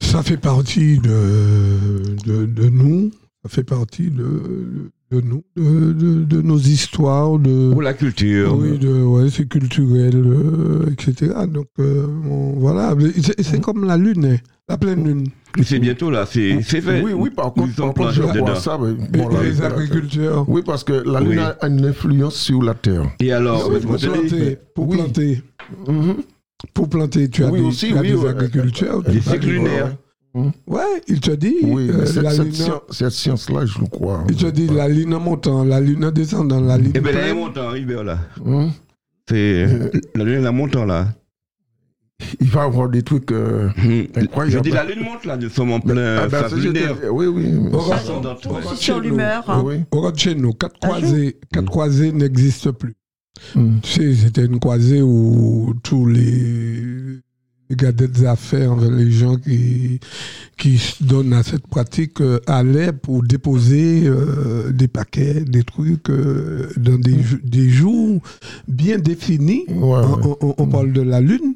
Ça 0.00 0.22
fait 0.22 0.36
partie 0.36 0.98
de, 0.98 2.02
de, 2.26 2.44
de 2.46 2.68
nous, 2.68 3.10
ça 3.42 3.48
fait 3.48 3.62
partie 3.64 4.10
de, 4.10 4.90
de 5.12 5.20
nous, 5.20 5.42
de, 5.56 5.92
de, 5.92 6.24
de 6.24 6.42
nos 6.42 6.58
histoires, 6.58 7.38
de. 7.38 7.70
Pour 7.72 7.82
la 7.82 7.92
culture. 7.92 8.56
Oui, 8.58 8.78
de, 8.78 9.02
ouais, 9.02 9.28
c'est 9.30 9.46
culturel, 9.46 10.14
euh, 10.16 10.90
etc. 10.90 11.32
Donc, 11.48 11.66
euh, 11.78 12.06
bon, 12.08 12.54
voilà. 12.58 12.94
C'est 13.20 13.42
c'est 13.42 13.60
comme 13.60 13.84
la 13.84 13.96
lune, 13.98 14.24
hein, 14.24 14.36
la 14.68 14.78
pleine 14.78 15.04
lune. 15.06 15.26
Mais 15.58 15.64
C'est 15.64 15.78
bientôt 15.78 16.10
là, 16.10 16.24
c'est 16.24 16.60
c'est 16.62 16.80
fait. 16.80 17.02
Oui, 17.02 17.12
oui, 17.14 17.28
par 17.30 17.52
contre, 17.52 17.74
par 17.76 17.92
contre, 17.92 18.12
je 18.12 18.22
vois 18.22 18.54
ça. 18.56 18.78
mais 18.80 18.94
bon, 19.18 19.28
là, 19.28 19.42
les 19.42 19.60
agriculteurs. 19.60 20.48
Oui, 20.48 20.62
parce 20.64 20.82
que 20.82 20.94
la 21.06 21.20
Lune 21.20 21.30
Oui. 21.32 21.38
a 21.60 21.66
une 21.68 21.84
influence 21.84 22.36
sur 22.36 22.62
la 22.62 22.72
Terre. 22.72 23.04
Et 23.20 23.32
alors, 23.32 23.68
Oui, 23.70 23.80
pour 23.80 23.96
planter, 23.98 24.58
pour 24.74 24.88
Oui. 24.88 24.96
planter, 24.96 25.42
Mhm. 25.86 26.14
pour 26.72 26.88
planter, 26.88 27.28
tu 27.28 27.44
as 27.44 27.50
des, 27.50 27.60
aussi, 27.60 27.88
tu 27.88 27.98
as 27.98 28.02
des 28.02 28.14
ouais. 28.14 28.30
agriculteurs. 28.30 29.02
des 29.02 29.20
cycles 29.20 29.60
des- 29.60 29.82
lunaires. 30.34 30.52
Ouais, 30.66 30.80
il 31.08 31.20
te 31.20 31.30
dit. 31.32 31.56
Oui, 31.62 31.88
euh, 31.90 31.96
mais 32.00 32.06
cette, 32.06 32.22
la 32.22 32.30
cette 32.30 32.44
lune- 32.44 32.54
science- 32.54 32.80
cette 32.90 33.10
science-là, 33.10 33.66
je 33.66 33.78
le 33.80 33.86
crois. 33.86 34.24
Il 34.28 34.36
te 34.36 34.46
dit 34.46 34.66
la 34.68 34.88
lune 34.88 35.14
en 35.14 35.20
montant, 35.20 35.64
la 35.64 35.80
lune 35.80 36.04
en 36.04 36.10
descendant, 36.10 36.60
la 36.60 36.78
lune. 36.78 36.92
Eh 36.94 37.00
bien, 37.00 37.12
là, 37.12 37.18
il 37.20 37.24
pleine. 37.32 37.36
montant, 37.36 37.68
hein, 37.70 37.76
Hubert, 37.76 38.04
là. 38.04 38.18
Hein? 38.46 38.70
C'est 39.28 39.66
la 40.14 40.24
lune, 40.24 40.42
la 40.42 40.52
montant, 40.52 40.84
là. 40.84 41.08
Il 42.40 42.48
va 42.50 42.62
y 42.62 42.64
avoir 42.66 42.88
des 42.88 43.02
trucs 43.02 43.32
euh, 43.32 43.68
Hum. 43.84 44.06
incroyables. 44.16 44.50
Je 44.52 44.58
dis, 44.60 44.70
la 44.70 44.84
lune 44.84 45.02
monte, 45.02 45.24
là. 45.24 45.36
Nous 45.36 45.48
sommes 45.48 45.72
en 45.72 45.80
plein 45.80 46.18
Ah, 46.22 46.28
ben. 46.28 46.44
Oui, 47.10 47.26
oui. 47.26 47.44
sur 48.76 48.80
chez 48.80 48.92
nous. 48.94 49.00
l'humeur. 49.00 49.44
hein. 49.50 49.62
oui. 49.64 49.76
Regarde 49.90 50.18
chez 50.18 50.34
nous, 50.36 50.52
quatre 50.52 50.76
Ça 50.80 50.88
croisés, 50.88 51.36
quatre 51.52 51.66
croisés 51.66 52.12
n'existent 52.12 52.72
plus. 52.72 52.94
Mm. 53.56 53.80
Tu 53.82 53.90
sais, 53.90 54.14
c'était 54.14 54.44
une 54.44 54.60
croisée 54.60 55.02
où 55.02 55.74
tous 55.82 56.06
les, 56.06 56.84
les 57.72 57.76
gars 57.76 57.92
des 57.92 58.26
affaires, 58.26 58.76
les 58.76 59.10
gens 59.10 59.36
qui, 59.36 59.98
qui 60.58 60.76
se 60.76 61.02
donnent 61.02 61.32
à 61.32 61.42
cette 61.42 61.66
pratique 61.66 62.20
euh, 62.20 62.38
allaient 62.46 62.92
pour 62.92 63.22
déposer 63.22 64.02
euh, 64.04 64.70
des 64.72 64.88
paquets, 64.88 65.40
des 65.40 65.62
trucs 65.64 66.10
euh, 66.10 66.68
dans 66.76 66.98
des, 66.98 67.22
jou- 67.22 67.40
des 67.42 67.70
jours 67.70 68.20
bien 68.68 68.98
définis. 68.98 69.64
Ouais, 69.68 69.74
On, 70.04 70.16
ouais. 70.28 70.36
on- 70.42 70.54
on 70.58 70.66
parle 70.66 70.92
de 70.92 71.00
la 71.00 71.20
Lune, 71.22 71.54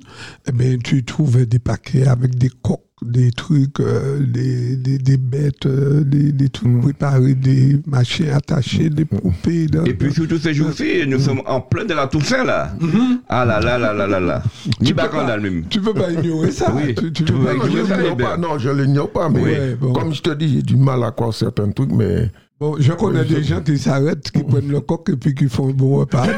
eh 0.48 0.52
ben, 0.52 0.78
tu 0.82 1.04
trouvais 1.04 1.44
des 1.44 1.58
paquets 1.58 2.06
avec 2.06 2.36
des 2.36 2.48
coques, 2.62 2.80
des 3.04 3.30
trucs, 3.30 3.78
euh, 3.80 4.20
des, 4.20 4.74
des, 4.76 4.96
des 4.96 5.16
bêtes, 5.18 5.66
euh, 5.66 6.02
des, 6.02 6.32
des 6.32 6.48
trucs 6.48 6.68
Mm. 6.68 6.80
préparés, 6.80 7.34
des 7.34 7.78
machins 7.86 8.30
attachés, 8.30 8.88
des 8.88 9.04
poupées. 9.04 9.66
dans- 9.66 9.84
Et 9.84 9.92
puis 9.92 10.10
surtout 10.12 10.38
ces 10.38 10.54
jours-ci, 10.54 11.04
nous 11.06 11.20
sommes 11.20 11.42
en 11.46 11.60
plein 11.60 11.84
de 11.84 11.92
la 11.92 12.06
Toussaint 12.06 12.44
là. 12.44 12.72
Mhm. 12.80 13.20
Ah 13.28 13.44
là 13.44 13.60
là 13.60 13.76
là 13.78 13.92
là 13.92 14.06
là 14.06 14.20
là. 14.20 14.42
Ni 14.80 14.90
peux 14.94 15.02
bacandal 15.02 15.40
même. 15.40 15.64
Tu 15.68 15.80
peux 15.80 15.92
pas 15.92 16.10
ignorer 16.10 16.50
ça. 16.50 16.72
Oui, 16.74 16.94
tu, 16.94 17.12
tu 17.12 17.24
tu 17.24 17.32
peux 17.34 17.44
pas 17.44 17.54
pas 17.54 17.56
Non, 17.56 17.62
je 17.64 17.68
ignorer 17.68 17.88
ça, 17.88 18.14
pas. 18.16 18.36
Non, 18.38 18.58
je 18.58 18.70
l'ignore 18.70 19.10
pas, 19.10 19.28
mais 19.28 19.42
Ouais, 19.42 19.74
bon. 19.78 19.92
comme 19.92 20.14
je 20.14 20.22
te 20.22 20.30
dis, 20.34 20.54
j'ai 20.54 20.62
du 20.62 20.76
mal 20.76 21.04
à 21.04 21.10
croire 21.10 21.34
certains 21.34 21.70
trucs, 21.70 21.92
mais 21.92 22.30
Bon, 22.58 22.74
je 22.78 22.90
connais 22.94 23.20
Oui, 23.20 23.26
je- 23.28 23.34
des 23.34 23.42
gens 23.42 23.60
qui 23.60 23.76
s'arrêtent, 23.76 24.30
qui 24.30 24.42
prennent 24.42 24.70
le 24.70 24.80
coq 24.80 25.10
et 25.10 25.16
puis 25.16 25.34
qui 25.34 25.46
font 25.46 25.68
un 25.68 25.72
bon 25.72 25.96
repas. 25.98 26.24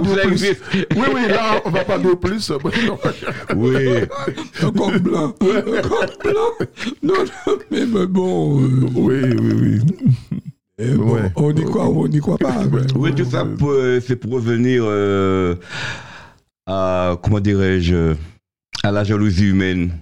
pas 0.00 0.06
dire 0.06 0.22
plus. 0.22 0.44
Oui, 0.96 1.02
oui, 1.14 1.28
là, 1.28 1.60
on 1.64 1.70
va 1.70 1.84
pas 1.84 1.98
dire 1.98 2.18
plus. 2.18 2.50
Non. 2.50 2.58
Oui. 3.56 3.76
un 4.62 4.70
coq 4.72 4.98
blanc. 4.98 5.34
Un 5.40 5.82
coq 5.82 6.22
blanc. 6.22 6.66
Non, 7.02 7.14
non, 7.46 7.54
mais, 7.70 7.86
mais 7.86 8.06
bon. 8.06 8.62
euh, 8.62 8.88
Oui, 8.94 9.14
oui, 9.40 9.52
oui. 9.60 9.80
Et 10.78 10.88
bon, 10.94 11.14
Ouais. 11.14 11.32
On 11.36 11.54
y 11.54 11.64
croit 11.64 11.88
ou 11.88 12.04
on 12.04 12.08
n'y 12.08 12.18
croit 12.20 12.38
pas. 12.38 12.64
mais 12.70 12.80
Oui, 12.96 13.14
tout 13.14 13.24
ça, 13.24 13.42
euh, 13.42 13.56
pour, 13.56 13.70
euh, 13.70 14.00
c'est 14.04 14.16
pour 14.16 14.32
revenir 14.32 14.82
euh, 14.86 15.54
à, 16.66 17.16
comment 17.22 17.40
dirais-je, 17.40 18.14
à 18.82 18.90
la 18.90 19.04
jalousie 19.04 19.46
humaine. 19.50 19.92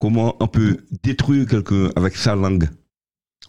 Comment 0.00 0.36
on 0.40 0.46
peut 0.46 0.76
détruire 1.02 1.46
quelqu'un 1.46 1.88
avec 1.96 2.14
sa 2.16 2.34
langue? 2.36 2.68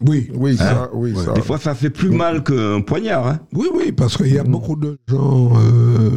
Oui, 0.02 0.30
Oui, 0.34 0.56
ça, 0.56 0.90
oui, 0.94 1.14
ça. 1.16 1.34
Des 1.34 1.42
fois, 1.42 1.58
ça 1.58 1.76
fait 1.76 1.90
plus 1.90 2.10
mal 2.10 2.44
qu'un 2.44 2.82
poignard. 2.82 3.28
Hein 3.28 3.40
oui, 3.54 3.68
oui, 3.74 3.92
parce 3.92 4.16
qu'il 4.18 4.34
y 4.34 4.38
a 4.38 4.44
Mm. 4.44 4.52
beaucoup 4.52 4.76
de 4.78 4.98
gens 5.10 5.52
euh, 5.58 6.10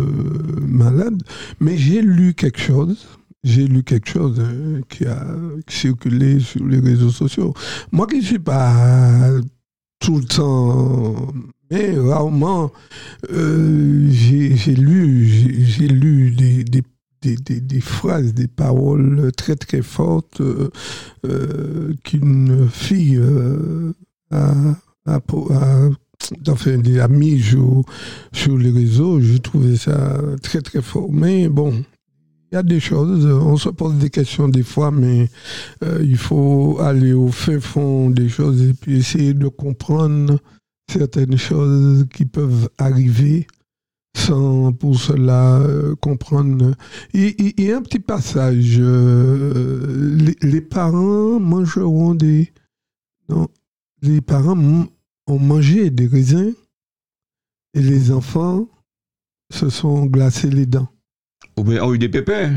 malades. 0.66 1.22
Mais 1.60 1.76
j'ai 1.76 2.00
lu 2.02 2.34
quelque 2.34 2.60
chose. 2.60 3.06
J'ai 3.44 3.66
lu 3.66 3.82
quelque 3.82 4.08
chose 4.08 4.38
hein, 4.40 4.82
qui 4.88 5.04
a 5.04 5.26
circulé 5.68 6.38
sur 6.38 6.64
les 6.64 6.78
réseaux 6.78 7.10
sociaux. 7.10 7.54
Moi 7.90 8.06
qui 8.06 8.18
ne 8.18 8.22
suis 8.22 8.38
pas 8.38 9.30
tout 9.98 10.18
le 10.18 10.24
temps, 10.24 11.32
mais 11.68 11.96
rarement, 11.98 12.70
euh, 13.32 14.06
j'ai 14.10 14.74
lu, 14.76 15.26
j'ai 15.26 15.88
lu 15.88 16.30
des, 16.32 16.62
des, 16.62 16.82
des, 17.22 17.60
des- 17.60 17.80
phrases, 17.80 18.34
des 18.34 18.48
paroles 18.48 19.30
très 19.36 19.56
très 19.56 19.82
fortes 19.82 20.40
euh, 20.40 20.70
euh, 21.24 21.94
qu'une 22.04 22.68
fille 22.68 23.16
euh, 23.16 23.92
a, 24.30 24.52
a, 25.06 25.16
a, 25.16 25.88
enfin, 26.48 26.80
a 27.00 27.08
mis 27.08 27.40
sur, 27.40 27.84
sur 28.32 28.58
les 28.58 28.70
réseaux. 28.70 29.20
J'ai 29.20 29.38
trouvé 29.38 29.76
ça 29.76 30.20
très 30.42 30.60
très 30.60 30.82
fort. 30.82 31.12
Mais 31.12 31.48
bon. 31.48 31.82
Il 32.50 32.56
y 32.56 32.58
a 32.58 32.62
des 32.62 32.80
choses, 32.80 33.24
on 33.24 33.56
se 33.56 33.70
pose 33.70 33.94
des 33.94 34.10
questions 34.10 34.46
des 34.46 34.62
fois, 34.62 34.90
mais 34.90 35.30
il 36.02 36.18
faut 36.18 36.76
aller 36.80 37.14
au 37.14 37.28
fin 37.28 37.58
fond 37.60 38.10
des 38.10 38.28
choses 38.28 38.60
et 38.60 38.74
puis 38.74 38.98
essayer 38.98 39.32
de 39.32 39.48
comprendre 39.48 40.38
certaines 40.90 41.38
choses 41.38 42.04
qui 42.12 42.26
peuvent 42.26 42.68
arriver 42.76 43.46
sans 44.16 44.72
pour 44.72 44.98
cela 44.98 45.58
euh, 45.60 45.94
comprendre. 45.96 46.74
Il 47.14 47.60
y 47.60 47.72
a 47.72 47.78
un 47.78 47.82
petit 47.82 48.00
passage. 48.00 48.76
euh, 48.78 50.34
les, 50.42 50.60
parents 50.60 51.40
mangeront 51.40 52.14
des. 52.14 52.52
Non, 53.28 53.48
les 54.02 54.20
parents 54.20 54.56
ont 55.26 55.38
mangé 55.38 55.90
des 55.90 56.06
raisins 56.06 56.52
et 57.74 57.80
les 57.80 58.10
enfants 58.10 58.68
se 59.52 59.68
sont 59.70 60.06
glacés 60.06 60.50
les 60.50 60.66
dents. 60.66 60.88
Ou 61.56 61.64
bien 61.64 61.82
ont 61.82 61.94
eu 61.94 61.98
des 61.98 62.08
pépins. 62.08 62.52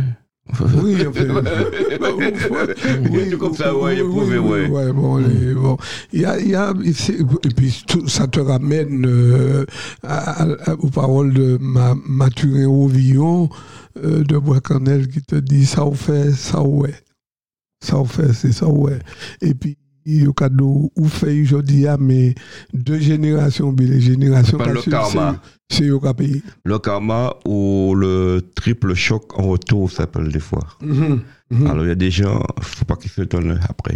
Oui, 0.83 0.95
enfin, 1.07 1.25
Oui, 3.11 3.37
comme 3.37 3.55
ça, 3.55 3.75
ouais, 3.75 3.95
il 3.95 3.99
y 3.99 4.01
a 4.01 4.05
prouvé, 4.05 4.37
ouais. 4.37 4.67
ouais, 4.67 4.91
bon, 4.93 5.17
les- 5.17 5.53
bon. 5.53 5.75
Il 6.13 6.21
y 6.21 6.25
a, 6.25 6.39
il 6.39 6.49
y 6.49 6.55
a- 6.55 6.73
c'est- 6.93 7.19
et 7.19 7.49
puis 7.55 7.83
tout- 7.87 8.07
ça 8.07 8.27
te 8.27 8.39
ramène 8.39 9.05
euh, 9.07 9.65
à- 10.03 10.43
à- 10.43 10.73
aux 10.75 10.89
paroles 10.89 11.33
de 11.33 11.57
ma, 11.59 11.95
Mathurin 12.07 12.67
Rovillon 12.67 13.49
euh, 14.03 14.23
de 14.23 14.37
Bois-Cornel 14.37 15.07
qui 15.07 15.21
te 15.21 15.35
dit 15.35 15.65
ça 15.65 15.83
au 15.85 15.93
fait, 15.93 16.31
ça 16.31 16.61
ouais. 16.61 16.93
Ça 17.83 17.97
au 17.97 18.05
fait, 18.05 18.33
c'est 18.33 18.51
ça 18.51 18.67
ouais. 18.67 18.99
Et 19.41 19.53
puis, 19.55 19.77
il 20.05 20.23
y 20.23 20.27
a 20.27 20.31
cadeau 20.33 20.91
ou 20.95 21.07
fait 21.07 21.41
aujourd'hui, 21.41 21.85
mais 21.99 22.35
deux 22.73 22.99
générations, 22.99 23.73
les 23.77 23.99
générations 24.01 24.57
Pas 24.57 24.67
le 24.71 24.81
karma. 24.81 25.41
c'est 25.69 25.89
payé. 26.13 26.43
Le 26.63 26.77
karma 26.79 27.33
ou 27.45 27.93
le 27.95 28.41
triple 28.55 28.93
choc 28.93 29.37
en 29.39 29.43
retour, 29.47 29.89
ça 29.89 29.97
s'appelle 29.97 30.29
des 30.31 30.39
fois. 30.39 30.65
Mhm, 30.81 31.21
mhm. 31.49 31.67
Alors, 31.67 31.85
il 31.85 31.87
y 31.87 31.91
a 31.91 31.95
des 31.95 32.11
gens, 32.11 32.39
faut 32.61 32.85
pas 32.85 32.95
qu'ils 32.95 33.11
se 33.11 33.21
donnent 33.23 33.59
après. 33.67 33.95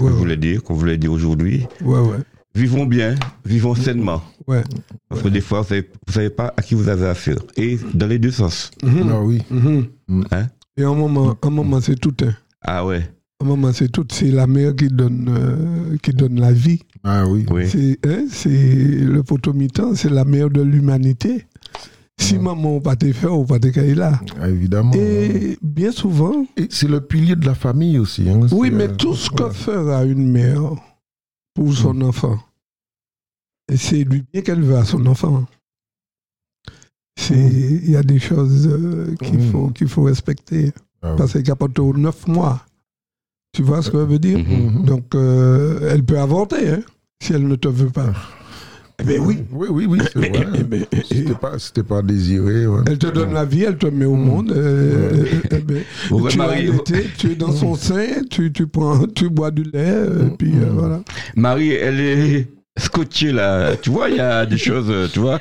Ouais, 0.00 0.10
vous 0.10 0.36
dire, 0.36 0.62
comme 0.62 0.76
vous 0.76 0.84
l'avez 0.84 0.98
dit 0.98 1.08
aujourd'hui, 1.08 1.66
Ouais, 1.82 1.98
ouais, 2.00 2.18
vivons 2.54 2.84
bien, 2.86 3.14
vivons 3.44 3.74
sainement. 3.74 4.22
ouais. 4.46 4.62
Parce 5.08 5.22
que 5.22 5.28
des 5.28 5.40
fois, 5.40 5.62
vous 5.62 5.68
savez, 5.68 5.88
vous 6.06 6.12
savez 6.12 6.30
pas 6.30 6.52
à 6.56 6.62
qui 6.62 6.74
vous 6.74 6.88
avez 6.88 7.06
affaire. 7.06 7.38
Et 7.56 7.78
dans 7.94 8.06
les 8.06 8.18
deux 8.18 8.30
sens. 8.30 8.70
Mhm. 8.82 9.08
Ah 9.10 9.20
oui. 9.22 9.42
Mhm. 9.50 9.86
Hein? 10.32 10.46
Et 10.76 10.84
un 10.84 10.94
moment, 10.94 11.36
un 11.42 11.50
moment 11.50 11.80
c'est 11.80 11.96
tout. 11.98 12.14
Hein. 12.22 12.34
Ah 12.62 12.84
ouais, 12.84 13.10
Moment, 13.42 13.72
c'est 13.72 13.88
tout. 13.90 14.06
C'est 14.12 14.30
la 14.30 14.46
mère 14.46 14.76
qui 14.76 14.88
donne, 14.88 15.26
euh, 15.30 15.96
qui 16.02 16.12
donne 16.12 16.38
la 16.38 16.52
vie. 16.52 16.80
Ah 17.04 17.26
oui. 17.26 17.46
oui. 17.50 17.68
C'est 17.68 17.98
hein, 18.06 18.26
c'est 18.30 18.50
le 18.50 19.22
potomitan, 19.22 19.94
c'est 19.94 20.10
la 20.10 20.24
mère 20.26 20.50
de 20.50 20.60
l'humanité. 20.60 21.46
Si 22.18 22.38
maman 22.38 22.74
n'a 22.74 22.80
pas 22.82 22.92
été 22.92 23.14
fait, 23.14 23.28
ou 23.28 23.44
pas 23.46 23.56
été 23.56 23.94
là. 23.94 24.20
Ah, 24.38 24.50
évidemment. 24.50 24.92
Et 24.94 25.56
bien 25.62 25.90
souvent, 25.90 26.44
Et 26.58 26.66
c'est 26.68 26.86
le 26.86 27.00
pilier 27.00 27.34
de 27.34 27.46
la 27.46 27.54
famille 27.54 27.98
aussi. 27.98 28.28
hein. 28.28 28.46
oui, 28.52 28.70
mais 28.70 28.88
euh, 28.90 28.94
tout 28.96 29.14
ce 29.14 29.30
que 29.30 29.48
fera 29.48 30.04
une 30.04 30.30
mère 30.30 30.72
pour 31.54 31.72
son 31.72 31.98
enfant, 32.02 32.38
et 33.72 33.78
c'est 33.78 34.04
du 34.04 34.22
bien 34.30 34.42
qu'elle 34.42 34.60
veut 34.62 34.76
à 34.76 34.84
son 34.84 35.04
enfant. 35.06 35.46
C'est- 37.18 37.36
Il 37.84 37.90
y 37.90 37.96
a 37.96 38.02
des 38.02 38.18
choses 38.18 38.68
euh, 38.70 39.14
qu'il 39.22 39.38
Mm. 39.38 39.50
faut, 39.50 39.68
qu'il 39.70 39.88
faut 39.88 40.02
respecter. 40.02 40.72
Ah 41.02 41.12
oui. 41.12 41.14
Parce 41.16 41.32
a 41.36 41.56
pas 41.56 41.68
au 41.78 41.96
neuf 41.96 42.26
mois. 42.28 42.66
Tu 43.52 43.62
vois 43.62 43.82
ce 43.82 43.90
que 43.90 43.98
ça 43.98 44.04
veut 44.04 44.18
dire? 44.18 44.38
Mhm. 44.38 44.84
Donc, 44.84 45.14
euh, 45.14 45.90
elle 45.90 46.04
peut 46.04 46.18
avorter, 46.18 46.68
hein, 46.68 46.80
si 47.22 47.32
elle 47.32 47.46
ne 47.48 47.56
te 47.56 47.68
veut 47.68 47.90
pas. 47.90 48.12
Eh 49.00 49.04
bien 49.04 49.18
oui. 49.20 49.38
Oui, 49.50 49.68
oui, 49.70 49.86
oui, 49.88 49.98
c'est 50.12 50.18
vrai. 50.18 50.46
Eh 50.58 50.62
ben, 50.62 50.84
eh, 50.92 50.96
C'était 51.08 51.34
pas, 51.34 51.58
c'était 51.58 51.82
pas 51.82 52.02
désiré. 52.02 52.66
ouais. 52.66 52.82
Elle 52.86 52.98
te 52.98 53.06
donne 53.06 53.32
la 53.32 53.44
vie, 53.46 53.62
elle 53.62 53.78
te 53.78 53.86
met 53.86 54.04
au 54.04 54.14
monde. 54.14 54.52
euh, 54.52 55.24
eh 55.50 55.58
ben, 55.58 55.82
Vous 56.10 56.28
tu, 56.28 56.94
tu 57.16 57.32
es 57.32 57.34
dans 57.34 57.50
son 57.52 57.74
sein, 57.76 58.22
tu, 58.30 58.52
tu, 58.52 58.66
prends, 58.66 59.06
tu 59.06 59.28
bois 59.30 59.50
du 59.50 59.62
lait, 59.64 59.70
euh, 59.90 60.28
puis 60.38 60.52
euh, 60.54 60.70
voilà. 60.72 61.00
Marie, 61.34 61.70
elle 61.72 62.00
est 62.00 62.48
scotchée 62.78 63.32
là. 63.32 63.76
Tu 63.76 63.90
vois, 63.90 64.08
il 64.10 64.16
y 64.16 64.20
a 64.20 64.46
des 64.46 64.58
choses, 64.58 64.86
euh, 64.90 65.08
tu 65.12 65.18
vois, 65.18 65.38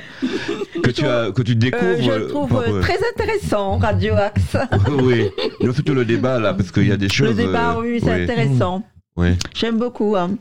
que 0.83 0.89
tu, 0.91 1.05
as, 1.05 1.31
que 1.31 1.41
tu 1.41 1.55
découvres. 1.55 1.83
Euh, 1.85 2.01
je 2.01 2.09
euh, 2.11 2.19
le 2.19 2.27
trouve 2.27 2.63
euh, 2.67 2.81
très 2.81 2.97
intéressant, 3.13 3.77
Radio 3.77 4.15
Axe. 4.15 4.57
oui, 5.03 5.29
non, 5.61 5.73
surtout 5.73 5.93
le 5.93 6.05
débat 6.05 6.39
là, 6.39 6.53
parce 6.53 6.71
qu'il 6.71 6.87
y 6.87 6.91
a 6.91 6.97
des 6.97 7.09
choses. 7.09 7.29
Le 7.29 7.33
débat, 7.45 7.73
euh, 7.77 7.81
oui, 7.81 7.99
c'est 8.03 8.13
oui. 8.13 8.23
intéressant. 8.23 8.83
Oui. 9.15 9.29
J'aime 9.53 9.77
beaucoup. 9.77 10.15
hein. 10.15 10.31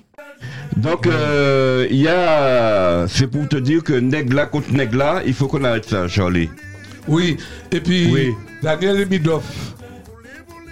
Donc, 0.77 1.07
il 1.91 1.97
y 2.01 2.09
a. 2.09 3.07
C'est 3.09 3.27
pour 3.27 3.49
te 3.49 3.57
dire 3.57 3.83
que 3.83 3.93
Negla 3.95 4.47
contre 4.47 4.73
Negla, 4.73 5.23
il 5.27 5.35
faut 5.35 5.49
qu'on 5.49 5.65
arrête 5.65 5.85
ça, 5.87 6.07
Charlie. 6.09 6.49
Oui, 7.09 7.37
et 7.73 7.81
puis 7.81 8.11
Oui. 8.13 8.35
Daniel 8.63 9.01
Emidoff. 9.01 9.75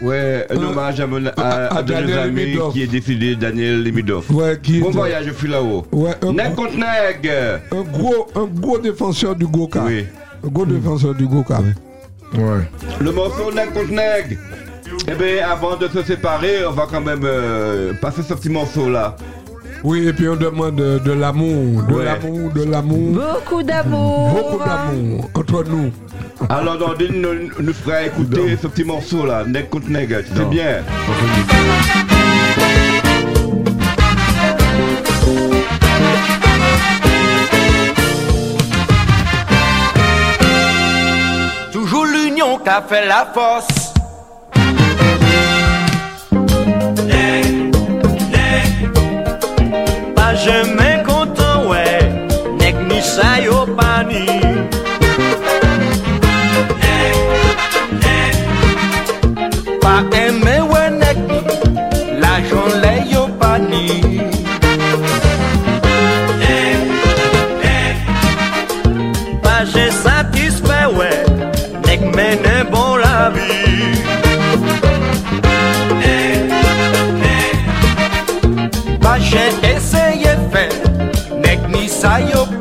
Ouais, 0.02 0.46
un 0.50 0.56
Euh, 0.56 0.66
hommage 0.70 1.00
à, 1.00 1.06
mon, 1.06 1.24
à, 1.26 1.30
à- 1.36 1.76
à 1.78 1.82
Daniel 1.82 2.18
amis 2.18 2.58
qui 2.72 2.82
est 2.82 2.86
décédé, 2.86 3.34
Daniel. 3.34 3.82
Ouais, 4.30 4.58
qui 4.62 4.80
Bon 4.80 4.90
est- 4.90 4.92
voyage, 4.92 5.24
je 5.26 5.32
suis 5.32 5.48
là-haut. 5.48 5.86
Ouais, 5.92 6.10
un, 6.22 6.32
Neg 6.32 6.54
contre 6.54 6.74
Neg 6.76 7.30
un 7.72 7.82
gros, 7.82 8.26
un 8.34 8.44
gros 8.44 8.78
défenseur 8.78 9.34
du 9.34 9.46
Goka. 9.46 9.82
Oui. 9.86 10.04
Un 10.44 10.48
gros 10.48 10.66
défenseur 10.66 11.14
du 11.14 11.26
Goka. 11.26 11.60
Ouais. 12.34 12.68
Le 13.00 13.10
morceau 13.12 13.50
Neg 13.52 13.72
contre 13.72 13.90
Neg. 13.90 14.38
Eh 15.08 15.14
bien, 15.14 15.48
avant 15.48 15.76
de 15.76 15.88
se 15.88 16.02
séparer, 16.02 16.66
on 16.66 16.72
va 16.72 16.86
quand 16.90 17.00
même 17.00 17.22
euh, 17.24 17.92
passer 18.00 18.22
ce 18.22 18.34
petit 18.34 18.48
morceau-là. 18.50 19.16
Oui, 19.88 20.08
et 20.08 20.12
puis 20.12 20.28
on 20.28 20.34
demande 20.34 20.74
de, 20.74 21.12
l'amour, 21.12 21.84
de 21.84 21.94
Ouais. 21.94 22.04
l'amour, 22.04 22.50
de 22.52 22.64
l'amour. 22.64 23.12
Beaucoup 23.22 23.62
d'amour. 23.62 24.30
Beaucoup 24.30 24.58
d'amour 24.64 25.30
entre 25.32 25.62
nous. 25.62 25.92
Alors, 26.48 26.76
Nordine 26.76 27.20
nous, 27.22 27.62
nous 27.62 27.72
fera 27.72 28.02
écouter 28.02 28.58
ce 28.60 28.66
petit 28.66 28.82
morceau-là, 28.82 29.44
Neg 29.46 29.68
contre 29.68 29.88
Neg. 29.88 30.24
C'est 30.34 30.48
bien. 30.50 30.82
Toujours 41.72 42.06
l'union 42.06 42.58
qui 42.58 42.68
a 42.68 42.82
fait 42.82 43.06
la 43.06 43.26
force. 43.32 43.75
Jemen 50.44 51.04
kontan 51.04 51.68
wè 51.68 51.84
Nek 52.60 52.76
ni 52.88 53.00
sa 53.00 53.40
yo 53.40 53.64
pani 53.76 54.26
Nek, 56.82 57.16
nek 58.02 58.36
Pa 59.80 59.94
em 60.12 60.45
desire 82.06 82.55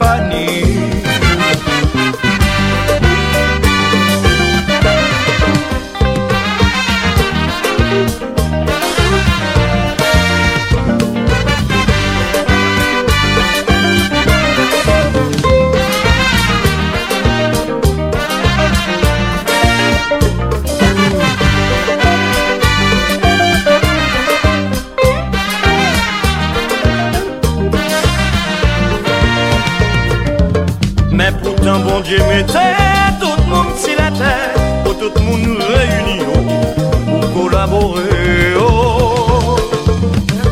Dieu 32.06 32.20
mettait 32.28 32.54
tout 33.20 33.34
le 33.36 33.50
monde 33.50 33.76
sur 33.76 33.98
la 33.98 34.12
terre, 34.12 34.54
pour 34.84 34.96
tout 34.96 35.12
le 35.16 35.22
monde 35.22 35.58
réuni, 35.60 36.24
pour 37.08 37.34
collaborer. 37.34 38.54
Oh. 38.60 39.56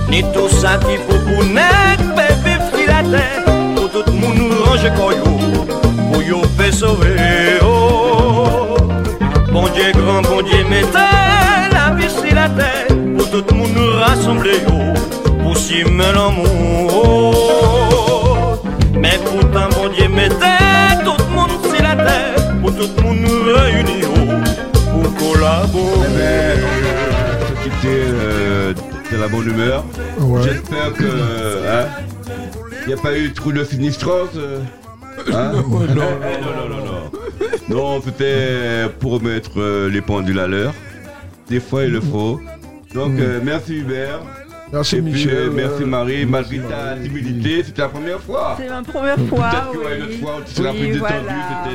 Ni 0.10 0.24
tout 0.34 0.50
ça 0.50 0.80
qu'il 0.80 0.98
faut 0.98 1.20
pour 1.20 1.44
nègre, 1.44 2.16
bébé, 2.16 2.58
sur 2.74 2.88
la 2.88 3.04
terre, 3.04 3.46
pour 3.76 3.92
tout 3.92 4.04
le 4.08 4.14
monde 4.14 4.52
ranger 4.66 4.92
koyo, 4.98 5.24
pour 6.12 6.24
yo 6.24 6.42
faire 6.58 6.74
sauver. 6.74 7.60
Oh. 7.64 8.76
Bon 9.52 9.68
Dieu 9.76 9.92
grand, 9.94 10.24
bon 10.24 10.42
Dieu 10.42 10.64
mettait 10.68 11.70
la 11.72 11.94
vie 11.96 12.10
sur 12.10 12.34
la 12.34 12.50
terre, 12.50 12.88
pour 13.16 13.30
tout 13.30 13.46
le 13.52 13.56
monde 13.56 13.78
rassembler, 14.00 14.60
oh, 14.70 15.44
pour 15.44 15.56
s'y 15.56 15.84
mettre 15.84 16.14
l'amour. 16.16 17.33
Se 25.74 27.64
quitter 27.64 28.04
euh, 28.08 28.74
de 29.12 29.18
la 29.18 29.28
bonne 29.28 29.50
humeur. 29.50 29.84
J'espère 30.44 30.94
que. 30.94 31.68
Hein, 31.68 31.88
n'y 32.88 32.94
a 32.94 32.98
pas 32.98 33.18
eu 33.18 33.32
trop 33.34 33.52
de 33.52 33.64
sinistrose. 33.64 34.40
Non, 35.32 35.54
non, 35.54 35.64
non, 35.64 35.88
non, 35.90 36.70
non, 36.70 37.70
non. 37.70 38.02
C'était 38.04 38.90
pour 39.00 39.22
mettre 39.22 39.88
les 39.88 40.02
pendules 40.02 40.40
à 40.40 40.48
l'heure. 40.48 40.74
Des 41.50 41.60
fois, 41.60 41.84
il 41.84 41.92
le 41.92 42.02
faut. 42.02 42.40
Donc, 42.94 43.20
euh, 43.20 43.40
merci 43.44 43.76
Hubert. 43.78 44.22
Merci 44.74 44.96
Et 44.98 45.02
puis, 45.04 45.12
Michel. 45.14 45.34
euh, 45.36 45.52
merci 45.54 45.84
Marie. 45.86 46.26
Malgré 46.26 46.58
ta 46.60 46.96
timidité, 47.02 47.64
c'était 47.64 47.82
la 47.84 47.90
première 47.90 48.20
fois. 48.20 48.58
C'est 48.60 48.68
ma 48.70 48.82
première 48.82 49.20
fois. 49.20 49.50
Peut-être 49.52 49.72
qu'il 49.72 49.80
y 49.80 49.84
aura 49.84 49.94
une 49.96 50.02
autre 50.02 50.12
oui. 50.12 50.18
fois 50.20 50.36
où 50.38 50.42
tu 50.44 50.52
seras 50.56 50.72
Oui, 50.72 50.78
plus 50.78 50.86
détendu. 50.88 51.00
voilà. 51.00 51.24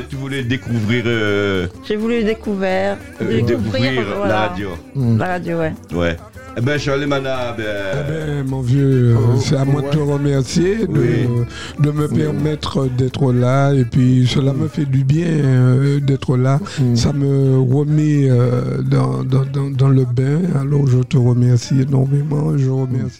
Tu 0.09 0.15
voulais 0.17 0.43
découvrir, 0.43 1.03
euh, 1.07 1.67
J'ai 1.87 1.95
voulu 1.95 2.23
découvrir, 2.23 2.97
euh, 3.21 3.41
découvrir, 3.41 3.91
découvrir 3.91 4.03
voilà. 4.17 4.33
la 4.33 4.39
radio. 4.49 4.69
La 5.17 5.25
radio, 5.25 5.57
ouais. 5.59 5.73
Ouais. 5.93 6.17
Eh 6.61 6.61
ben, 6.61 6.77
Charlie 6.77 7.05
Mana, 7.05 7.53
ben, 7.57 7.63
Eh 7.93 8.11
ben, 8.11 8.43
mon 8.49 8.59
vieux, 8.59 9.15
euh, 9.15 9.17
Oh, 9.17 9.39
c'est 9.39 9.55
à 9.55 9.63
moi 9.63 9.81
de 9.81 9.87
te 9.91 9.97
ouais. 9.97 10.11
remercier 10.13 10.75
de, 10.87 10.99
Oui. 10.99 11.45
de 11.79 11.91
me 11.91 12.07
permettre 12.09 12.87
d'être 12.97 13.31
là. 13.31 13.71
Et 13.73 13.85
puis, 13.85 14.27
cela 14.27 14.51
me 14.51 14.67
fait 14.67 14.83
du 14.83 15.05
bien 15.05 15.25
euh, 15.27 16.01
d'être 16.01 16.35
là. 16.35 16.59
Mm. 16.79 16.95
Ça 16.97 17.13
me 17.13 17.59
remet 17.59 18.29
euh, 18.29 18.81
dans, 18.81 19.23
dans, 19.23 19.45
dans, 19.45 19.69
dans 19.69 19.87
le 19.87 20.03
bain. 20.03 20.41
Alors, 20.59 20.85
je 20.87 20.97
te 20.99 21.15
remercie 21.15 21.79
énormément. 21.81 22.57
Je 22.57 22.69
remercie. 22.69 23.19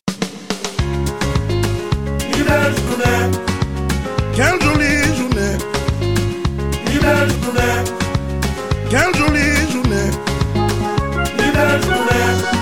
Belle 2.46 2.74
journée, 2.76 3.38
quelle 4.36 4.62
jolie 4.62 5.18
journée. 5.18 5.56
Belle 7.02 7.30
journée, 7.30 7.84
quelle 8.90 9.16
jolie 9.16 9.72
journée. 9.72 10.12
Belle 11.38 11.82
journée, 11.84 12.59